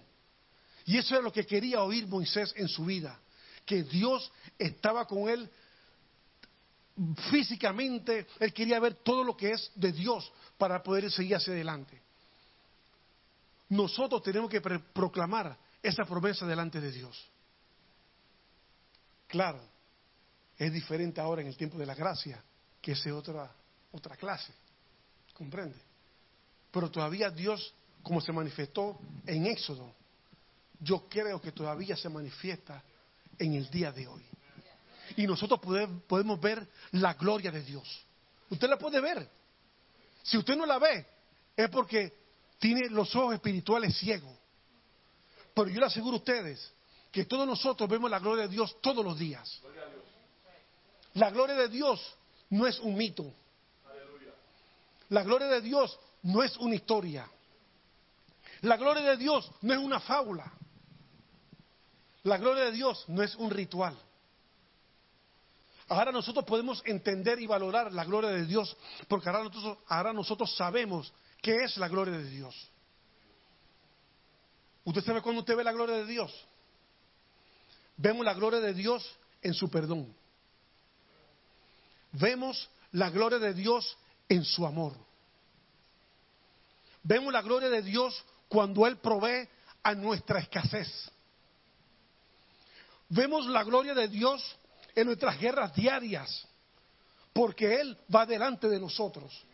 Y 0.84 0.96
eso 0.96 1.16
es 1.16 1.24
lo 1.24 1.32
que 1.32 1.44
quería 1.44 1.82
oír 1.82 2.06
Moisés 2.06 2.54
en 2.56 2.68
su 2.68 2.84
vida. 2.84 3.18
Que 3.66 3.82
Dios 3.82 4.30
estaba 4.58 5.06
con 5.06 5.28
él 5.28 5.50
físicamente. 7.30 8.26
Él 8.38 8.52
quería 8.52 8.78
ver 8.78 8.94
todo 8.94 9.24
lo 9.24 9.36
que 9.36 9.50
es 9.50 9.72
de 9.74 9.90
Dios 9.90 10.30
para 10.56 10.82
poder 10.82 11.10
seguir 11.10 11.34
hacia 11.34 11.52
adelante. 11.52 12.00
Nosotros 13.70 14.22
tenemos 14.22 14.50
que 14.50 14.60
proclamar 14.60 15.58
esa 15.82 16.04
promesa 16.04 16.46
delante 16.46 16.80
de 16.80 16.92
Dios. 16.92 17.28
Claro, 19.26 19.60
es 20.56 20.72
diferente 20.72 21.20
ahora 21.20 21.42
en 21.42 21.48
el 21.48 21.56
tiempo 21.56 21.78
de 21.78 21.86
la 21.86 21.94
gracia, 21.94 22.42
que 22.80 22.92
es 22.92 23.06
otra, 23.06 23.50
otra 23.90 24.16
clase. 24.16 24.52
¿Comprende? 25.32 25.76
Pero 26.70 26.90
todavía 26.90 27.30
Dios, 27.30 27.74
como 28.04 28.20
se 28.20 28.30
manifestó 28.30 29.00
en 29.26 29.46
Éxodo, 29.46 29.92
yo 30.78 31.08
creo 31.08 31.40
que 31.40 31.50
todavía 31.50 31.96
se 31.96 32.08
manifiesta 32.08 32.82
en 33.38 33.54
el 33.54 33.68
día 33.70 33.90
de 33.90 34.06
hoy. 34.06 34.22
Y 35.16 35.26
nosotros 35.26 35.58
pode- 35.60 35.88
podemos 36.06 36.40
ver 36.40 36.64
la 36.92 37.14
gloria 37.14 37.50
de 37.50 37.62
Dios. 37.62 38.04
Usted 38.50 38.68
la 38.68 38.78
puede 38.78 39.00
ver. 39.00 39.28
Si 40.22 40.36
usted 40.38 40.54
no 40.56 40.66
la 40.66 40.78
ve, 40.78 41.06
es 41.56 41.68
porque 41.70 42.12
tiene 42.58 42.88
los 42.90 43.14
ojos 43.16 43.34
espirituales 43.34 43.96
ciegos. 43.98 44.32
Pero 45.54 45.68
yo 45.68 45.80
le 45.80 45.86
aseguro 45.86 46.16
a 46.16 46.18
ustedes 46.18 46.72
que 47.10 47.24
todos 47.24 47.46
nosotros 47.46 47.88
vemos 47.88 48.10
la 48.10 48.18
gloria 48.18 48.42
de 48.46 48.52
Dios 48.52 48.76
todos 48.80 49.04
los 49.04 49.18
días. 49.18 49.60
La 51.14 51.30
gloria 51.30 51.54
de 51.56 51.68
Dios 51.68 52.00
no 52.50 52.66
es 52.66 52.78
un 52.80 52.94
mito. 52.96 53.32
La 55.08 55.22
gloria 55.22 55.46
de 55.48 55.60
Dios 55.60 55.98
no 56.22 56.42
es 56.42 56.56
una 56.58 56.74
historia. 56.74 57.28
La 58.64 58.78
gloria 58.78 59.02
de 59.02 59.18
Dios 59.18 59.50
no 59.60 59.74
es 59.74 59.78
una 59.78 60.00
fábula. 60.00 60.50
La 62.22 62.38
gloria 62.38 62.64
de 62.64 62.72
Dios 62.72 63.04
no 63.08 63.22
es 63.22 63.34
un 63.34 63.50
ritual. 63.50 63.94
Ahora 65.88 66.10
nosotros 66.10 66.46
podemos 66.46 66.82
entender 66.86 67.38
y 67.40 67.46
valorar 67.46 67.92
la 67.92 68.06
gloria 68.06 68.30
de 68.30 68.46
Dios 68.46 68.74
porque 69.06 69.28
ahora 69.28 70.14
nosotros, 70.14 70.56
sabemos 70.56 71.12
qué 71.42 71.64
es 71.64 71.76
la 71.76 71.88
gloria 71.88 72.16
de 72.16 72.30
Dios. 72.30 72.54
¿Usted 74.84 75.04
sabe 75.04 75.20
cuándo 75.20 75.40
usted 75.40 75.56
ve 75.56 75.64
la 75.64 75.72
gloria 75.72 75.96
de 75.96 76.06
Dios? 76.06 76.32
Vemos 77.98 78.24
la 78.24 78.32
gloria 78.32 78.60
de 78.60 78.72
Dios 78.72 79.06
en 79.42 79.52
su 79.52 79.68
perdón. 79.68 80.14
Vemos 82.12 82.70
la 82.92 83.10
gloria 83.10 83.38
de 83.38 83.52
Dios 83.52 83.98
en 84.26 84.42
su 84.42 84.64
amor. 84.64 84.94
Vemos 87.02 87.30
la 87.30 87.42
gloria 87.42 87.68
de 87.68 87.82
Dios 87.82 88.24
cuando 88.54 88.86
Él 88.86 88.98
provee 88.98 89.48
a 89.82 89.96
nuestra 89.96 90.38
escasez. 90.38 91.10
Vemos 93.08 93.46
la 93.46 93.64
gloria 93.64 93.94
de 93.94 94.06
Dios 94.06 94.56
en 94.94 95.08
nuestras 95.08 95.40
guerras 95.40 95.74
diarias, 95.74 96.46
porque 97.32 97.80
Él 97.80 97.98
va 98.14 98.24
delante 98.24 98.68
de 98.68 98.78
nosotros. 98.78 99.44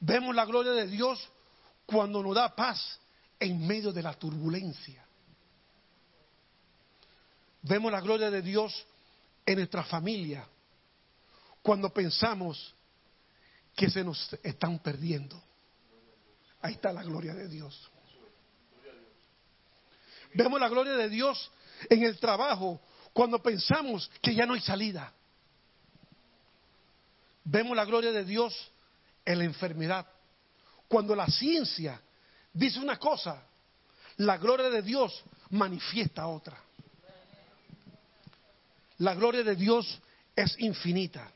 Vemos 0.00 0.34
la 0.34 0.46
gloria 0.46 0.72
de 0.72 0.86
Dios 0.86 1.28
cuando 1.84 2.22
nos 2.22 2.34
da 2.34 2.56
paz 2.56 2.98
en 3.38 3.66
medio 3.66 3.92
de 3.92 4.02
la 4.02 4.14
turbulencia. 4.14 5.04
Vemos 7.60 7.92
la 7.92 8.00
gloria 8.00 8.30
de 8.30 8.40
Dios 8.40 8.86
en 9.44 9.56
nuestra 9.56 9.84
familia 9.84 10.48
cuando 11.60 11.90
pensamos 11.92 12.74
que 13.74 13.90
se 13.90 14.02
nos 14.02 14.32
están 14.42 14.78
perdiendo. 14.78 15.38
Ahí 16.62 16.74
está 16.74 16.92
la 16.92 17.02
gloria 17.02 17.34
de 17.34 17.48
Dios. 17.48 17.90
Vemos 20.34 20.60
la 20.60 20.68
gloria 20.68 20.94
de 20.94 21.08
Dios 21.08 21.50
en 21.88 22.02
el 22.02 22.18
trabajo 22.18 22.80
cuando 23.12 23.42
pensamos 23.42 24.10
que 24.20 24.34
ya 24.34 24.44
no 24.44 24.54
hay 24.54 24.60
salida. 24.60 25.12
Vemos 27.44 27.76
la 27.76 27.84
gloria 27.84 28.12
de 28.12 28.24
Dios 28.24 28.72
en 29.24 29.38
la 29.38 29.44
enfermedad. 29.44 30.06
Cuando 30.88 31.14
la 31.14 31.26
ciencia 31.26 32.00
dice 32.52 32.78
una 32.78 32.98
cosa, 32.98 33.42
la 34.18 34.36
gloria 34.36 34.68
de 34.68 34.82
Dios 34.82 35.24
manifiesta 35.50 36.26
otra. 36.26 36.58
La 38.98 39.14
gloria 39.14 39.42
de 39.42 39.56
Dios 39.56 40.00
es 40.34 40.58
infinita, 40.58 41.30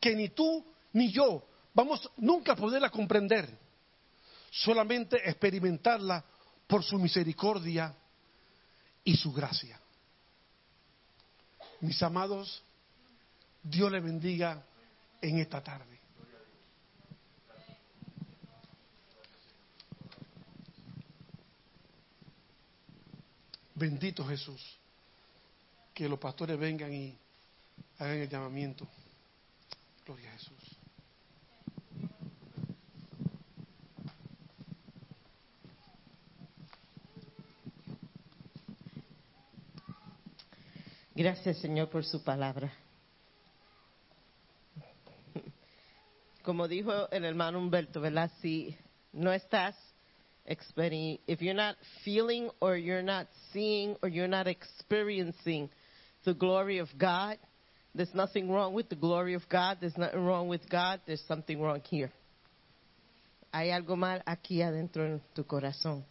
que 0.00 0.14
ni 0.14 0.28
tú 0.30 0.64
ni 0.92 1.12
yo 1.12 1.46
vamos 1.72 2.10
nunca 2.16 2.52
a 2.52 2.56
poderla 2.56 2.90
comprender, 2.90 3.48
solamente 4.50 5.16
experimentarla 5.28 6.24
por 6.66 6.82
su 6.82 6.98
misericordia 6.98 7.94
y 9.04 9.16
su 9.16 9.32
gracia. 9.32 9.80
Mis 11.80 12.02
amados, 12.02 12.62
Dios 13.62 13.90
le 13.90 14.00
bendiga 14.00 14.64
en 15.20 15.38
esta 15.38 15.62
tarde. 15.62 15.98
Bendito 23.74 24.26
Jesús. 24.26 24.60
Que 25.94 26.08
los 26.08 26.18
pastores 26.18 26.58
vengan 26.58 26.92
y 26.92 27.16
hagan 27.98 28.18
el 28.18 28.28
llamamiento. 28.28 28.86
Gloria 30.04 30.30
a 30.30 30.32
Jesús. 30.32 30.77
Gracias, 41.18 41.56
Señor, 41.56 41.88
por 41.88 42.04
su 42.04 42.22
palabra. 42.22 42.72
Como 46.44 46.68
dijo 46.68 47.10
el 47.10 47.24
hermano 47.24 47.58
Humberto, 47.58 48.00
¿verdad? 48.00 48.30
No 49.12 49.32
estás 49.32 49.74
if 50.46 51.42
you're 51.42 51.54
not 51.54 51.74
feeling 52.04 52.48
or 52.60 52.76
you're 52.76 53.02
not 53.02 53.26
seeing 53.52 53.96
or 54.00 54.08
you're 54.08 54.28
not 54.28 54.46
experiencing 54.46 55.68
the 56.24 56.34
glory 56.34 56.78
of 56.78 56.88
God, 56.96 57.36
there's 57.96 58.14
nothing 58.14 58.48
wrong 58.48 58.72
with 58.72 58.88
the 58.88 58.94
glory 58.94 59.34
of 59.34 59.42
God. 59.48 59.78
There's 59.80 59.98
nothing 59.98 60.24
wrong 60.24 60.46
with 60.46 60.70
God. 60.70 61.00
There's 61.04 61.24
something 61.26 61.60
wrong 61.60 61.80
here. 61.90 62.12
Hay 63.52 63.70
algo 63.70 63.96
mal 63.96 64.22
aquí 64.24 64.62
adentro 64.62 65.04
en 65.04 65.20
tu 65.34 65.42
corazón. 65.42 66.04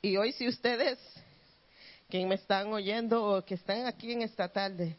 Y 0.00 0.16
hoy 0.16 0.30
si 0.30 0.46
ustedes 0.46 1.00
que 2.08 2.24
me 2.24 2.36
están 2.36 2.72
oyendo 2.72 3.24
o 3.24 3.44
que 3.44 3.54
están 3.54 3.86
aquí 3.86 4.12
en 4.12 4.22
esta 4.22 4.48
tarde 4.48 4.96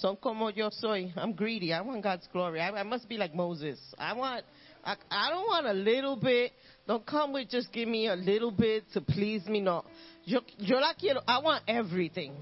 son 0.00 0.16
como 0.16 0.50
yo 0.50 0.70
soy. 0.70 1.12
I'm 1.16 1.32
greedy. 1.32 1.72
I 1.72 1.80
want 1.80 2.02
God's 2.02 2.28
glory. 2.32 2.60
I, 2.60 2.70
I 2.70 2.82
must 2.82 3.08
be 3.08 3.16
like 3.16 3.34
Moses. 3.34 3.78
I 3.98 4.12
want. 4.12 4.44
I, 4.84 4.96
I 5.10 5.30
don't 5.30 5.46
want 5.46 5.66
a 5.66 5.72
little 5.72 6.16
bit. 6.16 6.52
Don't 6.86 7.04
come 7.04 7.32
with 7.32 7.48
just 7.48 7.72
give 7.72 7.88
me 7.88 8.08
a 8.08 8.14
little 8.14 8.50
bit 8.50 8.84
to 8.92 9.00
please 9.00 9.46
me. 9.46 9.60
No. 9.60 9.84
Yo, 10.24 10.40
yo 10.58 10.78
la 10.78 10.92
quiero. 10.94 11.20
I 11.26 11.38
want 11.38 11.64
everything. 11.66 12.34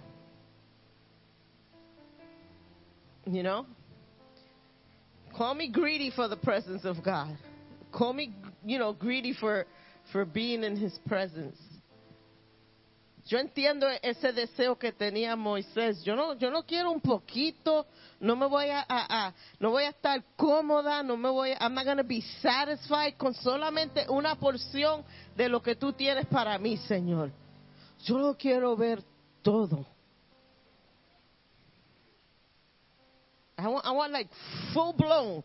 You 3.26 3.42
know? 3.42 3.66
Call 5.36 5.54
me 5.54 5.70
greedy 5.70 6.10
for 6.14 6.28
the 6.28 6.36
presence 6.36 6.84
of 6.84 7.02
God. 7.02 7.36
Call 7.92 8.12
me, 8.12 8.34
you 8.64 8.78
know, 8.78 8.92
greedy 8.92 9.32
for 9.32 9.64
for 10.12 10.24
being 10.24 10.64
in 10.64 10.76
His 10.76 10.98
presence. 11.06 11.56
Yo 13.26 13.38
entiendo 13.38 13.86
ese 14.02 14.32
deseo 14.34 14.78
que 14.78 14.92
tenía 14.92 15.34
Moisés. 15.34 16.02
Yo 16.04 16.14
no, 16.14 16.34
yo 16.34 16.50
no 16.50 16.62
quiero 16.64 16.90
un 16.90 17.00
poquito. 17.00 17.86
No 18.20 18.36
me 18.36 18.46
voy 18.46 18.66
a, 18.68 18.84
a- 18.86 19.32
no 19.58 19.70
voy 19.70 19.84
a 19.84 19.88
estar 19.90 20.22
cómoda. 20.36 21.02
No 21.02 21.16
me 21.16 21.30
voy. 21.30 21.52
a- 21.52 21.58
I'm 21.60 21.72
not 21.74 21.86
gonna 21.86 22.02
be 22.02 22.20
satisfied 22.42 23.14
con 23.16 23.32
solamente 23.34 24.04
una 24.10 24.34
porción 24.38 25.04
de 25.34 25.48
lo 25.48 25.62
que 25.62 25.74
tú 25.74 25.92
tienes 25.94 26.26
para 26.26 26.58
mí, 26.58 26.76
Señor. 26.76 27.30
Yo 28.04 28.18
lo 28.18 28.36
quiero 28.36 28.76
ver 28.76 29.02
todo. 29.40 29.86
I 33.56 33.66
want, 33.66 33.86
I 33.86 33.90
want 33.90 34.12
like 34.12 34.30
full 34.74 34.92
blown. 34.94 35.42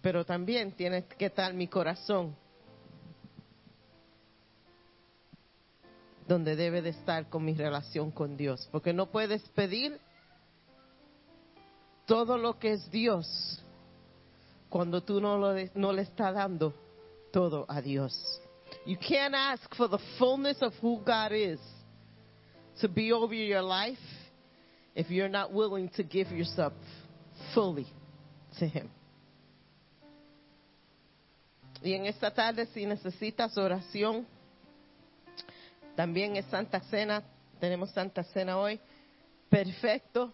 Pero 0.00 0.24
también 0.24 0.72
tiene 0.72 1.04
que 1.04 1.26
estar 1.26 1.52
mi 1.52 1.66
corazón 1.68 2.34
donde 6.26 6.56
debe 6.56 6.82
de 6.82 6.90
estar 6.90 7.28
con 7.28 7.44
mi 7.44 7.54
relación 7.54 8.10
con 8.10 8.36
Dios. 8.36 8.68
Porque 8.72 8.92
no 8.92 9.06
puedes 9.06 9.42
pedir 9.50 9.98
todo 12.06 12.38
lo 12.38 12.58
que 12.58 12.72
es 12.72 12.90
Dios 12.90 13.62
cuando 14.68 15.02
tú 15.02 15.20
no, 15.20 15.38
lo, 15.38 15.54
no 15.74 15.92
le 15.92 16.02
estás 16.02 16.34
dando 16.34 16.74
todo 17.32 17.66
a 17.68 17.80
Dios. 17.80 18.40
You 18.86 18.96
can't 18.96 19.34
ask 19.34 19.74
for 19.76 19.88
the 19.88 19.98
fullness 20.18 20.60
of 20.62 20.72
who 20.82 21.00
God 21.04 21.32
is 21.32 21.60
to 22.80 22.88
be 22.88 23.12
over 23.12 23.34
your 23.34 23.62
life 23.62 23.98
if 24.94 25.10
you're 25.10 25.28
not 25.28 25.52
willing 25.52 25.88
to 25.90 26.02
give 26.02 26.30
yourself 26.32 26.72
fully 27.54 27.86
to 28.58 28.66
Him. 28.66 28.90
Y 31.82 31.92
en 31.92 32.06
esta 32.06 32.30
tarde, 32.30 32.66
si 32.72 32.86
necesitas 32.86 33.56
oración, 33.58 34.26
también 35.96 36.36
es 36.36 36.44
Santa 36.46 36.80
Cena, 36.80 37.22
tenemos 37.60 37.90
Santa 37.90 38.24
Cena 38.24 38.58
hoy. 38.58 38.80
Perfecto. 39.48 40.32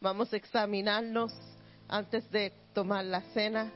Vamos 0.00 0.32
a 0.32 0.36
examinarnos 0.36 1.32
antes 1.88 2.30
de 2.30 2.52
tomar 2.72 3.04
la 3.04 3.20
cena. 3.32 3.70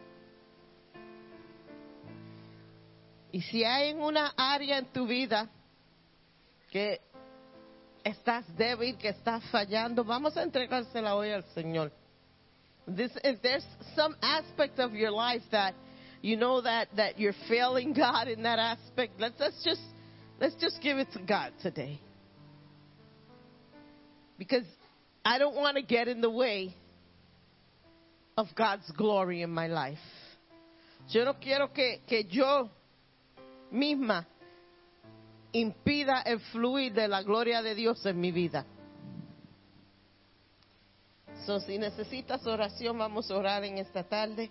Y 3.30 3.42
si 3.42 3.64
hay 3.64 3.92
una 3.92 4.32
área 4.36 4.78
en 4.78 4.86
tu 4.86 5.06
vida 5.06 5.48
que 6.70 7.00
estás 8.02 8.44
débil, 8.56 8.96
que 8.96 9.08
estás 9.08 9.44
fallando, 9.50 10.04
vamos 10.04 10.36
a 10.36 10.42
entregársela 10.42 11.14
hoy 11.14 11.30
al 11.30 11.44
Señor. 11.54 11.92
This, 12.86 13.12
if 13.22 13.42
there's 13.42 13.66
some 13.94 14.16
aspect 14.22 14.78
of 14.78 14.94
your 14.94 15.10
life 15.10 15.42
that 15.50 15.74
you 16.22 16.36
know 16.36 16.62
that, 16.62 16.88
that 16.96 17.18
you're 17.18 17.36
failing 17.48 17.92
God 17.92 18.28
in 18.28 18.42
that 18.44 18.58
aspect, 18.58 19.20
let's 19.20 19.38
just 19.62 19.82
let's 20.40 20.54
just 20.60 20.80
give 20.82 20.98
it 20.98 21.12
to 21.12 21.20
God 21.20 21.52
today. 21.62 22.00
Because 24.38 24.64
I 25.24 25.38
don't 25.38 25.56
want 25.56 25.76
to 25.76 25.82
get 25.82 26.08
in 26.08 26.20
the 26.20 26.30
way 26.30 26.74
of 28.36 28.46
God's 28.54 28.90
glory 28.96 29.42
in 29.42 29.50
my 29.50 29.66
life. 29.66 29.98
Yo 31.08 31.24
no 31.24 31.34
quiero 31.34 31.68
que, 31.68 32.00
que 32.06 32.24
yo 32.24 32.70
misma 33.72 34.26
impida 35.52 36.22
el 36.24 36.38
fluir 36.52 36.92
de 36.92 37.08
la 37.08 37.22
gloria 37.22 37.62
de 37.62 37.74
Dios 37.74 38.04
en 38.06 38.20
mi 38.20 38.30
vida. 38.30 38.64
So, 41.46 41.60
si 41.60 41.78
necesitas 41.78 42.46
oración, 42.46 42.98
vamos 42.98 43.30
a 43.30 43.36
orar 43.36 43.64
en 43.64 43.78
esta 43.78 44.04
tarde. 44.04 44.50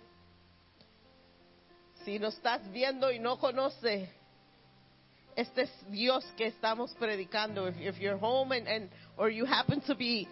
Si 2.04 2.18
nos 2.18 2.34
estás 2.34 2.68
viendo 2.72 3.12
y 3.12 3.20
no 3.20 3.38
conoces 3.38 4.08
este 5.38 5.62
es 5.62 5.70
Dios 5.88 6.24
que 6.36 6.46
estamos 6.46 6.92
predicando, 6.98 7.68
if, 7.68 7.76
if 7.78 8.00
you're 8.00 8.18
home 8.18 8.50
and, 8.50 8.66
and 8.66 8.88
or 9.16 9.30
you 9.30 9.44
happen 9.44 9.80
to 9.82 9.94
be 9.94 10.26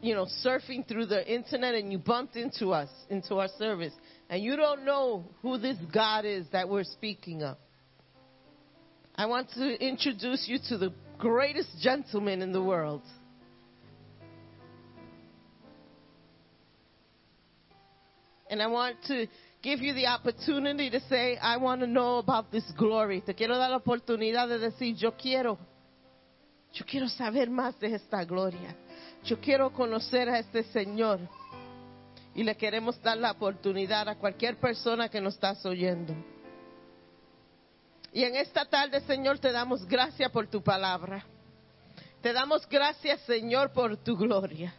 you 0.00 0.14
know, 0.14 0.26
surfing 0.44 0.88
through 0.88 1.06
the 1.06 1.32
internet 1.32 1.74
and 1.74 1.92
you 1.92 1.98
bumped 1.98 2.34
into 2.34 2.70
us, 2.70 2.88
into 3.10 3.36
our 3.36 3.48
service, 3.58 3.92
and 4.30 4.42
you 4.42 4.56
don't 4.56 4.84
know 4.86 5.24
who 5.42 5.58
this 5.58 5.76
God 5.92 6.24
is 6.24 6.46
that 6.52 6.68
we're 6.68 6.82
speaking 6.82 7.42
of. 7.42 7.58
I 9.14 9.26
want 9.26 9.50
to 9.52 9.86
introduce 9.86 10.48
you 10.48 10.58
to 10.70 10.78
the 10.78 10.92
greatest 11.18 11.68
gentleman 11.82 12.40
in 12.40 12.52
the 12.52 12.62
world. 12.62 13.02
And 18.50 18.62
I 18.62 18.66
want 18.66 18.96
to 19.08 19.26
give 19.62 19.80
you 19.80 19.94
the 19.94 20.06
opportunity 20.06 20.90
to 20.90 21.00
say, 21.08 21.38
I 21.38 21.56
want 21.56 21.80
to 21.80 21.86
know 21.86 22.18
about 22.18 22.50
this 22.50 22.64
glory. 22.76 23.20
Te 23.20 23.34
quiero 23.34 23.56
dar 23.56 23.70
la 23.70 23.76
oportunidad 23.76 24.48
de 24.48 24.58
decir, 24.58 24.96
yo 24.96 25.12
quiero, 25.12 25.58
yo 26.72 26.84
quiero 26.84 27.08
saber 27.08 27.48
más 27.48 27.78
de 27.78 27.94
esta 27.94 28.24
gloria. 28.24 28.74
Yo 29.24 29.40
quiero 29.40 29.72
conocer 29.72 30.28
a 30.28 30.38
este 30.38 30.64
Señor. 30.64 31.20
Y 32.34 32.42
le 32.42 32.56
queremos 32.56 33.00
dar 33.02 33.18
la 33.18 33.30
oportunidad 33.30 34.08
a 34.08 34.16
cualquier 34.16 34.58
persona 34.58 35.08
que 35.08 35.20
nos 35.20 35.34
estás 35.34 35.64
oyendo. 35.64 36.14
Y 38.12 38.24
en 38.24 38.36
esta 38.36 38.64
tarde, 38.64 39.00
Señor, 39.02 39.38
te 39.38 39.52
damos 39.52 39.86
gracias 39.86 40.30
por 40.30 40.46
tu 40.46 40.62
palabra. 40.62 41.24
Te 42.20 42.32
damos 42.32 42.68
gracias, 42.68 43.20
Señor, 43.22 43.72
por 43.72 43.96
tu 43.98 44.16
gloria. 44.16 44.74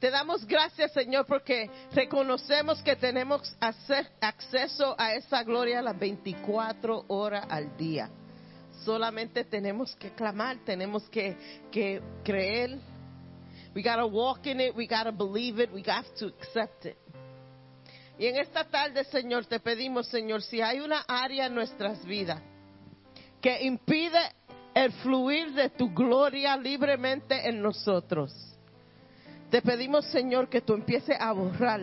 Te 0.00 0.10
damos 0.10 0.46
gracias, 0.46 0.92
Señor, 0.92 1.26
porque 1.26 1.68
reconocemos 1.92 2.82
que 2.82 2.96
tenemos 2.96 3.54
acceso 3.60 4.94
a 4.98 5.14
esa 5.14 5.44
gloria 5.44 5.82
las 5.82 5.98
24 5.98 7.04
horas 7.08 7.44
al 7.50 7.76
día. 7.76 8.08
Solamente 8.82 9.44
tenemos 9.44 9.94
que 9.96 10.12
clamar, 10.12 10.56
tenemos 10.64 11.06
que, 11.10 11.36
creer. 12.24 12.78
We 13.74 13.82
gotta 13.82 14.06
walk 14.06 14.46
in 14.46 14.60
it, 14.60 14.74
we 14.74 14.86
gotta 14.86 15.12
believe 15.12 15.62
it, 15.62 15.70
we 15.70 15.82
have 15.86 16.08
to 16.18 16.28
accept 16.28 16.86
it. 16.86 16.96
Y 18.18 18.26
en 18.26 18.36
esta 18.36 18.64
tarde, 18.64 19.04
Señor, 19.04 19.44
te 19.44 19.60
pedimos, 19.60 20.06
Señor, 20.06 20.40
si 20.40 20.62
hay 20.62 20.80
una 20.80 21.04
área 21.06 21.44
en 21.44 21.54
nuestras 21.54 22.02
vidas 22.06 22.40
que 23.42 23.64
impide 23.64 24.18
el 24.74 24.92
fluir 24.92 25.52
de 25.52 25.68
tu 25.68 25.92
gloria 25.92 26.56
libremente 26.56 27.48
en 27.48 27.60
nosotros, 27.60 28.50
te 29.50 29.62
pedimos, 29.62 30.06
Señor, 30.06 30.48
que 30.48 30.60
tú 30.60 30.74
empieces 30.74 31.16
a 31.18 31.32
borrar 31.32 31.80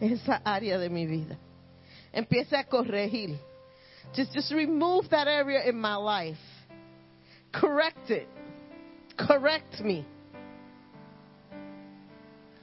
esa 0.00 0.40
área 0.44 0.78
de 0.78 0.88
mi 0.88 1.06
vida. 1.06 1.36
Empiece 2.12 2.56
a 2.56 2.64
corregir. 2.64 3.38
Just, 4.14 4.50
remove 4.50 5.08
that 5.10 5.28
area 5.28 5.68
in 5.68 5.80
my 5.80 5.96
life. 5.96 6.38
Correct 7.52 8.10
it. 8.10 8.28
Correct 9.16 9.80
me. 9.80 10.06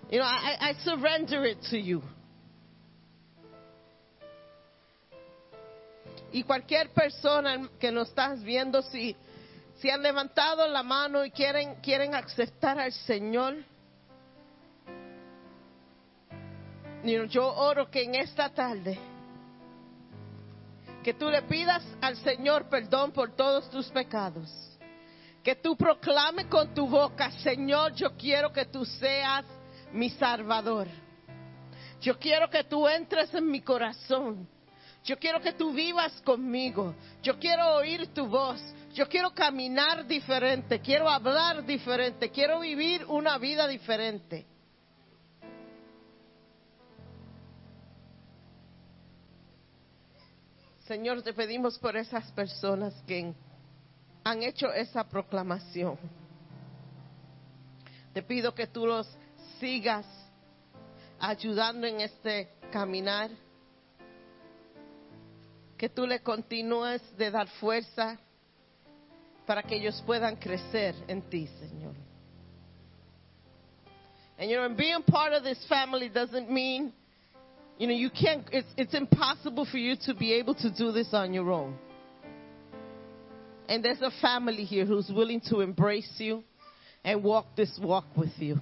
You 0.10 0.20
know, 0.20 0.26
I, 0.26 0.70
I 0.70 0.74
surrender 0.84 1.46
it 1.46 1.58
to 1.70 1.78
you. 1.78 2.02
Y 6.32 6.44
cualquier 6.44 6.90
persona 6.94 7.70
que 7.80 7.92
nos 7.92 8.10
estás 8.10 8.44
viendo, 8.44 8.82
si, 8.82 9.16
si 9.80 9.90
han 9.90 10.02
levantado 10.02 10.68
la 10.68 10.84
mano 10.84 11.24
y 11.24 11.32
quieren, 11.32 11.76
quieren 11.82 12.16
aceptar 12.16 12.80
al 12.80 12.92
Señor, 12.92 13.56
yo 17.04 17.48
oro 17.48 17.90
que 17.90 18.04
en 18.04 18.16
esta 18.16 18.50
tarde, 18.50 18.98
que 21.04 21.14
tú 21.14 21.30
le 21.30 21.42
pidas 21.44 21.84
al 22.02 22.18
Señor 22.18 22.68
perdón 22.70 23.12
por 23.12 23.36
todos 23.36 23.70
tus 23.70 23.88
pecados. 23.90 24.50
Que 25.44 25.56
tú 25.56 25.78
proclames 25.78 26.48
con 26.48 26.74
tu 26.74 26.88
boca, 26.88 27.32
Señor, 27.32 27.94
yo 27.94 28.18
quiero 28.18 28.52
que 28.52 28.66
tú 28.66 28.84
seas 28.84 29.46
mi 29.94 30.10
Salvador. 30.10 30.88
Yo 32.02 32.20
quiero 32.20 32.50
que 32.50 32.66
tú 32.66 32.88
entres 32.88 33.34
en 33.34 33.50
mi 33.50 33.62
corazón. 33.62 34.48
Yo 35.04 35.18
quiero 35.18 35.40
que 35.40 35.54
tú 35.54 35.72
vivas 35.72 36.22
conmigo. 36.24 36.94
Yo 37.24 37.40
quiero 37.40 37.76
oír 37.76 38.14
tu 38.14 38.28
voz. 38.28 38.62
Yo 38.94 39.08
quiero 39.08 39.32
caminar 39.32 40.06
diferente. 40.06 40.82
Quiero 40.82 41.10
hablar 41.10 41.66
diferente. 41.66 42.30
Quiero 42.30 42.60
vivir 42.60 43.06
una 43.06 43.38
vida 43.38 43.68
diferente. 43.68 44.46
Señor, 50.88 51.22
te 51.22 51.34
pedimos 51.34 51.78
por 51.80 51.98
esas 51.98 52.32
personas 52.32 52.94
que 53.06 53.34
han 54.24 54.44
hecho 54.44 54.72
esa 54.72 55.04
proclamación. 55.04 55.98
Te 58.14 58.24
pido 58.24 58.56
que 58.56 58.68
tú 58.68 58.86
los 58.88 59.08
sigas 59.60 60.06
ayudando 61.20 61.88
en 61.88 62.02
este 62.02 62.50
caminar. 62.72 63.30
Que 65.78 65.90
tú 65.90 66.08
le 66.08 66.22
continúes 66.22 67.02
de 67.18 67.32
dar 67.32 67.48
fuerza 67.48 68.18
para 69.46 69.64
que 69.64 69.76
ellos 69.76 70.02
puedan 70.06 70.38
crecer 70.38 70.96
en 71.08 71.22
ti, 71.30 71.48
Señor. 71.60 71.96
And 74.40 74.50
you 74.50 74.58
know, 74.58 74.70
being 74.70 75.04
part 75.04 75.34
of 75.34 75.44
this 75.44 75.64
family 75.68 76.10
doesn't 76.10 76.50
mean, 76.50 76.94
you 77.78 77.88
know, 77.88 77.94
you 77.94 78.10
can't, 78.10 78.44
it's, 78.52 78.68
it's 78.76 78.94
impossible 78.94 79.66
for 79.70 79.78
you 79.78 79.96
to 80.06 80.14
be 80.14 80.34
able 80.34 80.56
to 80.56 80.72
do 80.72 80.92
this 80.92 81.10
on 81.14 81.34
your 81.34 81.52
own. 81.52 81.78
And 83.70 83.84
there's 83.84 84.02
a 84.02 84.12
family 84.22 84.64
here 84.64 84.86
who's 84.86 85.12
willing 85.14 85.42
to 85.50 85.60
embrace 85.60 86.12
you 86.18 86.44
and 87.04 87.24
walk 87.24 87.56
this 87.56 87.78
walk 87.82 88.06
with 88.16 88.32
you. 88.38 88.60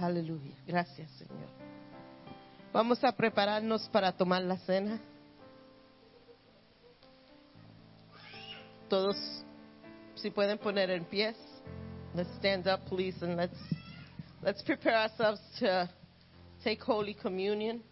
Aleluya. 0.00 0.54
Gracias, 0.66 1.08
Señor. 1.18 1.48
Vamos 2.72 3.04
a 3.04 3.12
prepararnos 3.12 3.88
para 3.92 4.12
tomar 4.12 4.42
la 4.42 4.56
cena. 4.58 4.98
Todos, 8.88 9.16
si 10.16 10.30
pueden 10.30 10.58
poner 10.58 10.90
en 10.90 11.04
pies. 11.04 11.36
Let's 12.14 12.30
stand 12.38 12.66
up, 12.66 12.84
please, 12.86 13.22
and 13.22 13.36
let's 13.36 13.56
let's 14.42 14.62
prepare 14.62 14.96
ourselves 14.96 15.40
to 15.60 15.88
take 16.64 16.82
Holy 16.82 17.14
Communion. 17.14 17.82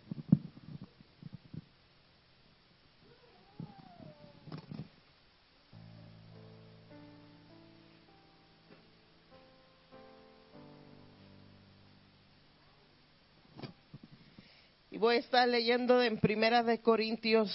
Y 14.91 14.99
voy 14.99 15.17
a 15.17 15.19
estar 15.21 15.49
leyendo 15.49 16.03
en 16.03 16.19
Primera 16.19 16.65
de 16.65 16.81
Corintios 16.81 17.49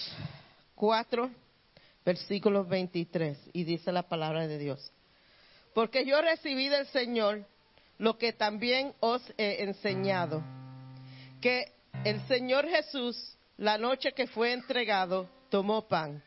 4, 0.76 1.30
versículo 2.06 2.64
23, 2.64 3.38
y 3.52 3.66
dice 3.66 3.92
la 3.92 4.04
palabra 4.04 4.48
de 4.48 4.58
Dios. 4.58 4.92
Porque 5.74 6.06
yo 6.06 6.22
recibí 6.22 6.70
del 6.70 6.88
Señor 6.88 7.46
lo 7.98 8.18
que 8.18 8.34
también 8.34 8.94
os 9.00 9.22
he 9.38 9.64
enseñado, 9.64 10.44
que 11.42 11.72
el 12.04 12.26
Señor 12.28 12.68
Jesús, 12.68 13.38
la 13.58 13.78
noche 13.78 14.14
que 14.14 14.28
fue 14.28 14.54
entregado, 14.54 15.30
tomó 15.50 15.88
pan, 15.88 16.24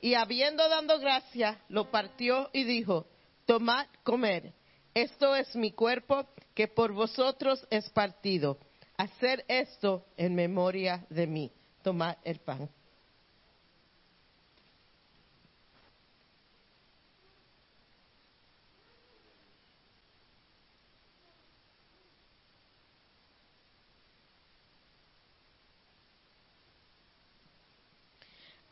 y 0.00 0.14
habiendo 0.14 0.68
dado 0.68 0.98
gracia, 0.98 1.60
lo 1.68 1.90
partió 1.90 2.50
y 2.52 2.64
dijo, 2.64 3.06
tomad, 3.46 3.86
comer, 4.02 4.52
esto 4.94 5.34
es 5.36 5.54
mi 5.56 5.72
cuerpo 5.72 6.26
que 6.54 6.68
por 6.68 6.92
vosotros 6.92 7.66
es 7.70 7.88
partido. 7.90 8.58
Hacer 8.96 9.44
esto 9.48 10.04
en 10.16 10.34
memoria 10.34 11.06
de 11.08 11.26
mí. 11.26 11.52
Tomad 11.82 12.16
el 12.24 12.40
pan. 12.40 12.68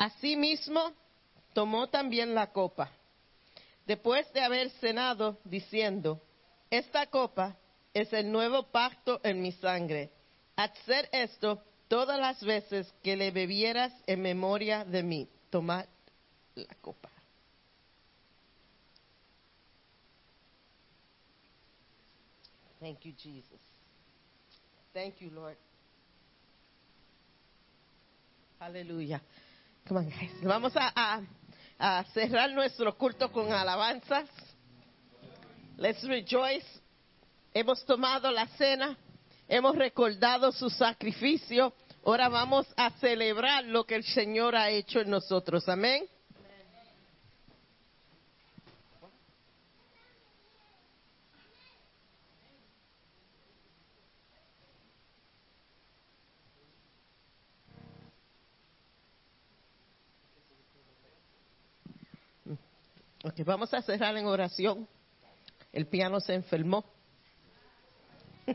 Asimismo, 0.01 0.95
tomó 1.53 1.87
también 1.91 2.35
la 2.35 2.51
copa, 2.53 2.91
después 3.85 4.33
de 4.33 4.41
haber 4.41 4.71
cenado, 4.81 5.39
diciendo, 5.45 6.23
esta 6.71 7.05
copa 7.09 7.59
es 7.93 8.11
el 8.15 8.33
nuevo 8.33 8.63
pacto 8.63 9.21
en 9.23 9.43
mi 9.43 9.53
sangre. 9.53 10.11
Hacer 10.57 11.07
esto 11.13 11.63
todas 11.87 12.19
las 12.19 12.43
veces 12.43 12.91
que 13.03 13.15
le 13.15 13.31
bebieras 13.31 13.93
en 14.07 14.23
memoria 14.23 14.87
de 14.87 15.03
mí. 15.03 15.29
Tomad 15.51 15.85
la 16.55 16.75
copa. 16.81 17.11
Thank 22.81 23.01
you, 23.01 23.13
Jesus. 23.19 23.61
Thank 24.95 25.19
you, 25.19 25.31
Lord. 25.31 25.59
Aleluya. 28.61 29.21
Vamos 30.43 30.73
a 30.77 32.05
cerrar 32.13 32.51
nuestro 32.53 32.97
culto 32.97 33.31
con 33.33 33.53
alabanzas. 33.53 34.29
Let's 35.77 36.03
rejoice. 36.05 36.67
Hemos 37.55 37.85
tomado 37.85 38.31
la 38.31 38.47
cena, 38.49 38.97
hemos 39.49 39.75
recordado 39.75 40.53
su 40.53 40.71
sacrificio. 40.71 41.73
Ahora 42.05 42.29
vamos 42.29 42.67
a 42.77 42.91
celebrar 42.99 43.65
lo 43.65 43.85
que 43.85 43.97
el 43.97 44.05
Señor 44.05 44.55
ha 44.55 44.71
hecho 44.71 45.01
en 45.01 45.11
nosotros. 45.11 45.69
Amén. 45.69 46.05
Vamos 63.45 63.73
a 63.73 63.81
cerrar 63.83 64.17
en 64.17 64.27
oración. 64.27 64.87
El 65.73 65.87
piano 65.87 66.21
se 66.21 66.35
enfermó. 66.35 66.85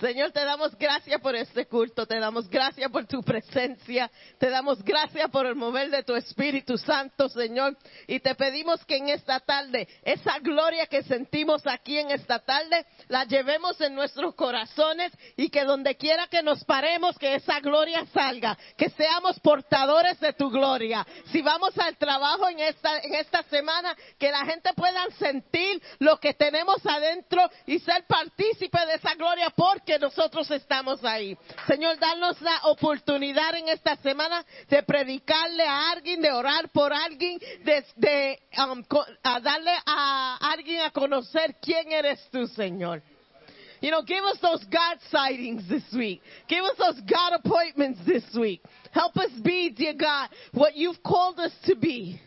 Señor, 0.00 0.30
te 0.30 0.44
damos 0.44 0.76
gracias 0.78 1.20
por 1.20 1.34
este 1.34 1.66
culto, 1.66 2.06
te 2.06 2.20
damos 2.20 2.48
gracias 2.48 2.88
por 2.90 3.06
tu 3.06 3.20
presencia, 3.22 4.08
te 4.38 4.48
damos 4.48 4.82
gracias 4.84 5.28
por 5.30 5.44
el 5.44 5.56
mover 5.56 5.90
de 5.90 6.04
tu 6.04 6.14
Espíritu 6.14 6.78
Santo, 6.78 7.28
Señor, 7.28 7.76
y 8.06 8.20
te 8.20 8.36
pedimos 8.36 8.84
que 8.84 8.96
en 8.96 9.08
esta 9.08 9.40
tarde, 9.40 9.88
esa 10.04 10.38
gloria 10.38 10.86
que 10.86 11.02
sentimos 11.02 11.66
aquí 11.66 11.98
en 11.98 12.12
esta 12.12 12.38
tarde, 12.38 12.86
la 13.08 13.24
llevemos 13.24 13.80
en 13.80 13.96
nuestros 13.96 14.36
corazones 14.36 15.10
y 15.36 15.48
que 15.48 15.64
donde 15.64 15.96
quiera 15.96 16.28
que 16.28 16.42
nos 16.42 16.64
paremos, 16.64 17.18
que 17.18 17.34
esa 17.34 17.58
gloria 17.58 18.06
salga, 18.12 18.56
que 18.76 18.90
seamos 18.90 19.40
portadores 19.40 20.20
de 20.20 20.32
tu 20.32 20.48
gloria. 20.48 21.04
Si 21.32 21.42
vamos 21.42 21.76
al 21.76 21.96
trabajo 21.96 22.48
en 22.48 22.60
esta, 22.60 22.98
en 23.00 23.14
esta 23.14 23.42
semana, 23.44 23.96
que 24.16 24.30
la 24.30 24.44
gente 24.44 24.70
pueda 24.74 25.06
sentir 25.18 25.82
lo 25.98 26.20
que 26.20 26.34
tenemos 26.34 26.84
adentro 26.86 27.50
y 27.66 27.80
ser 27.80 28.04
partícipe 28.06 28.78
de 28.86 28.94
esa 28.94 29.14
gloria 29.14 29.50
porque 29.50 29.87
nosotros 29.96 30.50
estamos 30.50 31.04
ahí. 31.04 31.38
Señor, 31.68 31.96
danos 32.00 32.40
la 32.40 32.62
oportunidad 32.64 33.54
en 33.54 33.68
esta 33.68 33.94
semana 33.96 34.44
de 34.68 34.82
predicarle 34.82 35.62
a 35.62 35.92
alguien, 35.92 36.20
de 36.20 36.32
orar 36.32 36.68
por 36.70 36.92
alguien, 36.92 37.38
de, 37.62 37.84
de 37.94 38.40
um, 38.58 38.82
a 39.22 39.38
darle 39.38 39.72
a 39.86 40.38
alguien 40.50 40.80
a 40.82 40.90
conocer 40.90 41.54
quién 41.62 41.92
eres 41.92 42.28
tú, 42.32 42.48
Señor. 42.48 43.00
You 43.80 43.90
know, 43.90 44.02
give 44.02 44.24
us 44.24 44.40
those 44.40 44.64
God 44.64 44.98
sightings 45.10 45.68
this 45.68 45.84
week. 45.92 46.20
Give 46.48 46.64
us 46.64 46.76
those 46.78 47.00
God 47.02 47.34
appointments 47.44 48.00
this 48.04 48.24
week. 48.34 48.60
Help 48.90 49.16
us 49.16 49.30
be, 49.42 49.70
dear 49.70 49.94
God, 49.94 50.30
what 50.52 50.74
you've 50.74 51.00
called 51.02 51.38
us 51.38 51.52
to 51.66 51.76
be. 51.76 52.20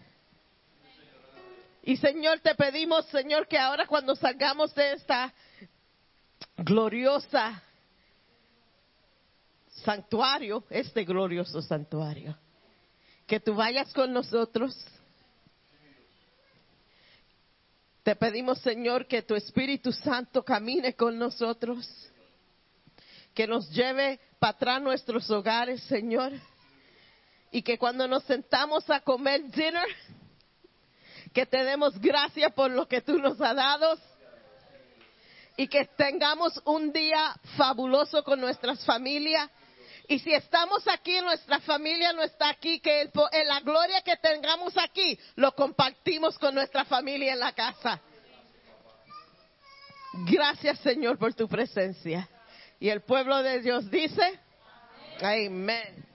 Y 1.84 1.98
Señor, 1.98 2.40
te 2.42 2.54
pedimos, 2.54 3.06
Señor, 3.12 3.48
que 3.48 3.58
ahora 3.58 3.86
cuando 3.88 4.16
salgamos 4.16 4.74
de 4.76 4.94
esta 4.94 5.34
gloriosa 6.62 7.62
santuario, 9.84 10.64
este 10.70 11.04
glorioso 11.04 11.62
santuario, 11.62 12.38
que 13.26 13.40
tú 13.40 13.56
vayas 13.56 13.92
con 13.94 14.14
nosotros. 14.14 14.76
Te 18.04 18.16
pedimos, 18.16 18.60
Señor, 18.60 19.08
que 19.08 19.22
tu 19.22 19.36
Espíritu 19.36 19.92
Santo 19.92 20.44
camine 20.44 20.96
con 20.96 21.18
nosotros, 21.18 21.88
que 23.34 23.48
nos 23.48 23.70
lleve 23.72 24.20
para 24.40 24.52
atrás 24.52 24.82
nuestros 24.82 25.30
hogares, 25.30 25.82
Señor, 25.84 26.34
y 27.52 27.62
que 27.62 27.78
cuando 27.78 28.08
nos 28.08 28.24
sentamos 28.24 28.90
a 28.90 29.02
comer 29.02 29.50
dinner, 29.52 29.88
que 31.34 31.46
te 31.46 31.64
demos 31.64 32.00
gracias 32.00 32.52
por 32.54 32.72
lo 32.72 32.88
que 32.88 33.02
tú 33.02 33.18
nos 33.20 33.40
has 33.40 33.56
dado 33.56 33.98
y 35.58 35.68
que 35.68 35.86
tengamos 35.86 36.60
un 36.66 36.92
día 36.92 37.36
fabuloso 37.58 38.24
con 38.24 38.40
nuestras 38.40 38.84
familias. 38.86 39.50
Y 40.08 40.20
si 40.20 40.34
estamos 40.34 40.88
aquí, 40.88 41.20
nuestra 41.22 41.60
familia 41.60 42.14
no 42.14 42.22
está 42.24 42.50
aquí, 42.50 42.80
que 42.80 43.02
el 43.02 43.12
la 43.46 43.60
gloria 43.62 44.02
que 44.02 44.18
tengamos 44.18 44.78
aquí 44.78 45.18
lo 45.36 45.54
compartimos 45.54 46.38
con 46.38 46.56
nuestra 46.56 46.86
familia 46.86 47.34
en 47.34 47.40
la 47.40 47.54
casa. 47.54 48.02
Gracias 50.26 50.80
Señor 50.80 51.18
por 51.18 51.34
tu 51.34 51.48
presencia. 51.48 52.28
Y 52.80 52.90
el 52.90 53.02
pueblo 53.02 53.42
de 53.44 53.62
Dios 53.62 53.90
dice, 53.90 54.40
amén. 55.22 56.11